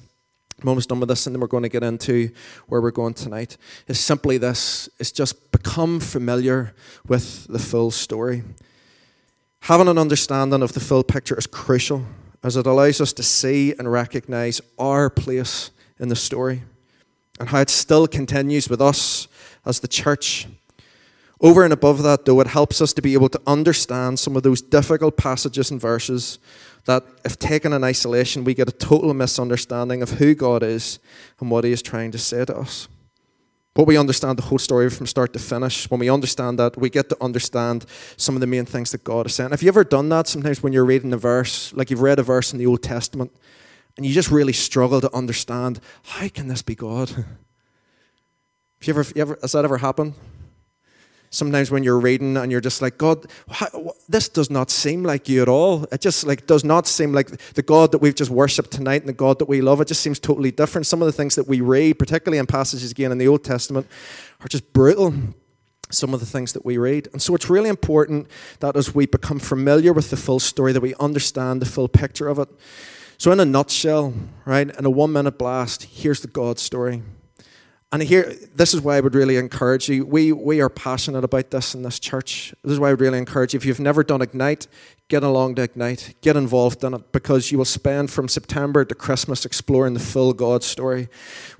I'm 0.60 0.68
almost 0.68 0.88
done 0.88 1.00
with 1.00 1.08
this, 1.08 1.26
and 1.26 1.34
then 1.34 1.40
we're 1.40 1.48
going 1.48 1.64
to 1.64 1.68
get 1.68 1.82
into 1.82 2.30
where 2.68 2.80
we're 2.80 2.92
going 2.92 3.14
tonight. 3.14 3.56
Is 3.88 3.98
simply 3.98 4.38
this: 4.38 4.88
it's 5.00 5.10
just 5.10 5.50
become 5.50 5.98
familiar 5.98 6.72
with 7.08 7.48
the 7.48 7.58
full 7.58 7.90
story. 7.90 8.44
Having 9.62 9.88
an 9.88 9.98
understanding 9.98 10.62
of 10.62 10.72
the 10.72 10.78
full 10.78 11.02
picture 11.02 11.36
is 11.36 11.48
crucial, 11.48 12.04
as 12.44 12.56
it 12.56 12.66
allows 12.66 13.00
us 13.00 13.12
to 13.14 13.24
see 13.24 13.74
and 13.76 13.90
recognize 13.90 14.60
our 14.78 15.10
place 15.10 15.72
in 16.02 16.08
the 16.08 16.16
story 16.16 16.62
and 17.40 17.48
how 17.48 17.60
it 17.60 17.70
still 17.70 18.06
continues 18.06 18.68
with 18.68 18.82
us 18.82 19.28
as 19.64 19.80
the 19.80 19.88
church. 19.88 20.46
Over 21.40 21.64
and 21.64 21.72
above 21.72 22.02
that, 22.02 22.24
though, 22.24 22.40
it 22.40 22.48
helps 22.48 22.80
us 22.80 22.92
to 22.92 23.02
be 23.02 23.14
able 23.14 23.28
to 23.30 23.40
understand 23.46 24.18
some 24.18 24.36
of 24.36 24.42
those 24.42 24.60
difficult 24.60 25.16
passages 25.16 25.70
and 25.70 25.80
verses 25.80 26.38
that, 26.84 27.04
if 27.24 27.38
taken 27.38 27.72
in 27.72 27.84
isolation, 27.84 28.44
we 28.44 28.54
get 28.54 28.68
a 28.68 28.72
total 28.72 29.14
misunderstanding 29.14 30.02
of 30.02 30.10
who 30.10 30.34
God 30.34 30.62
is 30.62 30.98
and 31.40 31.50
what 31.50 31.64
He 31.64 31.72
is 31.72 31.82
trying 31.82 32.10
to 32.12 32.18
say 32.18 32.44
to 32.44 32.56
us. 32.56 32.88
But 33.74 33.86
we 33.86 33.96
understand 33.96 34.38
the 34.38 34.42
whole 34.42 34.58
story 34.58 34.90
from 34.90 35.06
start 35.06 35.32
to 35.32 35.38
finish. 35.38 35.90
When 35.90 36.00
we 36.00 36.10
understand 36.10 36.58
that, 36.58 36.76
we 36.76 36.90
get 36.90 37.08
to 37.08 37.16
understand 37.20 37.86
some 38.16 38.34
of 38.34 38.40
the 38.40 38.46
main 38.46 38.66
things 38.66 38.90
that 38.90 39.02
God 39.02 39.26
is 39.26 39.34
saying. 39.34 39.50
Have 39.50 39.62
you 39.62 39.68
ever 39.68 39.84
done 39.84 40.10
that 40.10 40.26
sometimes 40.26 40.62
when 40.62 40.72
you're 40.72 40.84
reading 40.84 41.12
a 41.12 41.16
verse, 41.16 41.72
like 41.72 41.90
you've 41.90 42.02
read 42.02 42.18
a 42.18 42.22
verse 42.22 42.52
in 42.52 42.58
the 42.58 42.66
Old 42.66 42.82
Testament, 42.82 43.32
and 43.96 44.06
you 44.06 44.12
just 44.12 44.30
really 44.30 44.52
struggle 44.52 45.00
to 45.00 45.14
understand 45.14 45.80
how 46.04 46.28
can 46.28 46.48
this 46.48 46.62
be 46.62 46.74
God? 46.74 47.10
Have 47.10 47.26
you 48.88 48.94
ever, 48.94 49.12
you 49.14 49.22
ever 49.22 49.38
has 49.40 49.52
that 49.52 49.64
ever 49.64 49.78
happened? 49.78 50.14
Sometimes 51.30 51.70
when 51.70 51.84
you're 51.84 52.00
reading 52.00 52.36
and 52.36 52.50
you're 52.50 52.60
just 52.60 52.82
like, 52.82 52.98
God, 52.98 53.26
how, 53.48 53.94
this 54.08 54.28
does 54.28 54.50
not 54.50 54.70
seem 54.70 55.04
like 55.04 55.28
you 55.28 55.40
at 55.40 55.48
all. 55.48 55.84
It 55.92 56.00
just 56.00 56.26
like 56.26 56.48
does 56.48 56.64
not 56.64 56.88
seem 56.88 57.12
like 57.12 57.28
the 57.54 57.62
God 57.62 57.92
that 57.92 57.98
we've 57.98 58.14
just 58.14 58.30
worshipped 58.30 58.72
tonight 58.72 59.02
and 59.02 59.08
the 59.08 59.14
God 59.14 59.38
that 59.38 59.48
we 59.48 59.60
love. 59.60 59.80
It 59.80 59.88
just 59.88 60.02
seems 60.02 60.18
totally 60.18 60.50
different. 60.50 60.86
Some 60.88 61.00
of 61.00 61.06
the 61.06 61.12
things 61.12 61.36
that 61.36 61.46
we 61.46 61.60
read, 61.60 61.98
particularly 61.98 62.38
in 62.38 62.46
passages 62.46 62.90
again 62.90 63.12
in 63.12 63.18
the 63.18 63.28
Old 63.28 63.44
Testament, 63.44 63.86
are 64.40 64.48
just 64.48 64.72
brutal 64.72 65.14
some 65.88 66.12
of 66.12 66.20
the 66.20 66.26
things 66.26 66.52
that 66.52 66.64
we 66.64 66.76
read. 66.76 67.08
And 67.12 67.22
so 67.22 67.34
it's 67.34 67.48
really 67.48 67.68
important 67.68 68.26
that 68.60 68.76
as 68.76 68.94
we 68.94 69.06
become 69.06 69.38
familiar 69.38 69.92
with 69.92 70.10
the 70.10 70.16
full 70.16 70.40
story, 70.40 70.72
that 70.72 70.80
we 70.80 70.94
understand 70.96 71.62
the 71.62 71.66
full 71.66 71.88
picture 71.88 72.28
of 72.28 72.38
it. 72.38 72.48
So, 73.22 73.30
in 73.30 73.38
a 73.38 73.44
nutshell, 73.44 74.14
right, 74.44 74.68
in 74.68 74.84
a 74.84 74.90
one 74.90 75.12
minute 75.12 75.38
blast, 75.38 75.84
here's 75.84 76.22
the 76.22 76.26
God 76.26 76.58
story. 76.58 77.04
And 77.92 78.02
here, 78.02 78.34
this 78.52 78.74
is 78.74 78.80
why 78.80 78.96
I 78.96 79.00
would 79.00 79.14
really 79.14 79.36
encourage 79.36 79.88
you. 79.88 80.04
We, 80.04 80.32
we 80.32 80.60
are 80.60 80.68
passionate 80.68 81.22
about 81.22 81.52
this 81.52 81.72
in 81.76 81.82
this 81.82 82.00
church. 82.00 82.52
This 82.64 82.72
is 82.72 82.80
why 82.80 82.88
I 82.88 82.90
would 82.94 83.00
really 83.00 83.18
encourage 83.18 83.54
you. 83.54 83.58
If 83.58 83.64
you've 83.64 83.78
never 83.78 84.02
done 84.02 84.22
Ignite, 84.22 84.66
get 85.12 85.22
along 85.22 85.54
to 85.54 85.60
Ignite, 85.60 86.14
get 86.22 86.36
involved 86.36 86.82
in 86.82 86.94
it, 86.94 87.12
because 87.12 87.52
you 87.52 87.58
will 87.58 87.66
spend 87.66 88.10
from 88.10 88.28
September 88.28 88.82
to 88.82 88.94
Christmas 88.94 89.44
exploring 89.44 89.92
the 89.92 90.00
full 90.00 90.32
God 90.32 90.64
story. 90.64 91.06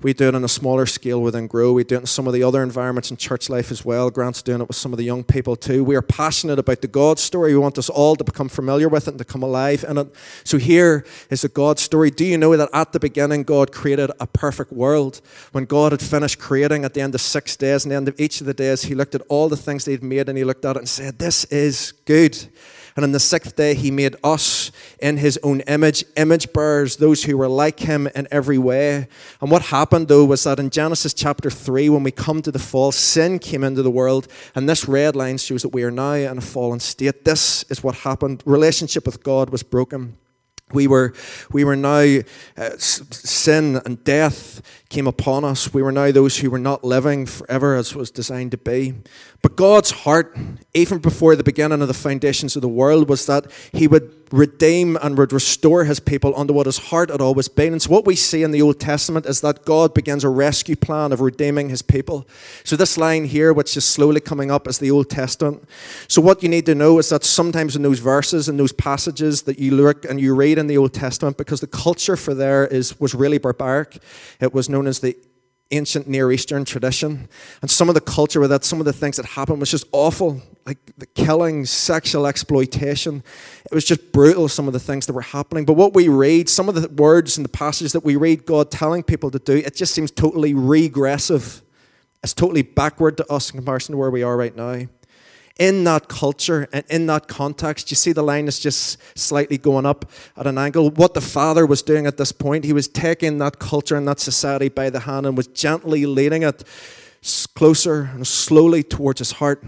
We 0.01 0.11
do 0.11 0.29
it 0.29 0.33
on 0.33 0.43
a 0.43 0.47
smaller 0.47 0.87
scale 0.87 1.21
within 1.21 1.45
Grow. 1.45 1.71
We 1.71 1.83
do 1.83 1.97
it 1.97 1.99
in 1.99 2.05
some 2.07 2.25
of 2.25 2.33
the 2.33 2.41
other 2.41 2.63
environments 2.63 3.11
in 3.11 3.17
church 3.17 3.51
life 3.51 3.69
as 3.69 3.85
well. 3.85 4.09
Grant's 4.09 4.41
doing 4.41 4.59
it 4.59 4.67
with 4.67 4.75
some 4.75 4.91
of 4.91 4.97
the 4.97 5.03
young 5.03 5.23
people 5.23 5.55
too. 5.55 5.83
We 5.83 5.95
are 5.95 6.01
passionate 6.01 6.57
about 6.57 6.81
the 6.81 6.87
God 6.87 7.19
story. 7.19 7.53
We 7.53 7.59
want 7.59 7.77
us 7.77 7.91
all 7.91 8.15
to 8.15 8.23
become 8.23 8.49
familiar 8.49 8.89
with 8.89 9.07
it 9.07 9.11
and 9.11 9.19
to 9.19 9.23
come 9.23 9.43
alive 9.43 9.85
in 9.87 9.99
it. 9.99 10.07
So 10.43 10.57
here 10.57 11.05
is 11.29 11.43
the 11.43 11.47
God 11.47 11.77
story. 11.77 12.09
Do 12.09 12.25
you 12.25 12.39
know 12.39 12.57
that 12.57 12.69
at 12.73 12.91
the 12.91 12.99
beginning, 12.99 13.43
God 13.43 13.71
created 13.71 14.09
a 14.19 14.25
perfect 14.25 14.71
world? 14.73 15.21
When 15.51 15.65
God 15.65 15.91
had 15.91 16.01
finished 16.01 16.39
creating 16.39 16.85
at 16.85 16.95
the 16.95 17.01
end 17.01 17.13
of 17.13 17.21
six 17.21 17.55
days, 17.55 17.85
and 17.85 17.91
the 17.91 17.97
end 17.97 18.07
of 18.07 18.19
each 18.19 18.41
of 18.41 18.47
the 18.47 18.55
days, 18.55 18.81
He 18.81 18.95
looked 18.95 19.13
at 19.13 19.21
all 19.29 19.47
the 19.47 19.55
things 19.55 19.85
He'd 19.85 20.01
made 20.01 20.27
and 20.27 20.39
He 20.39 20.43
looked 20.43 20.65
at 20.65 20.75
it 20.75 20.79
and 20.79 20.89
said, 20.89 21.19
This 21.19 21.45
is 21.45 21.91
good. 22.05 22.35
And 22.95 23.03
on 23.03 23.11
the 23.11 23.19
sixth 23.19 23.55
day, 23.55 23.73
he 23.73 23.89
made 23.89 24.15
us 24.23 24.71
in 24.99 25.17
his 25.17 25.39
own 25.41 25.61
image, 25.61 26.05
image 26.15 26.53
bearers, 26.53 26.97
those 26.97 27.23
who 27.23 27.37
were 27.37 27.47
like 27.47 27.79
him 27.79 28.07
in 28.15 28.27
every 28.29 28.57
way. 28.57 29.07
And 29.41 29.49
what 29.49 29.63
happened, 29.63 30.07
though, 30.07 30.25
was 30.25 30.43
that 30.43 30.59
in 30.59 30.69
Genesis 30.69 31.13
chapter 31.13 31.49
3, 31.49 31.89
when 31.89 32.03
we 32.03 32.11
come 32.11 32.41
to 32.43 32.51
the 32.51 32.59
fall, 32.59 32.91
sin 32.91 33.39
came 33.39 33.63
into 33.63 33.81
the 33.81 33.91
world. 33.91 34.27
And 34.53 34.69
this 34.69 34.87
red 34.87 35.15
line 35.15 35.37
shows 35.39 35.63
that 35.63 35.69
we 35.69 35.83
are 35.83 35.91
now 35.91 36.13
in 36.13 36.37
a 36.37 36.41
fallen 36.41 36.79
state. 36.79 37.25
This 37.25 37.63
is 37.63 37.83
what 37.83 37.95
happened. 37.95 38.43
Relationship 38.45 39.05
with 39.05 39.23
God 39.23 39.49
was 39.49 39.63
broken. 39.63 40.17
We 40.71 40.87
were, 40.87 41.13
we 41.51 41.63
were 41.63 41.75
now, 41.75 42.19
uh, 42.57 42.69
sin 42.77 43.79
and 43.85 44.03
death 44.03 44.61
came 44.93 45.07
upon 45.07 45.43
us. 45.43 45.73
We 45.73 45.81
were 45.81 45.91
now 45.91 46.11
those 46.11 46.37
who 46.37 46.51
were 46.51 46.59
not 46.59 46.83
living 46.83 47.25
forever 47.25 47.75
as 47.75 47.95
was 47.95 48.11
designed 48.11 48.51
to 48.51 48.57
be. 48.57 48.93
But 49.41 49.57
God's 49.57 49.91
heart, 49.91 50.37
even 50.73 50.99
before 50.99 51.35
the 51.35 51.43
beginning 51.43 51.81
of 51.81 51.87
the 51.87 51.93
foundations 51.93 52.55
of 52.55 52.61
the 52.61 52.69
world, 52.69 53.09
was 53.09 53.25
that 53.25 53.51
He 53.73 53.87
would 53.87 54.13
redeem 54.31 54.97
and 55.03 55.15
would 55.17 55.31
restore 55.31 55.83
His 55.83 55.99
people 55.99 56.33
unto 56.35 56.53
what 56.53 56.65
His 56.65 56.77
heart 56.77 57.09
had 57.09 57.19
always 57.19 57.49
been. 57.49 57.73
And 57.73 57.81
so, 57.81 57.91
what 57.91 58.05
we 58.05 58.15
see 58.15 58.41
in 58.41 58.51
the 58.51 58.61
Old 58.61 58.79
Testament 58.79 59.25
is 59.25 59.41
that 59.41 59.65
God 59.65 59.93
begins 59.93 60.23
a 60.23 60.29
rescue 60.29 60.77
plan 60.77 61.11
of 61.11 61.19
redeeming 61.19 61.67
His 61.67 61.81
people. 61.81 62.25
So, 62.63 62.77
this 62.77 62.97
line 62.97 63.25
here, 63.25 63.51
which 63.51 63.75
is 63.75 63.83
slowly 63.83 64.21
coming 64.21 64.49
up, 64.49 64.65
is 64.65 64.79
the 64.79 64.91
Old 64.91 65.09
Testament. 65.09 65.67
So, 66.07 66.21
what 66.21 66.41
you 66.41 66.47
need 66.47 66.65
to 66.67 66.73
know 66.73 66.97
is 66.97 67.09
that 67.09 67.25
sometimes 67.25 67.75
in 67.75 67.81
those 67.81 67.99
verses 67.99 68.47
and 68.47 68.57
those 68.57 68.71
passages 68.71 69.41
that 69.41 69.59
you 69.59 69.71
look 69.71 70.05
and 70.05 70.21
you 70.21 70.33
read 70.33 70.57
in 70.57 70.67
the 70.67 70.77
Old 70.77 70.93
Testament, 70.93 71.37
because 71.37 71.59
the 71.59 71.67
culture 71.67 72.15
for 72.15 72.33
there 72.33 72.65
is 72.65 72.97
was 72.99 73.13
really 73.13 73.39
barbaric, 73.39 73.97
it 74.39 74.53
was 74.53 74.69
known 74.69 74.82
as 74.87 74.99
the 74.99 75.15
ancient 75.71 76.07
Near 76.07 76.31
Eastern 76.31 76.65
tradition. 76.65 77.27
And 77.61 77.69
some 77.69 77.89
of 77.89 77.95
the 77.95 78.01
culture 78.01 78.39
with 78.39 78.51
that, 78.51 78.63
some 78.63 78.79
of 78.79 78.85
the 78.85 78.93
things 78.93 79.17
that 79.17 79.25
happened 79.25 79.59
was 79.59 79.71
just 79.71 79.85
awful. 79.91 80.41
Like 80.65 80.77
the 80.97 81.05
killing, 81.05 81.65
sexual 81.65 82.25
exploitation. 82.25 83.23
It 83.65 83.73
was 83.73 83.83
just 83.83 84.11
brutal, 84.11 84.47
some 84.47 84.67
of 84.67 84.73
the 84.73 84.79
things 84.79 85.07
that 85.07 85.13
were 85.13 85.21
happening. 85.21 85.65
But 85.65 85.73
what 85.73 85.93
we 85.93 86.07
read, 86.07 86.47
some 86.47 86.69
of 86.69 86.75
the 86.75 86.87
words 86.89 87.37
and 87.37 87.43
the 87.43 87.49
passages 87.49 87.91
that 87.93 88.05
we 88.05 88.15
read 88.15 88.45
God 88.45 88.71
telling 88.71 89.03
people 89.03 89.31
to 89.31 89.39
do, 89.39 89.57
it 89.57 89.75
just 89.75 89.93
seems 89.93 90.11
totally 90.11 90.53
regressive. 90.53 91.61
It's 92.23 92.33
totally 92.33 92.61
backward 92.61 93.17
to 93.17 93.29
us 93.31 93.49
in 93.49 93.57
comparison 93.57 93.93
to 93.93 93.97
where 93.97 94.11
we 94.11 94.23
are 94.23 94.37
right 94.37 94.55
now 94.55 94.87
in 95.59 95.83
that 95.83 96.07
culture 96.07 96.67
and 96.73 96.83
in 96.89 97.05
that 97.07 97.27
context, 97.27 97.91
you 97.91 97.95
see 97.95 98.11
the 98.11 98.23
line 98.23 98.47
is 98.47 98.59
just 98.59 98.97
slightly 99.17 99.57
going 99.57 99.85
up 99.85 100.09
at 100.35 100.47
an 100.47 100.57
angle. 100.57 100.89
What 100.89 101.13
the 101.13 101.21
father 101.21 101.65
was 101.65 101.83
doing 101.83 102.07
at 102.07 102.17
this 102.17 102.31
point, 102.31 102.65
he 102.65 102.73
was 102.73 102.87
taking 102.87 103.37
that 103.37 103.59
culture 103.59 103.95
and 103.95 104.07
that 104.07 104.19
society 104.19 104.69
by 104.69 104.89
the 104.89 105.01
hand 105.01 105.25
and 105.25 105.37
was 105.37 105.47
gently 105.47 106.05
leading 106.05 106.43
it 106.43 106.63
closer 107.55 108.09
and 108.13 108.25
slowly 108.25 108.83
towards 108.83 109.19
his 109.19 109.33
heart. 109.33 109.63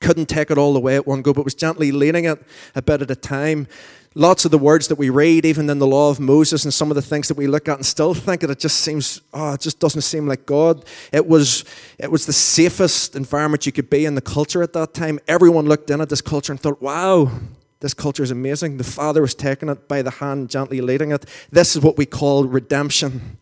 Couldn't 0.00 0.28
take 0.28 0.50
it 0.50 0.58
all 0.58 0.72
the 0.74 0.80
way 0.80 0.94
at 0.94 1.06
one 1.06 1.22
go, 1.22 1.32
but 1.32 1.44
was 1.44 1.54
gently 1.54 1.90
leading 1.90 2.24
it 2.24 2.40
a 2.74 2.82
bit 2.82 3.02
at 3.02 3.10
a 3.10 3.16
time 3.16 3.66
lots 4.18 4.44
of 4.44 4.50
the 4.50 4.58
words 4.58 4.88
that 4.88 4.98
we 4.98 5.10
read, 5.10 5.46
even 5.46 5.70
in 5.70 5.78
the 5.78 5.86
law 5.86 6.10
of 6.10 6.18
Moses 6.18 6.64
and 6.64 6.74
some 6.74 6.90
of 6.90 6.96
the 6.96 7.02
things 7.02 7.28
that 7.28 7.36
we 7.36 7.46
look 7.46 7.68
at 7.68 7.76
and 7.76 7.86
still 7.86 8.14
think 8.14 8.40
that 8.40 8.50
it 8.50 8.58
just 8.58 8.80
seems, 8.80 9.20
oh, 9.32 9.52
it 9.52 9.60
just 9.60 9.78
doesn't 9.78 10.02
seem 10.02 10.26
like 10.26 10.44
God. 10.44 10.84
It 11.12 11.26
was, 11.28 11.64
it 11.98 12.10
was 12.10 12.26
the 12.26 12.32
safest 12.32 13.14
environment 13.14 13.64
you 13.64 13.70
could 13.70 13.88
be 13.88 14.04
in 14.04 14.16
the 14.16 14.20
culture 14.20 14.60
at 14.60 14.72
that 14.72 14.92
time. 14.92 15.20
Everyone 15.28 15.66
looked 15.66 15.88
in 15.88 16.00
at 16.00 16.08
this 16.08 16.20
culture 16.20 16.52
and 16.52 16.60
thought, 16.60 16.82
wow, 16.82 17.30
this 17.78 17.94
culture 17.94 18.24
is 18.24 18.32
amazing. 18.32 18.76
The 18.78 18.84
Father 18.84 19.22
was 19.22 19.36
taking 19.36 19.68
it 19.68 19.86
by 19.86 20.02
the 20.02 20.10
hand, 20.10 20.50
gently 20.50 20.80
leading 20.80 21.12
it. 21.12 21.24
This 21.52 21.76
is 21.76 21.82
what 21.82 21.96
we 21.96 22.04
call 22.04 22.44
redemption. 22.44 23.38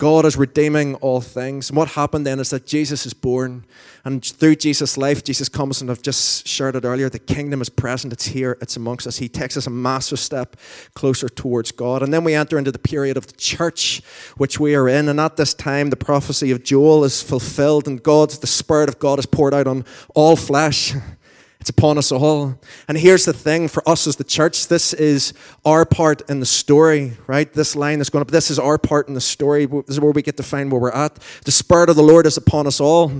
God 0.00 0.24
is 0.24 0.34
redeeming 0.34 0.94
all 0.96 1.20
things. 1.20 1.68
And 1.68 1.76
what 1.76 1.88
happened 1.88 2.24
then 2.24 2.40
is 2.40 2.48
that 2.50 2.66
Jesus 2.66 3.04
is 3.04 3.12
born. 3.12 3.66
And 4.02 4.24
through 4.24 4.56
Jesus' 4.56 4.96
life, 4.96 5.22
Jesus 5.22 5.50
comes, 5.50 5.82
and 5.82 5.90
I've 5.90 6.00
just 6.00 6.48
shared 6.48 6.74
it 6.74 6.86
earlier, 6.86 7.10
the 7.10 7.18
kingdom 7.18 7.60
is 7.60 7.68
present, 7.68 8.10
it's 8.10 8.24
here, 8.24 8.56
it's 8.62 8.76
amongst 8.76 9.06
us. 9.06 9.18
He 9.18 9.28
takes 9.28 9.58
us 9.58 9.66
a 9.66 9.70
massive 9.70 10.18
step 10.18 10.56
closer 10.94 11.28
towards 11.28 11.70
God. 11.70 12.02
And 12.02 12.14
then 12.14 12.24
we 12.24 12.34
enter 12.34 12.56
into 12.56 12.72
the 12.72 12.78
period 12.78 13.18
of 13.18 13.26
the 13.26 13.34
church, 13.34 14.00
which 14.38 14.58
we 14.58 14.74
are 14.74 14.88
in. 14.88 15.06
And 15.10 15.20
at 15.20 15.36
this 15.36 15.52
time, 15.52 15.90
the 15.90 15.96
prophecy 15.96 16.50
of 16.50 16.64
Joel 16.64 17.04
is 17.04 17.22
fulfilled, 17.22 17.86
and 17.86 18.02
God, 18.02 18.30
the 18.30 18.46
Spirit 18.46 18.88
of 18.88 18.98
God 18.98 19.18
is 19.18 19.26
poured 19.26 19.52
out 19.52 19.66
on 19.66 19.84
all 20.14 20.34
flesh. 20.34 20.94
It's 21.60 21.70
upon 21.70 21.98
us 21.98 22.10
all. 22.10 22.58
And 22.88 22.96
here's 22.96 23.26
the 23.26 23.32
thing 23.34 23.68
for 23.68 23.86
us 23.88 24.06
as 24.06 24.16
the 24.16 24.24
church 24.24 24.68
this 24.68 24.94
is 24.94 25.34
our 25.64 25.84
part 25.84 26.22
in 26.30 26.40
the 26.40 26.46
story, 26.46 27.12
right? 27.26 27.52
This 27.52 27.76
line 27.76 27.98
that's 27.98 28.08
going 28.08 28.22
up, 28.22 28.30
this 28.30 28.50
is 28.50 28.58
our 28.58 28.78
part 28.78 29.08
in 29.08 29.14
the 29.14 29.20
story. 29.20 29.66
This 29.66 29.84
is 29.88 30.00
where 30.00 30.10
we 30.10 30.22
get 30.22 30.38
to 30.38 30.42
find 30.42 30.72
where 30.72 30.80
we're 30.80 30.90
at. 30.90 31.16
The 31.44 31.52
Spirit 31.52 31.90
of 31.90 31.96
the 31.96 32.02
Lord 32.02 32.26
is 32.26 32.38
upon 32.38 32.66
us 32.66 32.80
all. 32.80 33.12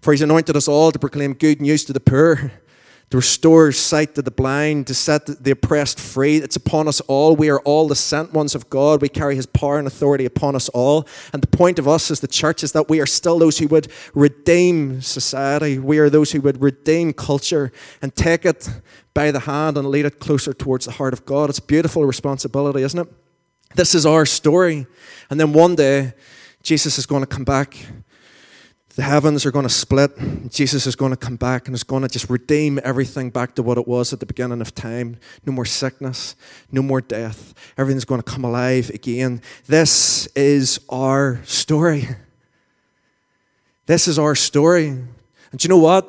For 0.00 0.12
he's 0.12 0.22
anointed 0.22 0.54
us 0.54 0.68
all 0.68 0.92
to 0.92 0.98
proclaim 0.98 1.32
good 1.32 1.62
news 1.62 1.84
to 1.86 1.94
the 1.94 2.00
poor, 2.00 2.52
to 3.10 3.18
restore 3.18 3.70
sight 3.72 4.14
to 4.14 4.22
the 4.22 4.30
blind, 4.30 4.86
to 4.88 4.94
set 4.94 5.26
the 5.26 5.50
oppressed 5.52 6.00
free. 6.00 6.38
It's 6.38 6.56
upon 6.56 6.88
us 6.88 7.00
all. 7.02 7.36
We 7.36 7.50
are 7.50 7.60
all 7.60 7.86
the 7.86 7.94
sent 7.94 8.32
ones 8.32 8.54
of 8.54 8.68
God. 8.70 9.02
We 9.02 9.08
carry 9.08 9.36
his 9.36 9.46
power 9.46 9.78
and 9.78 9.86
authority 9.86 10.24
upon 10.24 10.56
us 10.56 10.68
all. 10.70 11.06
And 11.32 11.42
the 11.42 11.46
point 11.46 11.78
of 11.78 11.86
us 11.86 12.10
as 12.10 12.20
the 12.20 12.26
church 12.26 12.64
is 12.64 12.72
that 12.72 12.88
we 12.88 13.00
are 13.00 13.06
still 13.06 13.38
those 13.38 13.58
who 13.58 13.68
would 13.68 13.88
redeem 14.14 15.00
society. 15.00 15.78
We 15.78 15.98
are 15.98 16.10
those 16.10 16.32
who 16.32 16.40
would 16.40 16.60
redeem 16.60 17.12
culture 17.12 17.72
and 18.02 18.14
take 18.16 18.44
it 18.44 18.68
by 19.14 19.30
the 19.30 19.40
hand 19.40 19.78
and 19.78 19.88
lead 19.88 20.06
it 20.06 20.18
closer 20.18 20.52
towards 20.52 20.86
the 20.86 20.92
heart 20.92 21.12
of 21.12 21.24
God. 21.24 21.50
It's 21.50 21.60
beautiful 21.60 22.04
responsibility, 22.04 22.82
isn't 22.82 22.98
it? 22.98 23.08
This 23.76 23.94
is 23.94 24.06
our 24.06 24.26
story. 24.26 24.86
And 25.30 25.38
then 25.38 25.52
one 25.52 25.76
day, 25.76 26.14
Jesus 26.62 26.98
is 26.98 27.06
going 27.06 27.22
to 27.22 27.26
come 27.26 27.44
back 27.44 27.76
the 28.96 29.02
heavens 29.02 29.44
are 29.44 29.50
going 29.50 29.64
to 29.64 29.72
split. 29.72 30.12
Jesus 30.50 30.86
is 30.86 30.94
going 30.94 31.10
to 31.10 31.16
come 31.16 31.36
back 31.36 31.66
and 31.66 31.74
is 31.74 31.82
going 31.82 32.02
to 32.02 32.08
just 32.08 32.30
redeem 32.30 32.78
everything 32.84 33.30
back 33.30 33.54
to 33.56 33.62
what 33.62 33.76
it 33.76 33.88
was 33.88 34.12
at 34.12 34.20
the 34.20 34.26
beginning 34.26 34.60
of 34.60 34.74
time. 34.74 35.16
No 35.44 35.52
more 35.52 35.64
sickness, 35.64 36.36
no 36.70 36.80
more 36.80 37.00
death. 37.00 37.54
Everything's 37.76 38.04
going 38.04 38.22
to 38.22 38.30
come 38.30 38.44
alive 38.44 38.90
again. 38.90 39.42
This 39.66 40.26
is 40.28 40.80
our 40.88 41.40
story. 41.44 42.08
This 43.86 44.06
is 44.06 44.18
our 44.18 44.36
story. 44.36 44.88
And 44.88 45.62
you 45.62 45.68
know 45.68 45.78
what? 45.78 46.08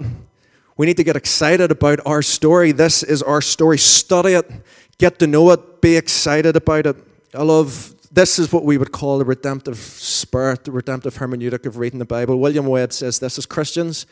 We 0.77 0.85
need 0.85 0.97
to 0.97 1.03
get 1.03 1.15
excited 1.15 1.71
about 1.71 1.99
our 2.05 2.21
story. 2.21 2.71
This 2.71 3.01
is 3.01 3.23
our 3.23 3.41
story. 3.41 3.77
Study 3.77 4.33
it, 4.33 4.51
get 4.97 5.17
to 5.19 5.27
know 5.27 5.49
it, 5.51 5.81
be 5.81 5.95
excited 5.97 6.55
about 6.55 6.85
it. 6.85 6.97
I 7.33 7.41
love 7.41 7.94
this 8.15 8.39
is 8.39 8.53
what 8.53 8.63
we 8.63 8.77
would 8.77 8.93
call 8.93 9.17
the 9.17 9.25
redemptive 9.25 9.77
spirit, 9.77 10.63
the 10.63 10.71
redemptive 10.71 11.15
hermeneutic 11.15 11.65
of 11.65 11.77
reading 11.77 11.99
the 11.99 12.05
Bible. 12.05 12.39
William 12.39 12.65
Webb 12.65 12.93
says 12.93 13.19
this 13.19 13.37
as 13.37 13.45
Christians, 13.45 14.05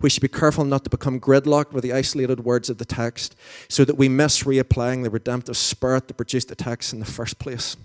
we 0.00 0.08
should 0.08 0.22
be 0.22 0.28
careful 0.28 0.64
not 0.64 0.82
to 0.84 0.90
become 0.90 1.20
gridlocked 1.20 1.72
with 1.72 1.84
the 1.84 1.92
isolated 1.92 2.40
words 2.40 2.70
of 2.70 2.78
the 2.78 2.86
text 2.86 3.36
so 3.68 3.84
that 3.84 3.98
we 3.98 4.08
miss 4.08 4.44
reapplying 4.44 5.02
the 5.02 5.10
redemptive 5.10 5.58
spirit 5.58 6.08
that 6.08 6.14
produced 6.14 6.48
the 6.48 6.54
text 6.54 6.94
in 6.94 7.00
the 7.00 7.04
first 7.06 7.38
place. 7.38 7.76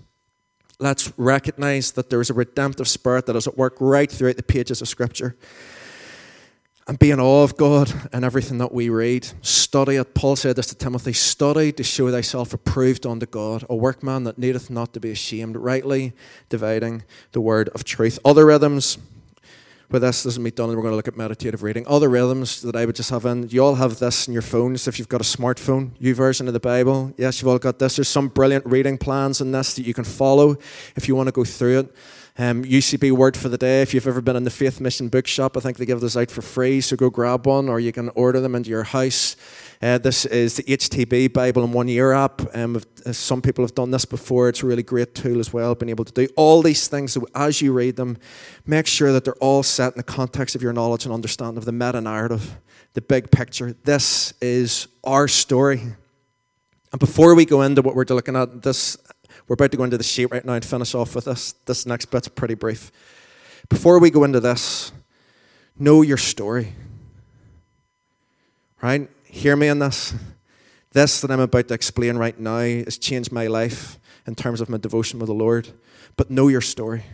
Let's 0.78 1.12
recognize 1.18 1.92
that 1.92 2.08
there 2.08 2.22
is 2.22 2.30
a 2.30 2.34
redemptive 2.34 2.88
spirit 2.88 3.26
that 3.26 3.36
is 3.36 3.46
at 3.46 3.58
work 3.58 3.76
right 3.78 4.10
throughout 4.10 4.36
the 4.36 4.42
pages 4.42 4.80
of 4.80 4.88
Scripture 4.88 5.36
and 6.88 6.98
be 6.98 7.10
in 7.10 7.18
awe 7.18 7.42
of 7.42 7.56
God 7.56 7.92
in 8.12 8.22
everything 8.22 8.58
that 8.58 8.72
we 8.72 8.88
read. 8.88 9.26
Study 9.42 9.96
it. 9.96 10.14
Paul 10.14 10.36
said 10.36 10.56
this 10.56 10.68
to 10.68 10.76
Timothy 10.76 11.12
study 11.12 11.72
to 11.72 11.82
show 11.82 12.10
thyself 12.10 12.54
approved 12.54 13.06
unto 13.06 13.26
God, 13.26 13.64
a 13.68 13.74
workman 13.74 14.24
that 14.24 14.38
needeth 14.38 14.70
not 14.70 14.92
to 14.92 15.00
be 15.00 15.10
ashamed, 15.10 15.56
rightly 15.56 16.12
dividing 16.48 17.02
the 17.32 17.40
word 17.40 17.68
of 17.70 17.84
truth. 17.84 18.18
Other 18.24 18.46
rhythms. 18.46 18.98
With 19.88 20.02
this, 20.02 20.24
this 20.24 20.32
is 20.32 20.38
me 20.40 20.50
done, 20.50 20.70
we're 20.70 20.82
going 20.82 20.90
to 20.90 20.96
look 20.96 21.06
at 21.06 21.16
meditative 21.16 21.62
reading. 21.62 21.86
Other 21.86 22.08
rhythms 22.08 22.60
that 22.62 22.74
I 22.74 22.84
would 22.84 22.96
just 22.96 23.10
have 23.10 23.24
in, 23.24 23.48
you 23.50 23.64
all 23.64 23.76
have 23.76 24.00
this 24.00 24.26
in 24.26 24.32
your 24.32 24.42
phones 24.42 24.88
if 24.88 24.98
you've 24.98 25.08
got 25.08 25.20
a 25.20 25.24
smartphone, 25.24 25.90
YouVersion 26.00 26.48
of 26.48 26.52
the 26.52 26.58
Bible. 26.58 27.14
Yes, 27.16 27.40
you've 27.40 27.48
all 27.48 27.58
got 27.58 27.78
this. 27.78 27.94
There's 27.94 28.08
some 28.08 28.26
brilliant 28.26 28.66
reading 28.66 28.98
plans 28.98 29.40
in 29.40 29.52
this 29.52 29.74
that 29.74 29.86
you 29.86 29.94
can 29.94 30.02
follow 30.02 30.56
if 30.96 31.06
you 31.06 31.14
want 31.14 31.28
to 31.28 31.32
go 31.32 31.44
through 31.44 31.78
it. 31.78 31.94
Um, 32.38 32.64
UCB 32.64 33.12
Word 33.12 33.34
for 33.34 33.48
the 33.48 33.56
Day, 33.56 33.80
if 33.80 33.94
you've 33.94 34.06
ever 34.06 34.20
been 34.20 34.36
in 34.36 34.44
the 34.44 34.50
Faith 34.50 34.78
Mission 34.78 35.08
bookshop, 35.08 35.56
I 35.56 35.60
think 35.60 35.78
they 35.78 35.86
give 35.86 36.02
those 36.02 36.18
out 36.18 36.30
for 36.30 36.42
free, 36.42 36.82
so 36.82 36.94
go 36.94 37.08
grab 37.08 37.46
one 37.46 37.70
or 37.70 37.80
you 37.80 37.92
can 37.92 38.10
order 38.10 38.40
them 38.40 38.54
into 38.54 38.68
your 38.68 38.82
house. 38.82 39.36
Uh, 39.80 39.96
this 39.96 40.26
is 40.26 40.56
the 40.56 40.62
HTB 40.64 41.32
Bible 41.32 41.64
in 41.64 41.72
One 41.72 41.88
Year 41.88 42.12
app. 42.12 42.42
Um, 42.54 42.76
uh, 43.06 43.12
some 43.12 43.40
people 43.40 43.64
have 43.64 43.74
done 43.74 43.90
this 43.90 44.04
before. 44.04 44.50
It's 44.50 44.62
a 44.62 44.66
really 44.66 44.82
great 44.82 45.14
tool 45.14 45.40
as 45.40 45.50
well, 45.50 45.74
being 45.74 45.88
able 45.88 46.04
to 46.04 46.12
do 46.12 46.28
all 46.36 46.60
these 46.60 46.88
things. 46.88 47.12
So 47.12 47.26
as 47.34 47.62
you 47.62 47.72
read 47.72 47.96
them, 47.96 48.18
make 48.66 48.86
sure 48.86 49.14
that 49.14 49.24
they're 49.24 49.34
all 49.36 49.62
set 49.62 49.94
in 49.94 49.96
the 49.96 50.02
context 50.02 50.54
of 50.54 50.60
your 50.60 50.74
knowledge 50.74 51.06
and 51.06 51.14
understanding 51.14 51.56
of 51.56 51.64
the 51.64 51.72
meta 51.72 52.02
narrative, 52.02 52.58
the 52.92 53.00
big 53.00 53.30
picture. 53.30 53.74
This 53.84 54.34
is 54.42 54.88
our 55.04 55.26
story. 55.26 55.80
And 56.92 57.00
before 57.00 57.34
we 57.34 57.46
go 57.46 57.62
into 57.62 57.80
what 57.80 57.94
we're 57.94 58.04
looking 58.08 58.36
at, 58.36 58.62
this 58.62 58.96
we're 59.48 59.54
about 59.54 59.70
to 59.70 59.76
go 59.76 59.84
into 59.84 59.98
the 59.98 60.04
sheet 60.04 60.26
right 60.26 60.44
now 60.44 60.54
and 60.54 60.64
finish 60.64 60.94
off 60.94 61.14
with 61.14 61.26
this. 61.26 61.52
This 61.66 61.86
next 61.86 62.06
bit's 62.06 62.28
pretty 62.28 62.54
brief. 62.54 62.90
Before 63.68 63.98
we 63.98 64.10
go 64.10 64.24
into 64.24 64.40
this, 64.40 64.92
know 65.78 66.02
your 66.02 66.16
story. 66.16 66.72
Right? 68.82 69.08
Hear 69.24 69.56
me 69.56 69.68
on 69.68 69.78
this. 69.78 70.14
This 70.92 71.20
that 71.20 71.30
I'm 71.30 71.40
about 71.40 71.68
to 71.68 71.74
explain 71.74 72.16
right 72.16 72.38
now 72.38 72.58
has 72.58 72.98
changed 72.98 73.30
my 73.30 73.46
life 73.46 73.98
in 74.26 74.34
terms 74.34 74.60
of 74.60 74.68
my 74.68 74.78
devotion 74.78 75.18
with 75.18 75.28
the 75.28 75.34
Lord. 75.34 75.68
But 76.16 76.30
know 76.30 76.48
your 76.48 76.60
story. 76.60 77.04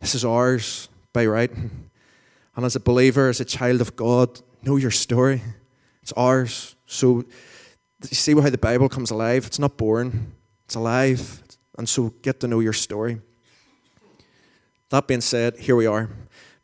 This 0.00 0.14
is 0.14 0.24
ours 0.24 0.88
by 1.12 1.26
right. 1.26 1.50
And 1.50 2.64
as 2.64 2.76
a 2.76 2.80
believer, 2.80 3.28
as 3.28 3.40
a 3.40 3.44
child 3.44 3.80
of 3.80 3.94
God, 3.94 4.40
know 4.62 4.76
your 4.76 4.90
story. 4.90 5.42
It's 6.02 6.12
ours. 6.12 6.74
So 6.86 7.24
you 8.02 8.16
see 8.16 8.34
how 8.34 8.50
the 8.50 8.58
Bible 8.58 8.88
comes 8.88 9.10
alive? 9.10 9.46
It's 9.46 9.58
not 9.58 9.76
boring. 9.76 10.32
It's 10.68 10.74
alive. 10.74 11.42
And 11.78 11.88
so 11.88 12.12
get 12.20 12.40
to 12.40 12.46
know 12.46 12.60
your 12.60 12.74
story. 12.74 13.22
That 14.90 15.06
being 15.06 15.22
said, 15.22 15.56
here 15.56 15.74
we 15.74 15.86
are 15.86 16.10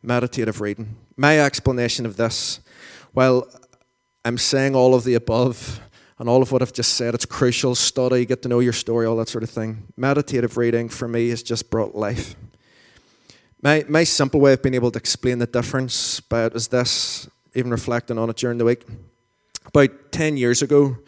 meditative 0.02 0.60
reading. 0.60 0.94
My 1.16 1.40
explanation 1.40 2.04
of 2.04 2.18
this, 2.18 2.60
well, 3.14 3.48
I'm 4.22 4.36
saying 4.36 4.76
all 4.76 4.94
of 4.94 5.04
the 5.04 5.14
above 5.14 5.80
and 6.18 6.28
all 6.28 6.42
of 6.42 6.52
what 6.52 6.60
I've 6.60 6.74
just 6.74 6.96
said, 6.96 7.14
it's 7.14 7.24
crucial. 7.24 7.74
Study, 7.74 8.26
get 8.26 8.42
to 8.42 8.48
know 8.50 8.60
your 8.60 8.74
story, 8.74 9.06
all 9.06 9.16
that 9.16 9.30
sort 9.30 9.42
of 9.42 9.48
thing. 9.48 9.84
Meditative 9.96 10.58
reading 10.58 10.90
for 10.90 11.08
me 11.08 11.30
has 11.30 11.42
just 11.42 11.70
brought 11.70 11.94
life. 11.94 12.36
My, 13.62 13.86
my 13.88 14.04
simple 14.04 14.38
way 14.38 14.52
of 14.52 14.60
being 14.60 14.74
able 14.74 14.90
to 14.90 14.98
explain 14.98 15.38
the 15.38 15.46
difference 15.46 16.20
by 16.20 16.44
it 16.44 16.54
is 16.54 16.68
this, 16.68 17.26
even 17.54 17.70
reflecting 17.70 18.18
on 18.18 18.28
it 18.28 18.36
during 18.36 18.58
the 18.58 18.66
week. 18.66 18.84
About 19.64 20.12
10 20.12 20.36
years 20.36 20.60
ago, 20.60 20.98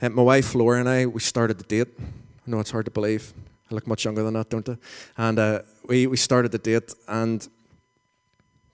uh, 0.00 0.08
my 0.10 0.22
wife 0.22 0.54
Laura 0.54 0.80
and 0.80 0.88
I, 0.88 1.06
we 1.06 1.20
started 1.20 1.58
the 1.58 1.64
date. 1.64 1.88
I 1.98 2.50
know 2.50 2.60
it's 2.60 2.70
hard 2.70 2.84
to 2.84 2.90
believe. 2.90 3.32
I 3.70 3.74
look 3.74 3.86
much 3.86 4.04
younger 4.04 4.22
than 4.22 4.34
that, 4.34 4.48
don't 4.48 4.68
I? 4.68 4.76
And 5.16 5.38
uh, 5.38 5.62
we, 5.86 6.06
we 6.06 6.16
started 6.16 6.52
the 6.52 6.58
date, 6.58 6.94
and 7.06 7.46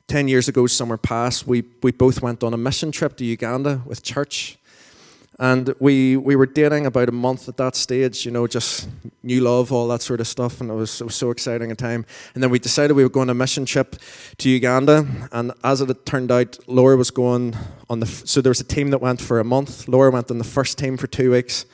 10 0.06 0.28
years 0.28 0.48
ago, 0.48 0.66
summer 0.66 0.96
past, 0.96 1.46
we, 1.46 1.64
we 1.82 1.90
both 1.90 2.20
went 2.20 2.44
on 2.44 2.52
a 2.52 2.58
mission 2.58 2.92
trip 2.92 3.16
to 3.16 3.24
Uganda 3.24 3.80
with 3.87 4.02
church. 4.02 4.58
And 5.38 5.74
we, 5.80 6.16
we 6.16 6.36
were 6.36 6.46
dating 6.46 6.86
about 6.86 7.08
a 7.08 7.12
month 7.12 7.48
at 7.48 7.56
that 7.56 7.74
stage, 7.74 8.24
you 8.24 8.30
know, 8.30 8.46
just 8.46 8.88
new 9.22 9.40
love, 9.40 9.72
all 9.72 9.88
that 9.88 10.00
sort 10.00 10.20
of 10.20 10.28
stuff. 10.28 10.60
And 10.60 10.70
it 10.70 10.74
was, 10.74 11.00
it 11.00 11.04
was 11.04 11.16
so 11.16 11.30
exciting 11.30 11.72
a 11.72 11.74
time. 11.74 12.06
And 12.34 12.42
then 12.42 12.50
we 12.50 12.58
decided 12.60 12.94
we 12.94 13.02
were 13.02 13.08
going 13.08 13.28
on 13.28 13.36
a 13.36 13.38
mission 13.38 13.64
trip 13.64 13.96
to 14.38 14.48
Uganda. 14.48 15.06
And 15.32 15.52
as 15.64 15.80
it 15.80 16.06
turned 16.06 16.30
out, 16.30 16.58
Laura 16.68 16.96
was 16.96 17.10
going 17.10 17.56
on 17.90 18.00
the. 18.00 18.06
So 18.06 18.40
there 18.40 18.50
was 18.50 18.60
a 18.60 18.64
team 18.64 18.90
that 18.90 19.00
went 19.00 19.20
for 19.20 19.40
a 19.40 19.44
month. 19.44 19.88
Laura 19.88 20.10
went 20.10 20.30
on 20.30 20.38
the 20.38 20.44
first 20.44 20.78
team 20.78 20.96
for 20.96 21.08
two 21.08 21.32
weeks. 21.32 21.66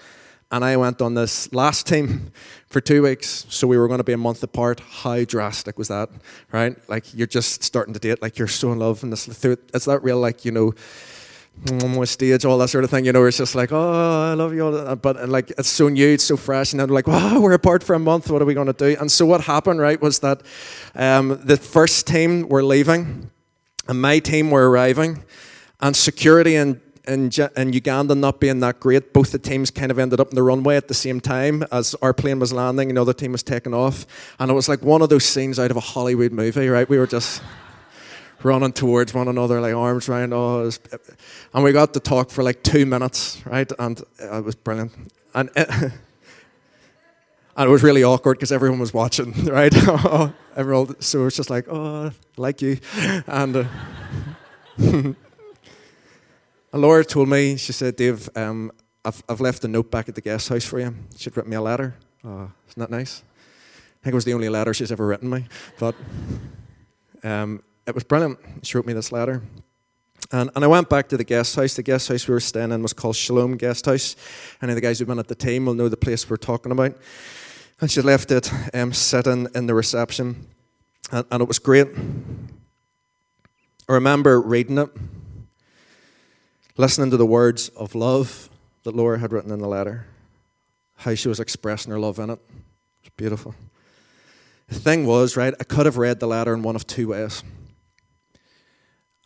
And 0.53 0.65
I 0.65 0.77
went 0.77 1.01
on 1.01 1.15
this 1.15 1.53
last 1.53 1.87
team 1.87 2.33
for 2.67 2.81
two 2.81 3.03
weeks. 3.03 3.47
So 3.51 3.67
we 3.67 3.77
were 3.77 3.89
going 3.89 3.99
to 3.99 4.05
be 4.05 4.15
a 4.15 4.19
month 4.19 4.43
apart. 4.43 4.81
How 4.81 5.23
drastic 5.25 5.79
was 5.79 5.89
that, 5.89 6.09
right? 6.51 6.77
Like 6.89 7.15
you're 7.15 7.27
just 7.27 7.63
starting 7.63 7.95
to 7.95 8.01
date, 8.01 8.23
like 8.23 8.39
you're 8.39 8.49
so 8.49 8.73
in 8.73 8.79
love. 8.79 9.03
And 9.03 9.13
this, 9.13 9.29
it's 9.45 9.85
that 9.85 10.03
real, 10.03 10.19
like, 10.19 10.45
you 10.45 10.51
know, 10.51 10.73
stage, 12.05 12.45
all 12.45 12.59
that 12.59 12.69
sort 12.69 12.85
of 12.85 12.91
thing. 12.91 13.05
You 13.05 13.13
know, 13.13 13.25
it's 13.25 13.37
just 13.37 13.55
like, 13.55 13.73
oh, 13.73 14.31
I 14.31 14.35
love 14.35 14.55
you. 14.55 14.65
All. 14.65 14.97
But 14.97 15.17
and 15.19 15.31
like, 15.31 15.51
it's 15.51 15.69
so 15.69 15.89
new, 15.89 16.09
it's 16.09 16.25
so 16.25 16.37
fresh, 16.37 16.73
and 16.73 16.81
then 16.81 16.89
like, 16.89 17.07
wow, 17.07 17.41
we're 17.41 17.53
apart 17.53 17.83
for 17.83 17.95
a 17.95 17.99
month. 17.99 18.31
What 18.31 18.43
are 18.43 18.47
we 18.47 18.55
going 18.55 18.67
to 18.67 18.73
do? 18.73 18.97
And 18.99 19.11
so 19.11 19.27
what 19.27 19.43
happened, 19.43 19.81
right, 19.81 20.01
was 20.01 20.21
that 20.21 20.43
um, 20.95 21.41
the 21.45 21.57
first 21.57 22.07
team 22.07 22.49
were 22.49 22.63
leaving, 22.63 23.31
and 23.89 24.01
my 24.01 24.19
team 24.19 24.51
were 24.51 24.71
arriving, 24.71 25.25
and 25.81 25.95
security 25.97 26.57
and 26.57 26.81
in, 27.07 27.31
in 27.57 27.73
Uganda 27.73 28.15
not 28.15 28.41
being 28.41 28.61
that 28.61 28.79
great, 28.81 29.13
both 29.13 29.33
the 29.33 29.39
teams 29.39 29.71
kind 29.71 29.91
of 29.91 29.99
ended 29.99 30.21
up 30.21 30.29
in 30.29 30.35
the 30.35 30.43
runway 30.43 30.77
at 30.77 30.89
the 30.89 30.95
same 30.95 31.21
time 31.21 31.65
as 31.73 31.95
our 32.03 32.13
plane 32.13 32.39
was 32.39 32.53
landing, 32.53 32.91
another 32.91 33.13
team 33.13 33.33
was 33.33 33.43
taking 33.43 33.75
off, 33.75 34.07
and 34.39 34.51
it 34.51 34.55
was 34.55 34.69
like 34.69 34.83
one 34.83 35.03
of 35.03 35.09
those 35.09 35.25
scenes 35.25 35.59
out 35.59 35.71
of 35.71 35.77
a 35.77 35.81
Hollywood 35.81 36.33
movie, 36.33 36.69
right? 36.69 36.89
We 36.89 36.99
were 36.99 37.07
just 37.07 37.43
running 38.43 38.73
towards 38.73 39.15
one 39.15 39.29
another, 39.29 39.61
like 39.61 39.75
arms 39.75 40.09
around. 40.09 40.31
Was, 40.31 40.81
and 41.55 41.65
we 41.65 41.73
got 41.73 41.95
to 41.95 42.01
talk 42.01 42.31
for 42.31 42.43
like 42.43 42.63
two 42.63 42.87
minutes, 42.87 43.45
right? 43.47 43.71
And 43.79 44.03
it 44.19 44.45
was 44.45 44.55
brilliant. 44.55 44.93
And 45.35 45.51
it, 45.57 45.69
and 47.57 47.69
it 47.69 47.69
was 47.69 47.83
really 47.83 48.05
awkward 48.05 48.39
because 48.39 48.53
everyone 48.53 48.79
was 48.79 48.95
watching, 48.95 49.33
right? 49.45 49.75
Everyone, 50.57 51.01
so 51.01 51.21
it 51.21 51.25
was 51.25 51.37
just 51.37 51.51
like, 51.51 51.69
oh, 51.69 52.11
like 52.37 52.61
you. 52.61 52.79
And, 53.27 53.57
uh, 53.57 55.13
Laura 56.73 57.05
told 57.05 57.29
me, 57.29 57.57
she 57.57 57.73
said, 57.73 57.97
Dave, 57.97 58.29
um, 58.37 58.73
I've, 59.05 59.23
I've 59.29 59.41
left 59.41 59.65
a 59.65 59.69
note 59.69 59.91
back 59.91 60.09
at 60.09 60.15
the 60.15 60.21
guest 60.21 60.49
house 60.49 60.65
for 60.65 60.79
you. 60.81 60.95
She'd 61.17 61.37
written 61.37 61.51
me 61.51 61.57
a 61.57 61.63
letter. 61.63 61.95
Oh, 62.25 62.51
isn't 62.69 62.79
that 62.81 62.91
nice? 62.91 63.23
I 64.01 64.05
think 64.05 64.13
it 64.13 64.15
was 64.15 64.25
the 64.25 64.35
only 64.35 64.49
letter 64.49 64.73
she's 64.75 64.93
ever 64.93 65.07
written 65.07 65.29
me. 65.31 65.47
But 65.79 65.95
um, 67.23 67.63
it 67.91 67.95
was 67.95 68.05
brilliant. 68.05 68.39
She 68.63 68.79
wrote 68.79 68.87
me 68.87 68.93
this 68.93 69.11
letter. 69.11 69.43
And, 70.31 70.49
and 70.55 70.65
I 70.65 70.69
went 70.69 70.89
back 70.89 71.09
to 71.09 71.17
the 71.17 71.25
guest 71.25 71.57
house. 71.57 71.75
The 71.75 71.83
guest 71.83 72.09
house 72.09 72.29
we 72.29 72.35
were 72.35 72.41
staying 72.41 72.71
in 72.71 72.83
was 72.83 72.93
called 72.93 73.17
Shalom 73.17 73.57
Guest 73.57 73.87
House. 73.87 74.15
Any 74.63 74.71
of 74.71 74.77
the 74.77 74.81
guys 74.81 74.99
who've 74.99 75.09
been 75.09 75.19
at 75.19 75.27
the 75.27 75.35
team 75.35 75.67
will 75.67 75.75
know 75.75 75.89
the 75.89 75.97
place 75.97 76.31
we're 76.31 76.37
talking 76.37 76.71
about. 76.71 76.97
And 77.81 77.91
she 77.91 78.01
left 78.01 78.31
it 78.31 78.49
um, 78.73 78.93
sitting 78.93 79.49
in 79.57 79.67
the 79.67 79.75
reception. 79.75 80.47
And, 81.11 81.27
and 81.33 81.43
it 81.43 81.49
was 81.49 81.59
great. 81.59 81.89
I 83.89 83.93
remember 83.93 84.41
reading 84.41 84.79
it, 84.79 84.91
listening 86.77 87.11
to 87.11 87.17
the 87.17 87.27
words 87.27 87.71
of 87.71 87.97
love 87.97 88.51
that 88.85 88.95
Laura 88.95 89.19
had 89.19 89.33
written 89.33 89.51
in 89.51 89.59
the 89.59 89.67
letter, 89.67 90.07
how 90.95 91.17
she 91.17 91.27
was 91.27 91.41
expressing 91.41 91.91
her 91.91 91.99
love 91.99 92.21
in 92.21 92.31
it. 92.31 92.39
It's 93.03 93.11
beautiful. 93.17 93.57
The 94.69 94.79
thing 94.79 95.07
was, 95.07 95.37
right, 95.37 95.55
I 95.59 95.65
could 95.65 95.87
have 95.87 95.97
read 95.97 96.21
the 96.21 96.29
letter 96.29 96.55
in 96.55 96.63
one 96.63 96.77
of 96.77 96.87
two 96.87 97.09
ways. 97.09 97.43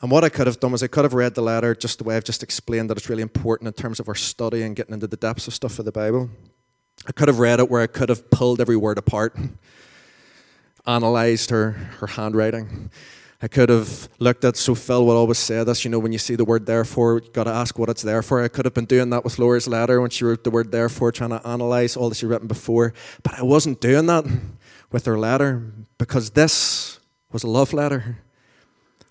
And 0.02 0.10
what 0.10 0.24
I 0.24 0.28
could 0.28 0.46
have 0.46 0.60
done 0.60 0.72
was 0.72 0.82
I 0.82 0.88
could 0.88 1.04
have 1.04 1.14
read 1.14 1.34
the 1.34 1.42
letter 1.42 1.74
just 1.74 1.98
the 1.98 2.04
way 2.04 2.16
I've 2.16 2.24
just 2.24 2.42
explained 2.42 2.90
that 2.90 2.98
it's 2.98 3.08
really 3.08 3.22
important 3.22 3.68
in 3.68 3.74
terms 3.74 4.00
of 4.00 4.08
our 4.08 4.14
study 4.14 4.62
and 4.62 4.76
getting 4.76 4.94
into 4.94 5.06
the 5.06 5.16
depths 5.16 5.46
of 5.46 5.54
stuff 5.54 5.78
of 5.78 5.84
the 5.84 5.92
Bible. 5.92 6.28
I 7.06 7.12
could 7.12 7.28
have 7.28 7.38
read 7.38 7.60
it 7.60 7.70
where 7.70 7.82
I 7.82 7.86
could 7.86 8.08
have 8.08 8.30
pulled 8.30 8.60
every 8.60 8.76
word 8.76 8.98
apart, 8.98 9.36
analysed 10.86 11.50
her, 11.50 11.72
her 12.00 12.06
handwriting. 12.06 12.90
I 13.42 13.48
could 13.48 13.68
have 13.68 14.08
looked 14.18 14.44
at, 14.44 14.56
so 14.56 14.74
Phil 14.74 15.04
would 15.04 15.16
always 15.16 15.38
say 15.38 15.62
this, 15.64 15.84
you 15.84 15.90
know, 15.90 15.98
when 15.98 16.12
you 16.12 16.18
see 16.18 16.34
the 16.34 16.46
word 16.46 16.64
therefore, 16.64 17.20
you've 17.22 17.32
got 17.32 17.44
to 17.44 17.50
ask 17.50 17.78
what 17.78 17.90
it's 17.90 18.00
there 18.00 18.22
for. 18.22 18.42
I 18.42 18.48
could 18.48 18.64
have 18.64 18.72
been 18.72 18.86
doing 18.86 19.10
that 19.10 19.22
with 19.22 19.38
Laura's 19.38 19.68
letter 19.68 20.00
when 20.00 20.08
she 20.08 20.24
wrote 20.24 20.44
the 20.44 20.50
word 20.50 20.72
therefore, 20.72 21.12
trying 21.12 21.30
to 21.30 21.42
analyse 21.44 21.94
all 21.94 22.08
that 22.08 22.14
she'd 22.14 22.26
written 22.26 22.48
before. 22.48 22.94
But 23.22 23.38
I 23.38 23.42
wasn't 23.42 23.82
doing 23.82 24.06
that 24.06 24.24
with 24.90 25.04
her 25.04 25.18
letter 25.18 25.72
because 25.98 26.30
this 26.30 27.00
was 27.32 27.42
a 27.42 27.48
love 27.48 27.74
letter. 27.74 28.18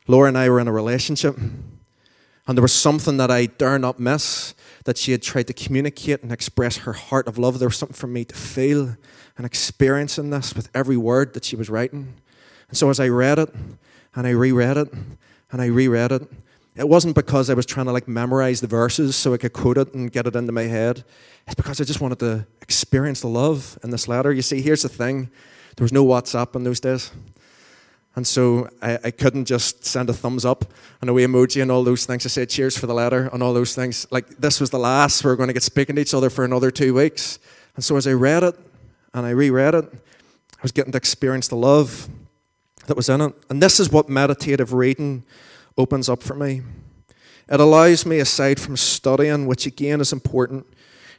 Laura 0.08 0.28
and 0.28 0.38
I 0.38 0.50
were 0.50 0.60
in 0.60 0.68
a 0.68 0.72
relationship, 0.72 1.38
and 1.38 2.58
there 2.58 2.62
was 2.62 2.74
something 2.74 3.18
that 3.18 3.32
I 3.32 3.46
dare 3.46 3.80
not 3.80 4.00
miss 4.00 4.54
that 4.84 4.98
she 4.98 5.14
had 5.14 5.22
tried 5.22 5.48
to 5.48 5.54
communicate 5.54 6.24
and 6.24 6.32
express 6.32 6.78
her 6.78 6.94
heart 6.94 7.28
of 7.28 7.38
love. 7.38 7.60
There 7.60 7.70
was 7.70 7.78
something 7.78 7.96
for 7.96 8.08
me 8.08 8.26
to 8.26 8.36
feel 8.36 8.98
and 9.38 9.46
experience 9.46 10.18
in 10.18 10.30
this 10.30 10.54
with 10.54 10.70
every 10.74 10.98
word 10.98 11.34
that 11.34 11.46
she 11.46 11.56
was 11.56 11.70
writing. 11.70 12.14
And 12.68 12.78
so 12.78 12.90
as 12.90 13.00
I 13.00 13.08
read 13.08 13.40
it, 13.40 13.54
and 14.16 14.28
I 14.28 14.32
reread 14.32 14.78
it, 14.78 14.92
and 15.52 15.62
I 15.62 15.68
reread 15.68 16.12
it, 16.12 16.24
it 16.76 16.90
wasn't 16.90 17.16
because 17.16 17.50
I 17.50 17.54
was 17.54 17.66
trying 17.66 17.86
to 17.86 17.92
like 17.92 18.08
memorize 18.08 18.60
the 18.60 18.68
verses 18.68 19.16
so 19.16 19.34
I 19.34 19.38
could 19.38 19.54
quote 19.54 19.78
it 19.78 19.94
and 19.94 20.12
get 20.12 20.26
it 20.28 20.36
into 20.36 20.52
my 20.52 20.64
head. 20.64 21.04
It's 21.46 21.56
because 21.56 21.80
I 21.80 21.84
just 21.84 22.02
wanted 22.02 22.20
to 22.20 22.48
experience 22.62 23.22
the 23.22 23.28
love 23.28 23.78
in 23.84 23.92
this 23.92 24.08
letter. 24.08 24.34
You 24.34 24.42
see, 24.42 24.62
here's 24.62 24.82
the 24.82 24.90
thing 24.90 25.30
there 25.76 25.84
was 25.84 25.94
no 25.94 26.06
WhatsApp 26.06 26.56
in 26.56 26.64
those 26.64 26.80
days. 26.80 27.12
And 28.16 28.28
so 28.28 28.70
I, 28.82 29.00
I, 29.06 29.12
couldn't 29.12 29.46
just 29.46 29.86
send 29.86 30.08
a 30.10 30.14
thumbs 30.14 30.46
up 30.46 30.66
and 31.02 31.10
a 31.10 31.14
wee 31.14 31.26
emoji 31.26 31.64
and 31.64 31.72
all 31.72 31.84
those 31.84 32.06
things. 32.06 32.26
I 32.26 32.30
said 32.30 32.48
cheers 32.48 32.78
for 32.78 32.86
the 32.86 32.94
letter 32.94 33.28
and 33.34 33.42
all 33.42 33.54
those 33.54 33.74
things. 33.74 34.06
Like 34.12 34.30
this 34.38 34.60
was 34.62 34.70
the 34.70 34.78
last. 34.78 35.24
We 35.24 35.32
are 35.32 35.36
going 35.36 35.48
to 35.48 35.54
get 35.54 35.64
speaking 35.64 35.96
to 35.96 36.02
each 36.02 36.14
other 36.14 36.30
for 36.30 36.46
another 36.46 36.70
two 36.70 36.94
weeks. 36.94 37.40
And 37.76 37.84
so 37.84 37.98
as 37.98 38.06
I 38.06 38.14
read 38.14 38.44
it 38.44 38.56
and 39.16 39.26
I 39.26 39.32
reread 39.32 39.74
it, 39.74 39.86
I 39.92 40.62
was 40.62 40.72
getting 40.72 40.92
to 40.92 40.98
experience 40.98 41.48
the 41.48 41.56
love 41.56 42.08
that 42.86 42.96
was 42.96 43.10
in 43.10 43.20
it. 43.20 43.34
And 43.50 43.64
this 43.64 43.80
is 43.80 43.92
what 43.92 44.10
meditative 44.10 44.74
reading 44.74 45.24
opens 45.76 46.08
up 46.08 46.22
for 46.22 46.36
me. 46.36 46.62
It 47.50 47.60
allows 47.60 48.06
me, 48.06 48.20
aside 48.20 48.60
from 48.60 48.78
studying, 48.78 49.48
which 49.48 49.66
again 49.66 50.00
is 50.00 50.14
important, 50.14 50.66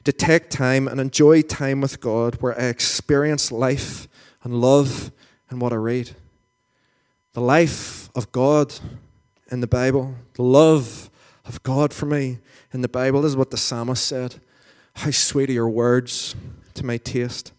to 0.04 0.12
take 0.12 0.48
time 0.48 0.88
and 0.88 1.00
enjoy 1.00 1.42
time 1.42 1.80
with 1.80 2.00
God 2.00 2.37
where 2.40 2.59
I 2.59 2.64
experience 2.64 3.50
life 3.50 4.07
and 4.42 4.61
love 4.61 5.11
and 5.50 5.61
what 5.61 5.72
I 5.72 5.76
read. 5.76 6.14
The 7.35 7.40
life 7.40 8.09
of 8.14 8.33
God 8.33 8.75
in 9.51 9.61
the 9.61 9.66
Bible, 9.66 10.14
the 10.35 10.42
love 10.42 11.11
of 11.44 11.62
God 11.62 11.92
for 11.92 12.07
me 12.07 12.38
in 12.73 12.81
the 12.81 12.88
Bible 12.88 13.23
this 13.23 13.33
is 13.33 13.37
what 13.37 13.51
the 13.51 13.57
psalmist 13.57 14.07
said. 14.07 14.37
How 14.94 15.11
sweet 15.11 15.51
are 15.51 15.55
your 15.55 15.68
words 15.68 16.35
to 16.75 16.87
my 16.87 16.97
taste, 16.97 17.53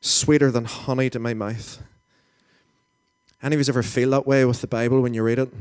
sweeter 0.00 0.50
than 0.50 0.64
honey 0.64 1.08
to 1.10 1.18
my 1.18 1.34
mouth. 1.34 1.80
Any 3.42 3.56
of 3.56 3.66
you 3.66 3.72
ever 3.72 3.82
feel 3.82 4.10
that 4.10 4.26
way 4.26 4.44
with 4.44 4.60
the 4.60 4.66
Bible 4.66 5.00
when 5.00 5.14
you 5.14 5.22
read 5.22 5.38
it? 5.38 5.52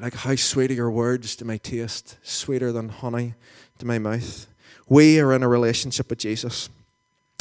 Like, 0.00 0.14
how 0.14 0.34
sweet 0.34 0.70
are 0.70 0.74
your 0.74 0.90
words 0.90 1.36
to 1.36 1.44
my 1.44 1.58
taste, 1.58 2.16
sweeter 2.22 2.72
than 2.72 2.88
honey 2.88 3.34
to 3.78 3.86
my 3.86 3.98
mouth. 3.98 4.46
We 4.88 5.20
are 5.20 5.34
in 5.34 5.42
a 5.42 5.48
relationship 5.48 6.08
with 6.08 6.20
Jesus. 6.20 6.70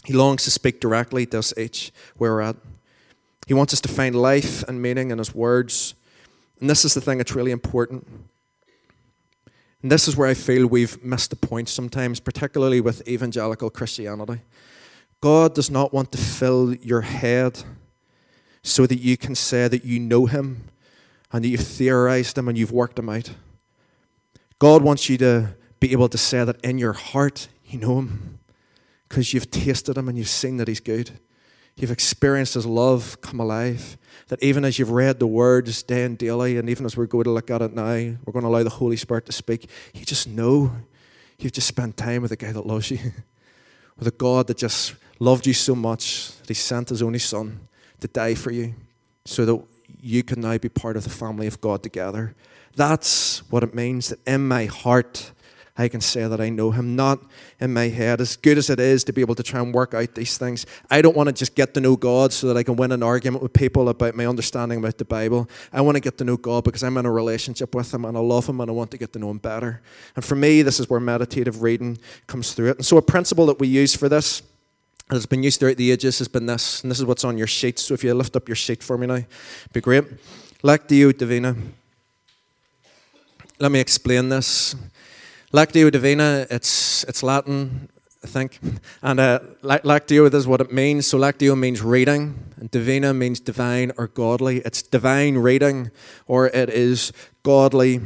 He 0.03 0.11
longs 0.11 0.43
to 0.43 0.51
speak 0.51 0.81
directly 0.81 1.25
to 1.27 1.39
us 1.39 1.53
each 1.57 1.93
where 2.17 2.33
we're 2.33 2.41
at. 2.41 2.57
He 3.49 3.55
wants 3.55 3.73
us 3.73 3.81
to 3.81 3.89
find 3.89 4.15
life 4.15 4.61
and 4.67 4.79
meaning 4.79 5.09
in 5.09 5.17
His 5.17 5.33
words. 5.33 5.95
And 6.61 6.69
this 6.69 6.85
is 6.85 6.93
the 6.93 7.01
thing 7.01 7.17
that's 7.17 7.33
really 7.33 7.49
important. 7.49 8.07
And 9.81 9.91
this 9.91 10.07
is 10.07 10.15
where 10.15 10.27
I 10.27 10.35
feel 10.35 10.67
we've 10.67 11.03
missed 11.03 11.31
the 11.31 11.35
point 11.35 11.67
sometimes, 11.67 12.19
particularly 12.19 12.79
with 12.79 13.07
evangelical 13.07 13.71
Christianity. 13.71 14.41
God 15.19 15.55
does 15.55 15.71
not 15.71 15.91
want 15.91 16.11
to 16.11 16.19
fill 16.19 16.75
your 16.75 17.01
head 17.01 17.63
so 18.61 18.85
that 18.85 18.99
you 18.99 19.17
can 19.17 19.33
say 19.33 19.67
that 19.67 19.83
you 19.83 19.99
know 19.99 20.27
Him 20.27 20.65
and 21.31 21.43
that 21.43 21.47
you've 21.47 21.61
theorized 21.61 22.37
Him 22.37 22.49
and 22.49 22.55
you've 22.55 22.71
worked 22.71 22.99
Him 22.99 23.09
out. 23.09 23.31
God 24.59 24.83
wants 24.83 25.09
you 25.09 25.17
to 25.17 25.55
be 25.79 25.91
able 25.91 26.09
to 26.09 26.19
say 26.19 26.43
that 26.43 26.63
in 26.63 26.77
your 26.77 26.93
heart 26.93 27.47
you 27.65 27.79
know 27.79 27.97
Him 27.97 28.37
because 29.07 29.33
you've 29.33 29.49
tasted 29.49 29.97
Him 29.97 30.07
and 30.07 30.19
you've 30.19 30.29
seen 30.29 30.57
that 30.57 30.67
He's 30.67 30.79
good. 30.79 31.19
You've 31.79 31.91
experienced 31.91 32.55
His 32.55 32.65
love 32.65 33.21
come 33.21 33.39
alive. 33.39 33.97
That 34.27 34.43
even 34.43 34.65
as 34.65 34.77
you've 34.77 34.91
read 34.91 35.19
the 35.19 35.27
words 35.27 35.81
day 35.81 36.03
and 36.03 36.17
daily, 36.17 36.57
and 36.57 36.69
even 36.69 36.85
as 36.85 36.97
we're 36.97 37.05
going 37.05 37.23
to 37.23 37.31
look 37.31 37.49
at 37.49 37.61
it 37.61 37.73
now, 37.73 37.83
we're 37.85 38.33
going 38.33 38.43
to 38.43 38.49
allow 38.49 38.63
the 38.63 38.69
Holy 38.69 38.97
Spirit 38.97 39.25
to 39.27 39.31
speak. 39.31 39.69
You 39.93 40.05
just 40.05 40.27
know 40.27 40.73
you've 41.39 41.53
just 41.53 41.67
spent 41.67 41.95
time 41.95 42.21
with 42.21 42.33
a 42.33 42.35
guy 42.35 42.51
that 42.51 42.65
loves 42.65 42.91
you, 42.91 42.99
with 43.97 44.07
a 44.09 44.11
God 44.11 44.47
that 44.47 44.57
just 44.57 44.95
loved 45.19 45.47
you 45.47 45.53
so 45.53 45.73
much 45.73 46.37
that 46.39 46.49
He 46.49 46.53
sent 46.53 46.89
His 46.89 47.01
only 47.01 47.19
Son 47.19 47.61
to 48.01 48.07
die 48.09 48.35
for 48.35 48.51
you 48.51 48.75
so 49.23 49.45
that 49.45 49.63
you 50.01 50.21
can 50.21 50.41
now 50.41 50.57
be 50.57 50.69
part 50.69 50.97
of 50.97 51.05
the 51.05 51.09
family 51.09 51.47
of 51.47 51.61
God 51.61 51.81
together. 51.81 52.35
That's 52.75 53.49
what 53.49 53.63
it 53.63 53.73
means 53.73 54.09
that 54.09 54.19
in 54.27 54.47
my 54.47 54.65
heart, 54.65 55.31
I 55.79 55.87
can 55.87 56.01
say 56.01 56.27
that 56.27 56.41
I 56.41 56.49
know 56.49 56.71
him, 56.71 56.97
not 56.97 57.19
in 57.61 57.73
my 57.73 57.87
head. 57.87 58.19
As 58.19 58.35
good 58.35 58.57
as 58.57 58.69
it 58.69 58.81
is 58.81 59.05
to 59.05 59.13
be 59.13 59.21
able 59.21 59.35
to 59.35 59.43
try 59.43 59.61
and 59.61 59.73
work 59.73 59.93
out 59.93 60.13
these 60.13 60.37
things, 60.37 60.65
I 60.91 61.01
don't 61.01 61.15
want 61.15 61.27
to 61.27 61.33
just 61.33 61.55
get 61.55 61.73
to 61.75 61.79
know 61.79 61.95
God 61.95 62.33
so 62.33 62.47
that 62.47 62.57
I 62.57 62.63
can 62.63 62.75
win 62.75 62.91
an 62.91 63.01
argument 63.01 63.41
with 63.41 63.53
people 63.53 63.87
about 63.87 64.13
my 64.13 64.25
understanding 64.25 64.79
about 64.79 64.97
the 64.97 65.05
Bible. 65.05 65.49
I 65.71 65.79
want 65.79 65.95
to 65.95 66.01
get 66.01 66.17
to 66.17 66.25
know 66.25 66.35
God 66.35 66.65
because 66.65 66.83
I'm 66.83 66.97
in 66.97 67.05
a 67.05 67.11
relationship 67.11 67.73
with 67.73 67.93
him 67.93 68.03
and 68.03 68.17
I 68.17 68.19
love 68.19 68.47
him 68.47 68.59
and 68.59 68.69
I 68.69 68.73
want 68.73 68.91
to 68.91 68.97
get 68.97 69.13
to 69.13 69.19
know 69.19 69.29
him 69.29 69.37
better. 69.37 69.81
And 70.17 70.25
for 70.25 70.35
me, 70.35 70.63
this 70.63 70.81
is 70.81 70.89
where 70.89 70.99
meditative 70.99 71.61
reading 71.61 71.97
comes 72.27 72.53
through 72.53 72.71
it. 72.71 72.77
And 72.77 72.85
so, 72.85 72.97
a 72.97 73.01
principle 73.01 73.45
that 73.45 73.61
we 73.61 73.69
use 73.69 73.95
for 73.95 74.09
this 74.09 74.41
has 75.09 75.25
been 75.25 75.43
used 75.43 75.61
throughout 75.61 75.77
the 75.77 75.91
ages 75.91 76.19
has 76.19 76.27
been 76.27 76.45
this, 76.45 76.83
and 76.83 76.91
this 76.91 76.99
is 76.99 77.05
what's 77.05 77.23
on 77.23 77.37
your 77.37 77.47
sheet. 77.47 77.79
So 77.79 77.93
if 77.93 78.03
you 78.03 78.13
lift 78.13 78.35
up 78.35 78.49
your 78.49 78.55
sheet 78.55 78.83
for 78.83 78.97
me 78.97 79.07
now, 79.07 79.23
be 79.71 79.81
great. 79.81 80.03
Lectio 80.61 81.17
Divina. 81.17 81.55
Let 83.59 83.71
me 83.71 83.79
explain 83.79 84.29
this. 84.29 84.75
Lectio 85.51 85.91
Divina, 85.91 86.45
it's, 86.51 87.03
it's 87.05 87.23
Latin, 87.23 87.89
I 88.23 88.27
think. 88.27 88.59
And 89.01 89.19
uh, 89.19 89.39
Lectio 89.63 90.31
is 90.31 90.45
what 90.45 90.61
it 90.61 90.71
means. 90.71 91.07
So 91.07 91.17
Lectio 91.17 91.57
means 91.57 91.81
reading, 91.81 92.53
and 92.57 92.69
Divina 92.69 93.15
means 93.15 93.39
divine 93.39 93.91
or 93.97 94.07
godly. 94.07 94.57
It's 94.59 94.83
divine 94.83 95.39
reading, 95.39 95.89
or 96.27 96.47
it 96.47 96.69
is 96.69 97.11
godly 97.41 97.99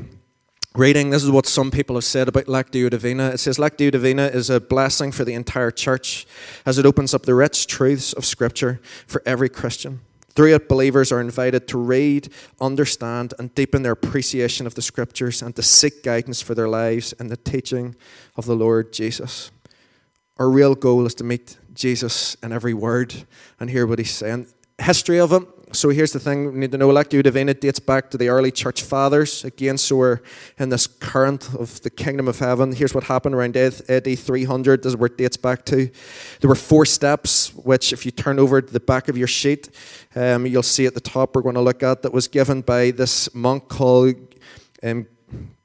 reading. 0.74 1.10
This 1.10 1.24
is 1.24 1.32
what 1.32 1.46
some 1.46 1.70
people 1.70 1.98
have 1.98 2.06
said 2.06 2.30
about 2.30 2.46
Lectio 2.46 2.90
Divina. 2.90 3.32
It 3.32 3.40
says 3.40 3.58
Lectio 3.58 3.92
Divina 3.92 4.28
is 4.28 4.50
a 4.50 4.62
blessing 4.62 5.12
for 5.12 5.26
the 5.26 5.34
entire 5.34 5.72
church 5.72 6.26
as 6.66 6.78
it 6.78 6.86
opens 6.86 7.14
up 7.14 7.24
the 7.24 7.36
rich 7.36 7.68
truths 7.68 8.14
of 8.14 8.24
Scripture 8.24 8.80
for 9.06 9.22
every 9.26 9.50
Christian. 9.50 10.00
Through 10.36 10.56
it, 10.56 10.68
believers 10.68 11.12
are 11.12 11.22
invited 11.22 11.68
to 11.68 11.78
read, 11.78 12.30
understand, 12.60 13.34
and 13.38 13.54
deepen 13.54 13.84
their 13.84 13.92
appreciation 13.92 14.66
of 14.66 14.74
the 14.74 14.82
Scriptures 14.82 15.42
and 15.42 15.56
to 15.56 15.62
seek 15.62 16.04
guidance 16.04 16.42
for 16.42 16.56
their 16.56 16.68
lives 16.68 17.14
in 17.14 17.28
the 17.28 17.38
teaching 17.38 17.96
of 18.36 18.46
the 18.46 18.56
Lord 18.56 18.92
Jesus. 18.92 19.52
Our 20.38 20.50
real 20.50 20.74
goal 20.74 21.06
is 21.06 21.14
to 21.16 21.24
meet 21.24 21.58
Jesus 21.74 22.36
in 22.42 22.52
every 22.52 22.74
word 22.74 23.14
and 23.60 23.70
hear 23.70 23.86
what 23.86 24.00
he's 24.00 24.12
saying. 24.12 24.48
History 24.80 25.20
of 25.20 25.32
it 25.34 25.44
so 25.74 25.90
here's 25.90 26.14
the 26.14 26.20
thing 26.20 26.54
we 26.54 26.60
need 26.60 26.72
to 26.72 26.78
know 26.78 26.90
Lectio 26.90 27.24
Divina 27.24 27.54
dates 27.54 27.80
back 27.80 28.12
to 28.12 28.18
the 28.18 28.30
early 28.30 28.52
church 28.52 28.84
fathers. 28.84 29.44
Again, 29.44 29.78
so 29.78 29.96
we're 29.96 30.20
in 30.60 30.70
this 30.70 30.86
current 30.86 31.54
of 31.56 31.82
the 31.82 31.90
kingdom 31.90 32.28
of 32.28 32.38
heaven. 32.38 32.74
Here's 32.74 32.94
what 32.94 33.06
happened 33.06 33.34
around 33.34 33.58
AD 33.58 34.20
300. 34.20 34.84
This 34.84 34.92
is 34.92 34.96
where 34.96 35.08
it 35.08 35.18
dates 35.18 35.36
back 35.36 35.66
to. 35.66 35.90
There 36.42 36.48
were 36.48 36.56
four 36.56 36.86
steps, 36.86 37.54
which, 37.56 37.92
if 37.92 38.06
you 38.06 38.12
turn 38.12 38.40
over 38.40 38.62
to 38.62 38.72
the 38.72 38.80
back 38.80 39.10
of 39.10 39.18
your 39.18 39.28
sheet, 39.28 39.70
um, 40.16 40.46
you'll 40.46 40.64
see 40.64 40.86
at 40.86 40.94
the 40.94 41.02
top 41.02 41.36
we're 41.36 41.42
going 41.42 41.56
to 41.56 41.62
look 41.62 41.82
at, 41.82 42.04
that 42.04 42.14
was 42.14 42.28
given 42.28 42.62
by 42.62 42.92
this 42.92 43.34
monk 43.34 43.68
called 43.68 44.16
um, 44.84 45.08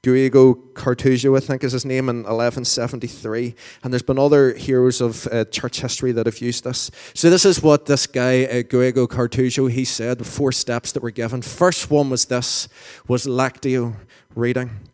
Guigo 0.03 0.73
Cartujo, 0.75 1.37
I 1.37 1.41
think 1.41 1.65
is 1.65 1.73
his 1.73 1.85
name, 1.85 2.09
in 2.09 2.19
1173. 2.19 3.55
And 3.83 3.93
there's 3.93 4.03
been 4.03 4.19
other 4.19 4.55
heroes 4.55 5.01
of 5.01 5.27
uh, 5.27 5.45
church 5.47 5.81
history 5.81 6.13
that 6.13 6.27
have 6.27 6.41
used 6.41 6.65
this. 6.65 6.91
So 7.15 7.31
this 7.31 7.45
is 7.45 7.63
what 7.63 7.87
this 7.87 8.07
guy, 8.07 8.45
uh, 8.45 8.63
Guigo 8.63 9.09
Cartujo, 9.09 9.71
he 9.71 9.85
said, 9.85 10.19
the 10.19 10.25
four 10.25 10.53
steps 10.53 10.93
that 10.93 11.03
were 11.03 11.11
given. 11.11 11.43
First 11.43 11.91
one 11.91 12.11
was 12.11 12.27
this, 12.27 12.69
was 13.09 13.27
Lectio, 13.27 13.97
reading. 14.35 14.88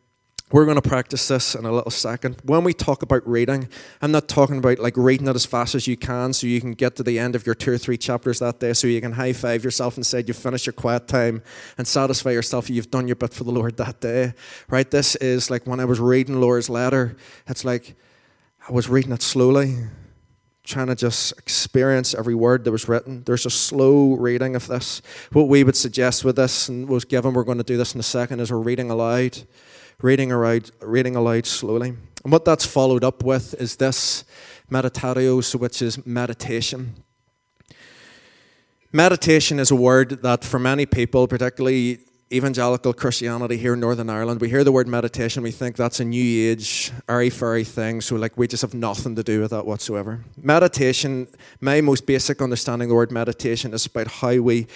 We're 0.52 0.66
going 0.66 0.80
to 0.80 0.88
practice 0.88 1.26
this 1.26 1.54
in 1.54 1.64
a 1.64 1.72
little 1.72 1.90
second. 1.90 2.36
When 2.44 2.64
we 2.64 2.74
talk 2.74 3.02
about 3.02 3.26
reading, 3.26 3.68
I'm 4.02 4.12
not 4.12 4.28
talking 4.28 4.58
about 4.58 4.78
like 4.78 4.96
reading 4.96 5.26
it 5.26 5.34
as 5.34 5.46
fast 5.46 5.74
as 5.74 5.86
you 5.86 5.96
can 5.96 6.32
so 6.32 6.46
you 6.46 6.60
can 6.60 6.74
get 6.74 6.96
to 6.96 7.02
the 7.02 7.18
end 7.18 7.34
of 7.34 7.46
your 7.46 7.54
two 7.54 7.72
or 7.72 7.78
three 7.78 7.96
chapters 7.96 8.40
that 8.40 8.60
day 8.60 8.74
so 8.74 8.86
you 8.86 9.00
can 9.00 9.12
high 9.12 9.32
five 9.32 9.64
yourself 9.64 9.96
and 9.96 10.04
say 10.04 10.22
you've 10.26 10.36
finished 10.36 10.66
your 10.66 10.74
quiet 10.74 11.08
time 11.08 11.42
and 11.78 11.88
satisfy 11.88 12.30
yourself 12.30 12.68
you've 12.68 12.90
done 12.90 13.08
your 13.08 13.16
bit 13.16 13.32
for 13.32 13.44
the 13.44 13.50
Lord 13.50 13.78
that 13.78 14.00
day. 14.00 14.34
Right? 14.68 14.90
This 14.90 15.16
is 15.16 15.50
like 15.50 15.66
when 15.66 15.80
I 15.80 15.86
was 15.86 15.98
reading 15.98 16.40
Laura's 16.40 16.68
letter, 16.68 17.16
it's 17.46 17.64
like 17.64 17.94
I 18.68 18.72
was 18.72 18.88
reading 18.88 19.12
it 19.12 19.22
slowly, 19.22 19.76
trying 20.62 20.86
to 20.88 20.94
just 20.94 21.32
experience 21.38 22.14
every 22.14 22.34
word 22.34 22.64
that 22.64 22.70
was 22.70 22.86
written. 22.86 23.24
There's 23.24 23.46
a 23.46 23.50
slow 23.50 24.14
reading 24.14 24.56
of 24.56 24.66
this. 24.66 25.02
What 25.32 25.48
we 25.48 25.64
would 25.64 25.76
suggest 25.76 26.24
with 26.24 26.36
this, 26.36 26.68
and 26.68 26.88
was 26.88 27.04
given, 27.04 27.34
we're 27.34 27.44
going 27.44 27.58
to 27.58 27.64
do 27.64 27.76
this 27.76 27.94
in 27.94 28.00
a 28.00 28.04
second, 28.04 28.40
is 28.40 28.50
we're 28.50 28.58
reading 28.58 28.90
aloud 28.90 29.42
reading 30.02 30.32
aloud, 30.32 30.70
reading 30.80 31.16
aloud 31.16 31.46
slowly. 31.46 31.94
And 32.24 32.32
what 32.32 32.44
that's 32.44 32.64
followed 32.64 33.04
up 33.04 33.22
with 33.22 33.54
is 33.60 33.76
this 33.76 34.24
meditatio, 34.70 35.54
which 35.54 35.82
is 35.82 36.04
meditation. 36.06 36.94
Meditation 38.92 39.58
is 39.58 39.70
a 39.70 39.76
word 39.76 40.22
that 40.22 40.44
for 40.44 40.58
many 40.58 40.86
people, 40.86 41.26
particularly 41.26 41.98
evangelical 42.34 42.92
Christianity 42.92 43.56
here 43.56 43.74
in 43.74 43.80
Northern 43.80 44.10
Ireland, 44.10 44.40
we 44.40 44.48
hear 44.48 44.64
the 44.64 44.72
word 44.72 44.88
meditation, 44.88 45.42
we 45.42 45.50
think 45.50 45.76
that's 45.76 46.00
a 46.00 46.04
new 46.04 46.50
age, 46.50 46.92
airy 47.08 47.30
fairy 47.30 47.64
thing, 47.64 48.00
so 48.00 48.16
like 48.16 48.36
we 48.36 48.48
just 48.48 48.62
have 48.62 48.74
nothing 48.74 49.14
to 49.16 49.22
do 49.22 49.40
with 49.40 49.52
that 49.52 49.64
whatsoever. 49.64 50.24
Meditation, 50.36 51.28
my 51.60 51.80
most 51.80 52.06
basic 52.06 52.42
understanding 52.42 52.86
of 52.86 52.90
the 52.90 52.94
word 52.96 53.12
meditation 53.12 53.72
is 53.72 53.86
about 53.86 54.08
how 54.08 54.36
we 54.36 54.66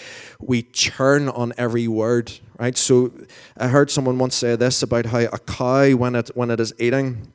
we 0.40 0.62
churn 0.62 1.28
on 1.28 1.52
every 1.58 1.88
word, 1.88 2.32
right? 2.58 2.76
So 2.76 3.12
I 3.56 3.68
heard 3.68 3.90
someone 3.90 4.18
once 4.18 4.36
say 4.36 4.56
this 4.56 4.82
about 4.82 5.06
how 5.06 5.20
a 5.20 5.38
cow 5.38 5.90
when 5.96 6.14
it 6.14 6.30
when 6.34 6.50
it 6.50 6.60
is 6.60 6.72
eating 6.78 7.32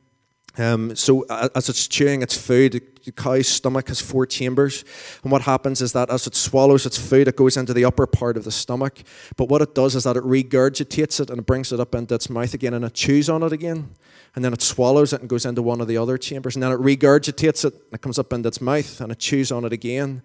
um, 0.56 0.94
so 0.94 1.22
as 1.54 1.68
it's 1.68 1.88
chewing 1.88 2.22
its 2.22 2.36
food, 2.36 2.80
the 3.04 3.12
cow's 3.12 3.48
stomach 3.48 3.88
has 3.88 4.00
four 4.00 4.24
chambers, 4.24 4.84
and 5.22 5.32
what 5.32 5.42
happens 5.42 5.82
is 5.82 5.92
that 5.92 6.10
as 6.10 6.26
it 6.26 6.34
swallows 6.34 6.86
its 6.86 6.96
food, 6.96 7.28
it 7.28 7.36
goes 7.36 7.56
into 7.56 7.74
the 7.74 7.84
upper 7.84 8.06
part 8.06 8.36
of 8.36 8.44
the 8.44 8.52
stomach. 8.52 9.02
But 9.36 9.48
what 9.48 9.62
it 9.62 9.74
does 9.74 9.94
is 9.94 10.04
that 10.04 10.16
it 10.16 10.24
regurgitates 10.24 11.20
it 11.20 11.28
and 11.28 11.40
it 11.40 11.46
brings 11.46 11.72
it 11.72 11.80
up 11.80 11.94
into 11.94 12.14
its 12.14 12.30
mouth 12.30 12.54
again, 12.54 12.74
and 12.74 12.84
it 12.84 12.94
chews 12.94 13.28
on 13.28 13.42
it 13.42 13.52
again, 13.52 13.90
and 14.34 14.44
then 14.44 14.52
it 14.52 14.62
swallows 14.62 15.12
it 15.12 15.20
and 15.20 15.28
goes 15.28 15.44
into 15.44 15.60
one 15.60 15.80
of 15.80 15.88
the 15.88 15.96
other 15.96 16.16
chambers, 16.16 16.56
and 16.56 16.62
then 16.62 16.72
it 16.72 16.80
regurgitates 16.80 17.64
it 17.64 17.74
and 17.74 17.92
it 17.92 18.00
comes 18.00 18.18
up 18.18 18.32
into 18.32 18.48
its 18.48 18.60
mouth 18.60 19.00
and 19.00 19.12
it 19.12 19.18
chews 19.18 19.52
on 19.52 19.64
it 19.64 19.72
again. 19.72 20.22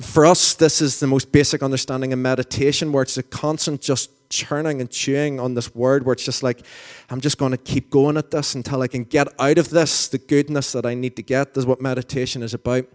For 0.00 0.24
us, 0.24 0.54
this 0.54 0.80
is 0.80 1.00
the 1.00 1.06
most 1.06 1.32
basic 1.32 1.62
understanding 1.62 2.12
of 2.12 2.18
meditation, 2.18 2.92
where 2.92 3.02
it's 3.02 3.18
a 3.18 3.22
constant 3.22 3.80
just 3.80 4.10
churning 4.30 4.80
and 4.80 4.90
chewing 4.90 5.38
on 5.38 5.54
this 5.54 5.74
word 5.74 6.04
where 6.04 6.14
it's 6.14 6.24
just 6.24 6.42
like, 6.42 6.64
I'm 7.10 7.20
just 7.20 7.38
going 7.38 7.52
to 7.52 7.58
keep 7.58 7.90
going 7.90 8.16
at 8.16 8.30
this 8.30 8.54
until 8.54 8.82
I 8.82 8.88
can 8.88 9.04
get 9.04 9.28
out 9.38 9.58
of 9.58 9.68
this 9.70 10.08
the 10.08 10.18
goodness 10.18 10.72
that 10.72 10.86
I 10.86 10.94
need 10.94 11.16
to 11.16 11.22
get. 11.22 11.54
This 11.54 11.62
is 11.62 11.66
what 11.66 11.80
meditation 11.80 12.42
is 12.42 12.54
about. 12.54 12.86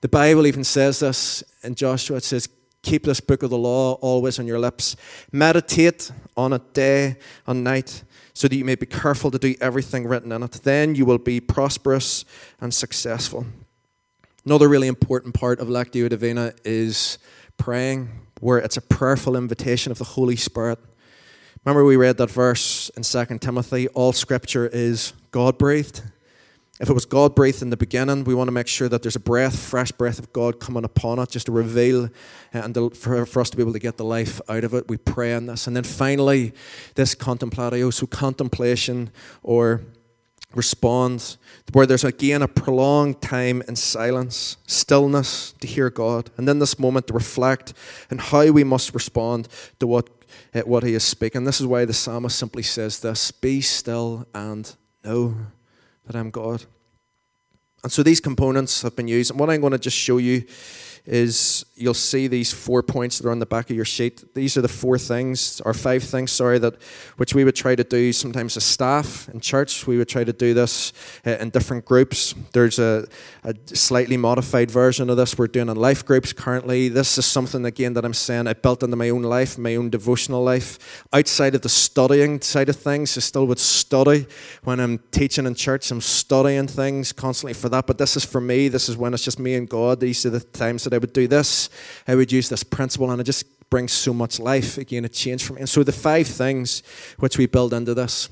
The 0.00 0.08
Bible 0.08 0.46
even 0.46 0.64
says 0.64 0.98
this 0.98 1.44
in 1.62 1.76
Joshua. 1.76 2.16
It 2.16 2.24
says, 2.24 2.48
Keep 2.82 3.04
this 3.04 3.20
book 3.20 3.44
of 3.44 3.50
the 3.50 3.58
law 3.58 3.92
always 4.00 4.40
on 4.40 4.46
your 4.48 4.58
lips. 4.58 4.96
Meditate 5.30 6.10
on 6.36 6.52
it 6.52 6.74
day 6.74 7.16
and 7.46 7.62
night 7.62 8.02
so 8.34 8.48
that 8.48 8.56
you 8.56 8.64
may 8.64 8.74
be 8.74 8.86
careful 8.86 9.30
to 9.30 9.38
do 9.38 9.54
everything 9.60 10.04
written 10.04 10.32
in 10.32 10.42
it. 10.42 10.50
Then 10.64 10.96
you 10.96 11.04
will 11.04 11.18
be 11.18 11.40
prosperous 11.40 12.24
and 12.60 12.74
successful. 12.74 13.46
Another 14.44 14.68
really 14.68 14.88
important 14.88 15.34
part 15.34 15.60
of 15.60 15.68
Lectio 15.68 16.08
Divina 16.08 16.52
is 16.64 17.18
praying 17.58 18.08
where 18.40 18.58
it's 18.58 18.76
a 18.76 18.80
prayerful 18.80 19.36
invitation 19.36 19.92
of 19.92 19.98
the 19.98 20.04
Holy 20.04 20.34
Spirit. 20.34 20.80
Remember, 21.64 21.84
we 21.84 21.94
read 21.94 22.16
that 22.16 22.28
verse 22.28 22.88
in 22.96 23.04
2 23.04 23.38
Timothy 23.38 23.86
all 23.88 24.12
scripture 24.12 24.66
is 24.66 25.12
God 25.30 25.58
breathed. 25.58 26.02
If 26.80 26.90
it 26.90 26.92
was 26.92 27.04
God 27.04 27.36
breathed 27.36 27.62
in 27.62 27.70
the 27.70 27.76
beginning, 27.76 28.24
we 28.24 28.34
want 28.34 28.48
to 28.48 28.52
make 28.52 28.66
sure 28.66 28.88
that 28.88 29.02
there's 29.02 29.14
a 29.14 29.20
breath, 29.20 29.56
fresh 29.56 29.92
breath 29.92 30.18
of 30.18 30.32
God 30.32 30.58
coming 30.58 30.82
upon 30.82 31.20
it, 31.20 31.30
just 31.30 31.46
to 31.46 31.52
reveal 31.52 32.06
uh, 32.06 32.08
and 32.52 32.74
to, 32.74 32.90
for, 32.90 33.24
for 33.24 33.40
us 33.42 33.50
to 33.50 33.56
be 33.56 33.62
able 33.62 33.74
to 33.74 33.78
get 33.78 33.96
the 33.96 34.04
life 34.04 34.40
out 34.48 34.64
of 34.64 34.74
it. 34.74 34.88
We 34.88 34.96
pray 34.96 35.34
in 35.34 35.46
this. 35.46 35.68
And 35.68 35.76
then 35.76 35.84
finally, 35.84 36.52
this 36.96 37.14
contemplatio, 37.14 37.92
so 37.92 38.08
contemplation 38.08 39.12
or 39.44 39.82
responds, 40.54 41.38
where 41.72 41.86
there's 41.86 42.04
again 42.04 42.42
a 42.42 42.48
prolonged 42.48 43.20
time 43.20 43.62
in 43.68 43.76
silence, 43.76 44.56
stillness 44.66 45.52
to 45.60 45.66
hear 45.66 45.90
God, 45.90 46.30
and 46.36 46.46
then 46.46 46.58
this 46.58 46.78
moment 46.78 47.06
to 47.08 47.12
reflect 47.12 47.74
on 48.10 48.18
how 48.18 48.50
we 48.50 48.64
must 48.64 48.94
respond 48.94 49.48
to 49.80 49.86
what, 49.86 50.08
uh, 50.54 50.60
what 50.60 50.82
He 50.82 50.94
is 50.94 51.04
speaking. 51.04 51.44
This 51.44 51.60
is 51.60 51.66
why 51.66 51.84
the 51.84 51.92
psalmist 51.92 52.38
simply 52.38 52.62
says 52.62 53.00
this 53.00 53.30
Be 53.30 53.60
still 53.60 54.26
and 54.34 54.74
know 55.04 55.36
that 56.06 56.16
I'm 56.16 56.30
God. 56.30 56.64
And 57.82 57.90
so 57.90 58.02
these 58.02 58.20
components 58.20 58.82
have 58.82 58.94
been 58.94 59.08
used, 59.08 59.30
and 59.30 59.40
what 59.40 59.50
I'm 59.50 59.60
going 59.60 59.72
to 59.72 59.78
just 59.78 59.96
show 59.96 60.18
you 60.18 60.44
is 61.04 61.64
you'll 61.74 61.94
see 61.94 62.28
these 62.28 62.52
four 62.52 62.82
points 62.82 63.18
that 63.18 63.26
are 63.26 63.32
on 63.32 63.40
the 63.40 63.46
back 63.46 63.68
of 63.70 63.74
your 63.74 63.84
sheet. 63.84 64.34
These 64.34 64.56
are 64.56 64.60
the 64.60 64.68
four 64.68 64.98
things, 64.98 65.60
or 65.64 65.74
five 65.74 66.04
things, 66.04 66.30
sorry, 66.30 66.58
that 66.60 66.80
which 67.16 67.34
we 67.34 67.42
would 67.42 67.56
try 67.56 67.74
to 67.74 67.82
do 67.82 68.12
sometimes 68.12 68.56
as 68.56 68.62
staff 68.62 69.28
in 69.30 69.40
church. 69.40 69.84
We 69.86 69.98
would 69.98 70.08
try 70.08 70.22
to 70.22 70.32
do 70.32 70.54
this 70.54 70.92
uh, 71.26 71.32
in 71.32 71.50
different 71.50 71.84
groups. 71.84 72.34
There's 72.52 72.78
a, 72.78 73.08
a 73.42 73.54
slightly 73.66 74.16
modified 74.16 74.70
version 74.70 75.10
of 75.10 75.16
this 75.16 75.36
we're 75.36 75.48
doing 75.48 75.68
in 75.68 75.76
life 75.76 76.06
groups 76.06 76.32
currently. 76.32 76.88
This 76.88 77.18
is 77.18 77.26
something, 77.26 77.64
again, 77.64 77.94
that 77.94 78.04
I'm 78.04 78.14
saying 78.14 78.46
I 78.46 78.52
built 78.52 78.84
into 78.84 78.96
my 78.96 79.10
own 79.10 79.22
life, 79.22 79.58
my 79.58 79.74
own 79.74 79.90
devotional 79.90 80.44
life. 80.44 81.04
Outside 81.12 81.56
of 81.56 81.62
the 81.62 81.68
studying 81.68 82.40
side 82.40 82.68
of 82.68 82.76
things, 82.76 83.16
I 83.16 83.20
still 83.20 83.46
would 83.48 83.58
study. 83.58 84.26
When 84.62 84.78
I'm 84.78 85.00
teaching 85.10 85.46
in 85.46 85.56
church, 85.56 85.90
I'm 85.90 86.00
studying 86.00 86.68
things 86.68 87.12
constantly 87.12 87.54
for 87.54 87.68
that. 87.70 87.88
But 87.88 87.98
this 87.98 88.16
is 88.16 88.24
for 88.24 88.40
me. 88.40 88.68
This 88.68 88.88
is 88.88 88.96
when 88.96 89.14
it's 89.14 89.24
just 89.24 89.40
me 89.40 89.54
and 89.54 89.68
God. 89.68 89.98
These 89.98 90.24
are 90.26 90.30
the 90.30 90.40
times 90.40 90.84
that 90.84 90.91
I 90.94 90.98
would 90.98 91.12
do 91.12 91.26
this, 91.26 91.70
I 92.06 92.14
would 92.14 92.32
use 92.32 92.48
this 92.48 92.62
principle, 92.62 93.10
and 93.10 93.20
it 93.20 93.24
just 93.24 93.44
brings 93.70 93.92
so 93.92 94.12
much 94.12 94.38
life. 94.38 94.76
Again, 94.76 95.04
a 95.04 95.08
change 95.08 95.44
for 95.44 95.54
me. 95.54 95.60
And 95.60 95.68
so 95.68 95.82
the 95.82 95.92
five 95.92 96.26
things 96.26 96.82
which 97.18 97.38
we 97.38 97.46
build 97.46 97.72
into 97.72 97.94
this 97.94 98.28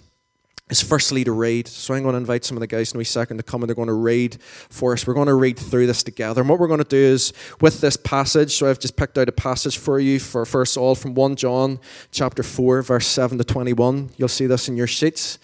is 0.71 0.83
firstly 0.83 1.25
to 1.25 1.33
read. 1.33 1.67
So 1.67 1.95
I'm 1.95 2.03
going 2.03 2.13
to 2.13 2.19
invite 2.19 2.45
some 2.45 2.57
of 2.57 2.61
the 2.61 2.67
guys 2.67 2.93
in 2.93 3.01
a 3.01 3.05
second 3.05 3.39
to 3.39 3.43
come 3.43 3.63
and 3.63 3.69
they're 3.69 3.75
going 3.75 3.89
to 3.89 3.95
read 3.95 4.41
for 4.43 4.93
us. 4.93 5.07
We're 5.07 5.15
going 5.15 5.27
to 5.27 5.35
read 5.35 5.59
through 5.59 5.87
this 5.87 6.03
together. 6.03 6.41
And 6.41 6.49
what 6.49 6.59
we're 6.59 6.69
going 6.69 6.79
to 6.79 6.85
do 6.85 6.97
is 6.97 7.33
with 7.61 7.81
this 7.81 7.97
passage, 7.97 8.57
so 8.57 8.71
I've 8.71 8.79
just 8.79 8.97
picked 8.97 9.19
out 9.19 9.29
a 9.29 9.33
passage 9.33 9.79
for 9.79 9.99
you 9.99 10.21
for 10.21 10.47
first 10.47 10.77
all 10.77 10.95
from 10.95 11.15
1 11.15 11.37
John 11.37 11.81
chapter 12.13 12.43
4, 12.43 12.83
verse 12.83 13.07
7 13.07 13.39
to 13.39 13.45
21. 13.45 14.11
You'll 14.17 14.29
see 14.29 14.47
this 14.47 14.69
in 14.69 14.77
your 14.77 14.87
sheets. 14.87 15.39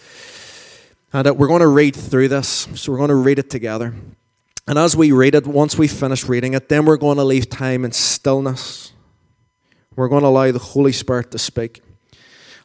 And 1.12 1.26
uh, 1.26 1.34
we're 1.34 1.48
going 1.48 1.60
to 1.60 1.68
read 1.68 1.96
through 1.96 2.28
this. 2.28 2.68
So 2.74 2.92
we're 2.92 2.98
going 2.98 3.08
to 3.08 3.14
read 3.14 3.38
it 3.38 3.50
together. 3.50 3.94
And 4.66 4.78
as 4.78 4.96
we 4.96 5.12
read 5.12 5.34
it, 5.34 5.46
once 5.46 5.78
we 5.78 5.86
finish 5.86 6.24
reading 6.24 6.54
it, 6.54 6.68
then 6.68 6.86
we're 6.86 6.96
going 6.96 7.18
to 7.18 7.24
leave 7.24 7.48
time 7.48 7.84
in 7.84 7.92
stillness. 7.92 8.92
We're 9.94 10.08
going 10.08 10.22
to 10.22 10.28
allow 10.28 10.50
the 10.50 10.58
Holy 10.58 10.92
Spirit 10.92 11.30
to 11.30 11.38
speak. 11.38 11.82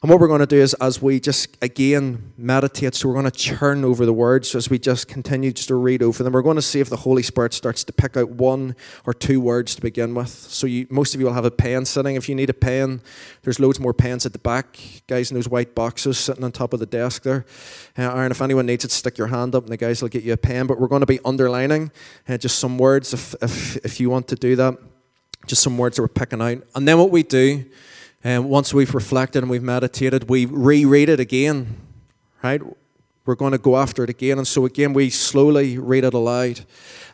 And 0.02 0.10
what 0.10 0.20
we're 0.20 0.28
going 0.28 0.40
to 0.40 0.48
do 0.48 0.60
is, 0.60 0.74
as 0.76 1.00
we 1.00 1.20
just 1.20 1.60
again 1.62 2.34
meditate, 2.36 2.96
so 2.96 3.08
we're 3.08 3.14
going 3.14 3.26
to 3.26 3.32
churn 3.32 3.86
over 3.86 4.04
the 4.04 4.14
words 4.14 4.56
as 4.56 4.68
we 4.68 4.80
just 4.80 5.08
continue 5.08 5.52
just 5.52 5.68
to 5.68 5.76
read 5.76 6.02
over 6.02 6.24
them. 6.24 6.34
We're 6.34 6.42
going 6.42 6.56
to 6.56 6.62
see 6.64 6.80
if 6.80 6.90
the 6.90 6.98
Holy 6.98 7.22
Spirit 7.22 7.54
starts 7.54 7.84
to 7.84 7.94
pick 7.94 8.18
out 8.18 8.32
one 8.32 8.76
or 9.06 9.14
two 9.14 9.40
words 9.40 9.76
to 9.76 9.82
begin 9.82 10.16
with. 10.16 10.30
So, 10.30 10.66
you, 10.66 10.88
most 10.90 11.14
of 11.14 11.22
you 11.22 11.28
will 11.28 11.36
have 11.36 11.46
a 11.46 11.52
pen 11.52 11.86
sitting. 11.86 12.16
If 12.16 12.28
you 12.28 12.34
need 12.34 12.50
a 12.50 12.54
pen, 12.54 13.04
there's 13.44 13.60
loads 13.60 13.80
more 13.80 13.94
pens 13.94 14.26
at 14.26 14.34
the 14.34 14.40
back, 14.40 14.80
guys 15.06 15.30
in 15.30 15.36
those 15.36 15.48
white 15.48 15.76
boxes 15.76 16.18
sitting 16.18 16.44
on 16.44 16.52
top 16.52 16.74
of 16.74 16.80
the 16.80 16.88
desk 16.88 17.22
there. 17.22 17.46
Uh, 17.96 18.12
Aaron, 18.12 18.32
if 18.32 18.42
anyone 18.42 18.66
needs 18.66 18.84
it, 18.84 18.90
stick 18.90 19.20
your 19.20 19.28
hand 19.28 19.54
up 19.54 19.66
and 19.66 19.72
the 19.72 19.78
guys 19.78 20.02
will 20.02 20.10
get 20.10 20.24
you 20.24 20.34
a 20.34 20.38
pen. 20.38 20.66
But 20.66 20.80
we're 20.80 20.88
going 20.88 21.02
to 21.02 21.06
be 21.06 21.20
underlining 21.24 21.92
uh, 22.28 22.40
just 22.40 22.58
some 22.58 22.80
words 22.80 23.14
if, 23.14 23.36
if, 23.44 23.76
if 23.86 24.00
you 24.00 24.10
want 24.10 24.28
to 24.30 24.36
do 24.36 24.56
that. 24.56 24.80
Just 25.46 25.62
some 25.62 25.78
words 25.78 25.98
that 25.98 26.02
we're 26.02 26.08
picking 26.08 26.42
out. 26.42 26.64
And 26.74 26.88
then 26.88 26.98
what 26.98 27.12
we 27.12 27.22
do 27.22 27.66
and 28.24 28.50
once 28.50 28.74
we've 28.74 28.94
reflected 28.94 29.44
and 29.44 29.50
we've 29.50 29.64
meditated, 29.64 30.30
we 30.30 30.46
reread 30.46 31.10
it 31.10 31.20
again, 31.20 31.78
right? 32.44 32.62
We're 33.26 33.36
going 33.36 33.52
to 33.52 33.60
go 33.60 33.78
after 33.78 34.04
it 34.04 34.10
again. 34.10 34.40
And 34.40 34.48
so, 34.48 34.66
again, 34.66 34.94
we 34.94 35.12
slowly 35.12 35.78
read 35.78 36.04
it 36.04 36.14
aloud. 36.14 36.62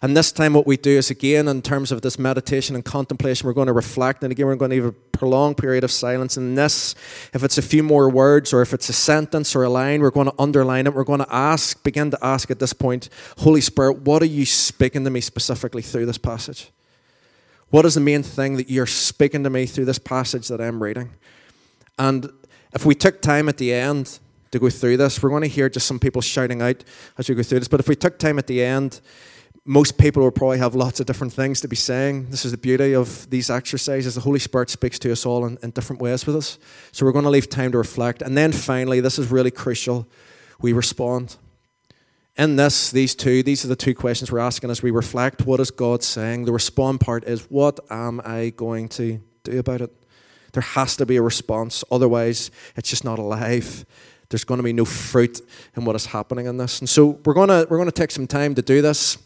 And 0.02 0.16
this 0.16 0.32
time, 0.32 0.54
what 0.54 0.66
we 0.66 0.78
do 0.78 0.98
is, 0.98 1.10
again, 1.10 1.50
in 1.50 1.62
terms 1.62 1.92
of 1.92 2.02
this 2.02 2.18
meditation 2.18 2.76
and 2.76 2.86
contemplation, 2.86 3.46
we're 3.46 3.54
going 3.54 3.68
to 3.68 3.74
reflect. 3.74 4.24
And 4.24 4.32
again, 4.32 4.46
we're 4.46 4.56
going 4.56 4.72
to 4.72 4.78
have 4.78 4.86
a 4.86 4.92
prolonged 4.92 5.58
period 5.58 5.84
of 5.84 5.92
silence. 5.92 6.38
And 6.38 6.58
this, 6.58 6.96
if 7.34 7.44
it's 7.44 7.58
a 7.58 7.62
few 7.62 7.84
more 7.84 8.10
words 8.10 8.54
or 8.54 8.62
if 8.62 8.74
it's 8.74 8.88
a 8.88 8.94
sentence 8.94 9.54
or 9.54 9.64
a 9.64 9.70
line, 9.70 10.02
we're 10.02 10.12
going 10.12 10.28
to 10.28 10.36
underline 10.40 10.88
it. 10.88 10.94
We're 10.94 11.04
going 11.04 11.20
to 11.20 11.34
ask, 11.34 11.84
begin 11.84 12.12
to 12.12 12.20
ask 12.22 12.50
at 12.52 12.60
this 12.60 12.74
point, 12.74 13.10
Holy 13.40 13.62
Spirit, 13.62 14.00
what 14.00 14.22
are 14.22 14.28
you 14.28 14.46
speaking 14.46 15.04
to 15.04 15.10
me 15.10 15.20
specifically 15.20 15.82
through 15.82 16.06
this 16.06 16.18
passage? 16.18 16.72
What 17.70 17.86
is 17.86 17.96
the 17.96 18.02
main 18.02 18.24
thing 18.24 18.56
that 18.58 18.70
you're 18.70 18.86
speaking 18.86 19.44
to 19.44 19.50
me 19.50 19.66
through 19.66 19.86
this 19.86 20.00
passage 20.00 20.48
that 20.48 20.62
I'm 20.62 20.82
reading? 20.82 21.12
And 22.00 22.30
if 22.74 22.86
we 22.86 22.96
took 22.96 23.22
time 23.22 23.50
at 23.50 23.58
the 23.58 23.74
end 23.74 24.20
to 24.52 24.60
go 24.60 24.70
through 24.70 24.98
this, 24.98 25.22
we're 25.22 25.30
going 25.30 25.42
to 25.42 25.50
hear 25.50 25.68
just 25.68 25.88
some 25.88 26.00
people 26.00 26.22
shouting 26.22 26.62
out 26.62 26.84
as 27.18 27.28
we 27.28 27.36
go 27.36 27.44
through 27.44 27.60
this. 27.60 27.68
But 27.68 27.82
if 27.82 27.90
we 27.90 27.96
took 27.96 28.20
time 28.20 28.40
at 28.40 28.48
the 28.48 28.64
end, 28.64 29.02
most 29.66 29.98
people 29.98 30.24
will 30.24 30.32
probably 30.32 30.60
have 30.60 30.76
lots 30.76 31.02
of 31.02 31.06
different 31.08 31.34
things 31.34 31.60
to 31.60 31.68
be 31.68 31.76
saying. 31.76 32.30
This 32.30 32.46
is 32.46 32.52
the 32.52 32.58
beauty 32.58 32.96
of 32.96 33.30
these 33.30 33.50
exercises. 33.50 34.16
The 34.16 34.22
Holy 34.22 34.40
Spirit 34.40 34.70
speaks 34.70 34.98
to 35.00 35.12
us 35.12 35.26
all 35.26 35.46
in, 35.46 35.58
in 35.62 35.72
different 35.72 36.02
ways 36.02 36.26
with 36.26 36.38
us. 36.38 36.58
So 36.94 37.06
we're 37.06 37.12
going 37.12 37.26
to 37.26 37.30
leave 37.30 37.50
time 37.50 37.74
to 37.74 37.78
reflect. 37.78 38.22
And 38.22 38.38
then 38.38 38.54
finally, 38.54 39.02
this 39.02 39.20
is 39.20 39.30
really 39.30 39.52
crucial. 39.52 40.08
we 40.62 40.72
respond. 40.72 41.36
In 42.38 42.56
this, 42.56 42.92
these 42.92 43.16
two, 43.16 43.42
these 43.42 43.66
are 43.66 43.68
the 43.68 43.76
two 43.76 43.96
questions 43.96 44.32
we're 44.32 44.38
asking 44.38 44.70
as 44.70 44.84
we 44.84 44.92
reflect. 44.92 45.48
What 45.48 45.60
is 45.60 45.72
God 45.72 46.04
saying? 46.04 46.46
The 46.46 46.52
respond 46.52 47.00
part 47.00 47.24
is, 47.24 47.42
what 47.50 47.80
am 47.90 48.22
I 48.24 48.54
going 48.56 48.90
to 48.90 49.20
do 49.44 49.58
about 49.58 49.82
it? 49.82 49.92
There 50.54 50.62
has 50.62 50.96
to 50.98 51.06
be 51.08 51.16
a 51.16 51.22
response. 51.22 51.84
Otherwise, 51.92 52.52
it's 52.76 52.90
just 52.90 53.04
not 53.04 53.18
alive. 53.18 53.86
There's 54.30 54.44
going 54.44 54.60
to 54.60 54.64
be 54.64 54.74
no 54.74 54.86
fruit 54.86 55.42
in 55.76 55.84
what 55.84 55.96
is 55.96 56.06
happening 56.06 56.46
in 56.46 56.58
this. 56.58 56.80
And 56.80 56.88
so 56.88 57.20
we're 57.26 57.34
going 57.34 57.50
to, 57.50 57.66
we're 57.70 57.78
going 57.78 57.90
to 57.90 57.92
take 57.92 58.12
some 58.12 58.28
time 58.28 58.54
to 58.54 58.62
do 58.62 58.84
this. 58.84 59.18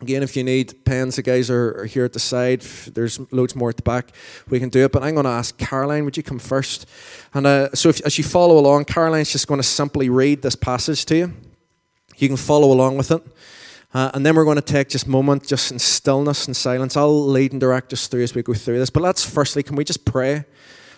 Again, 0.00 0.22
if 0.22 0.34
you 0.34 0.42
need 0.42 0.86
pens, 0.86 1.16
the 1.16 1.22
guys 1.22 1.50
are, 1.50 1.84
here 1.84 2.06
at 2.06 2.14
the 2.14 2.20
side. 2.20 2.62
There's 2.62 3.20
loads 3.32 3.54
more 3.54 3.68
at 3.68 3.76
the 3.76 3.82
back. 3.82 4.12
We 4.48 4.58
can 4.58 4.70
do 4.70 4.84
it. 4.84 4.92
But 4.92 5.02
I'm 5.02 5.12
going 5.12 5.24
to 5.24 5.30
ask 5.30 5.58
Caroline, 5.58 6.06
would 6.06 6.16
you 6.16 6.22
come 6.22 6.38
first? 6.38 6.86
And 7.34 7.46
uh, 7.46 7.74
so 7.74 7.90
if, 7.90 8.00
as 8.06 8.16
you 8.16 8.24
follow 8.24 8.58
along, 8.58 8.86
Caroline's 8.86 9.30
just 9.30 9.46
going 9.46 9.60
to 9.60 9.66
simply 9.66 10.08
read 10.08 10.40
this 10.40 10.56
passage 10.56 11.04
to 11.06 11.16
you. 11.16 11.34
You 12.20 12.28
can 12.28 12.36
follow 12.36 12.70
along 12.72 12.96
with 12.96 13.10
it. 13.10 13.22
Uh, 13.92 14.10
and 14.14 14.24
then 14.24 14.36
we're 14.36 14.44
going 14.44 14.56
to 14.56 14.62
take 14.62 14.88
just 14.88 15.06
a 15.06 15.10
moment, 15.10 15.46
just 15.46 15.72
in 15.72 15.78
stillness 15.78 16.46
and 16.46 16.54
silence. 16.54 16.96
I'll 16.96 17.26
lead 17.26 17.52
and 17.52 17.60
direct 17.60 17.92
us 17.92 18.06
through 18.06 18.22
as 18.22 18.34
we 18.34 18.42
go 18.42 18.54
through 18.54 18.78
this. 18.78 18.90
But 18.90 19.02
let's 19.02 19.24
firstly, 19.24 19.62
can 19.62 19.74
we 19.74 19.84
just 19.84 20.04
pray? 20.04 20.44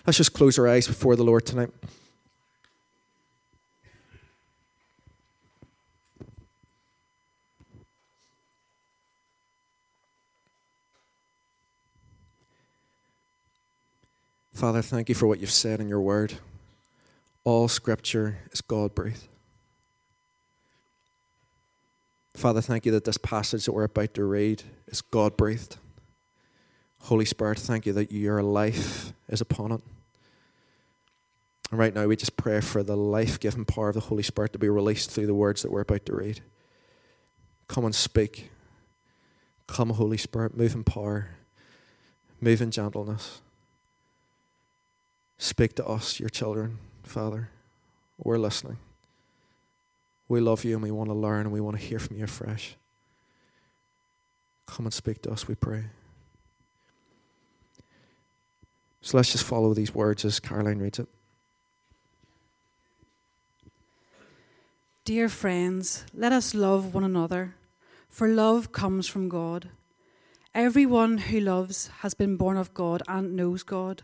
Let's 0.05 0.17
just 0.17 0.33
close 0.33 0.59
our 0.59 0.67
eyes 0.67 0.85
before 0.85 1.15
the 1.15 1.23
Lord 1.23 1.45
tonight. 1.45 1.71
Father, 14.53 14.81
thank 14.81 15.09
you 15.09 15.15
for 15.15 15.25
what 15.25 15.39
you've 15.39 15.51
said 15.51 15.79
in 15.79 15.89
your 15.89 15.99
word. 15.99 16.35
All 17.43 17.67
scripture 17.67 18.37
is 18.51 18.61
God 18.61 18.93
breathed. 18.93 19.27
Father, 22.33 22.61
thank 22.61 22.85
you 22.85 22.91
that 22.91 23.05
this 23.05 23.17
passage 23.17 23.65
that 23.65 23.73
we're 23.73 23.83
about 23.83 24.13
to 24.15 24.23
read 24.23 24.63
is 24.87 25.01
God 25.01 25.37
breathed. 25.37 25.77
Holy 27.01 27.25
Spirit, 27.25 27.59
thank 27.59 27.85
you 27.85 27.93
that 27.93 28.11
your 28.11 28.41
life 28.41 29.13
is 29.29 29.41
upon 29.41 29.71
it. 29.71 29.81
And 31.69 31.79
right 31.79 31.93
now, 31.93 32.07
we 32.07 32.15
just 32.15 32.37
pray 32.37 32.61
for 32.61 32.81
the 32.81 32.95
life 32.95 33.39
giving 33.39 33.65
power 33.65 33.89
of 33.89 33.95
the 33.95 34.01
Holy 34.01 34.23
Spirit 34.23 34.53
to 34.53 34.59
be 34.59 34.69
released 34.69 35.11
through 35.11 35.27
the 35.27 35.33
words 35.33 35.61
that 35.61 35.71
we're 35.71 35.81
about 35.81 36.05
to 36.05 36.15
read. 36.15 36.41
Come 37.67 37.85
and 37.85 37.95
speak. 37.95 38.51
Come, 39.67 39.89
Holy 39.91 40.17
Spirit, 40.17 40.55
move 40.55 40.75
in 40.75 40.83
power, 40.83 41.29
move 42.39 42.61
in 42.61 42.71
gentleness. 42.71 43.41
Speak 45.37 45.75
to 45.75 45.85
us, 45.85 46.19
your 46.19 46.29
children, 46.29 46.77
Father. 47.03 47.49
We're 48.17 48.37
listening. 48.37 48.77
We 50.33 50.39
love 50.39 50.63
you 50.63 50.73
and 50.73 50.81
we 50.81 50.89
want 50.89 51.11
to 51.11 51.13
learn 51.13 51.41
and 51.41 51.51
we 51.51 51.61
want 51.61 51.77
to 51.77 51.85
hear 51.85 51.99
from 51.99 52.17
you 52.17 52.23
afresh. 52.23 52.75
Come 54.65 54.87
and 54.87 54.93
speak 54.93 55.21
to 55.21 55.31
us, 55.31 55.47
we 55.47 55.53
pray. 55.53 55.83
So 59.01 59.15
let's 59.15 59.31
just 59.31 59.43
follow 59.43 59.75
these 59.75 59.93
words 59.93 60.25
as 60.25 60.39
Caroline 60.39 60.79
reads 60.79 60.97
it. 60.97 61.07
Dear 65.05 65.29
friends, 65.29 66.03
let 66.15 66.31
us 66.31 66.55
love 66.55 66.95
one 66.95 67.03
another, 67.03 67.53
for 68.09 68.27
love 68.27 68.71
comes 68.71 69.07
from 69.07 69.29
God. 69.29 69.69
Everyone 70.55 71.19
who 71.19 71.41
loves 71.41 71.89
has 71.99 72.15
been 72.15 72.37
born 72.37 72.57
of 72.57 72.73
God 72.73 73.03
and 73.07 73.35
knows 73.35 73.61
God. 73.61 74.01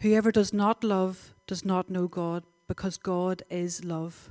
Whoever 0.00 0.32
does 0.32 0.54
not 0.54 0.82
love 0.82 1.34
does 1.46 1.62
not 1.62 1.90
know 1.90 2.08
God, 2.08 2.42
because 2.66 2.96
God 2.96 3.42
is 3.50 3.84
love. 3.84 4.30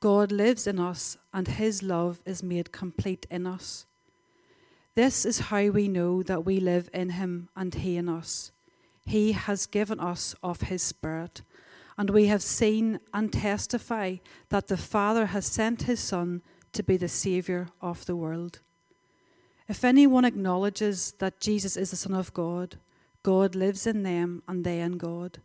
God 0.00 0.30
lives 0.30 0.66
in 0.66 0.78
us, 0.78 1.16
and 1.32 1.48
his 1.48 1.82
love 1.82 2.20
is 2.24 2.42
made 2.42 2.72
complete 2.72 3.26
in 3.30 3.46
us. 3.46 3.86
This 4.94 5.24
is 5.24 5.38
how 5.38 5.68
we 5.68 5.88
know 5.88 6.22
that 6.22 6.44
we 6.44 6.60
live 6.60 6.88
in 6.92 7.10
him 7.10 7.48
and 7.56 7.74
he 7.74 7.96
in 7.96 8.08
us. 8.08 8.52
He 9.06 9.32
has 9.32 9.66
given 9.66 10.00
us 10.00 10.34
of 10.42 10.62
his 10.62 10.82
Spirit, 10.82 11.42
and 11.96 12.10
we 12.10 12.26
have 12.26 12.42
seen 12.42 13.00
and 13.12 13.32
testify 13.32 14.16
that 14.50 14.68
the 14.68 14.76
Father 14.76 15.26
has 15.26 15.46
sent 15.46 15.82
his 15.82 16.00
Son 16.00 16.42
to 16.72 16.82
be 16.82 16.96
the 16.96 17.08
Saviour 17.08 17.68
of 17.80 18.06
the 18.06 18.16
world. 18.16 18.60
If 19.68 19.84
anyone 19.84 20.24
acknowledges 20.24 21.12
that 21.18 21.40
Jesus 21.40 21.76
is 21.76 21.90
the 21.90 21.96
Son 21.96 22.14
of 22.14 22.32
God, 22.32 22.76
God 23.22 23.54
lives 23.54 23.86
in 23.86 24.02
them 24.02 24.42
and 24.46 24.64
they 24.64 24.80
in 24.80 24.96
God. 24.96 25.40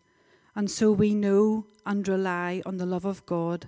And 0.56 0.70
so 0.70 0.92
we 0.92 1.16
know 1.16 1.66
and 1.86 2.08
rely 2.08 2.62
on 2.66 2.78
the 2.78 2.86
love 2.86 3.06
of 3.06 3.26
God 3.26 3.68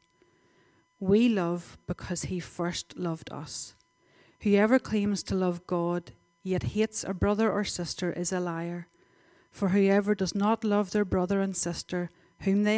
We 1.01 1.29
love 1.29 1.79
because 1.87 2.25
he 2.25 2.39
first 2.39 2.95
loved 2.95 3.31
us. 3.31 3.73
Whoever 4.41 4.77
claims 4.77 5.23
to 5.23 5.35
love 5.35 5.65
God 5.65 6.11
yet 6.43 6.61
hates 6.61 7.03
a 7.03 7.11
brother 7.11 7.51
or 7.51 7.63
sister 7.63 8.13
is 8.13 8.31
a 8.31 8.39
liar. 8.39 8.87
For 9.49 9.69
whoever 9.69 10.13
does 10.13 10.35
not 10.35 10.63
love 10.63 10.91
their 10.91 11.03
brother 11.03 11.41
and 11.41 11.57
sister 11.57 12.11
whom 12.41 12.63
they 12.63 12.77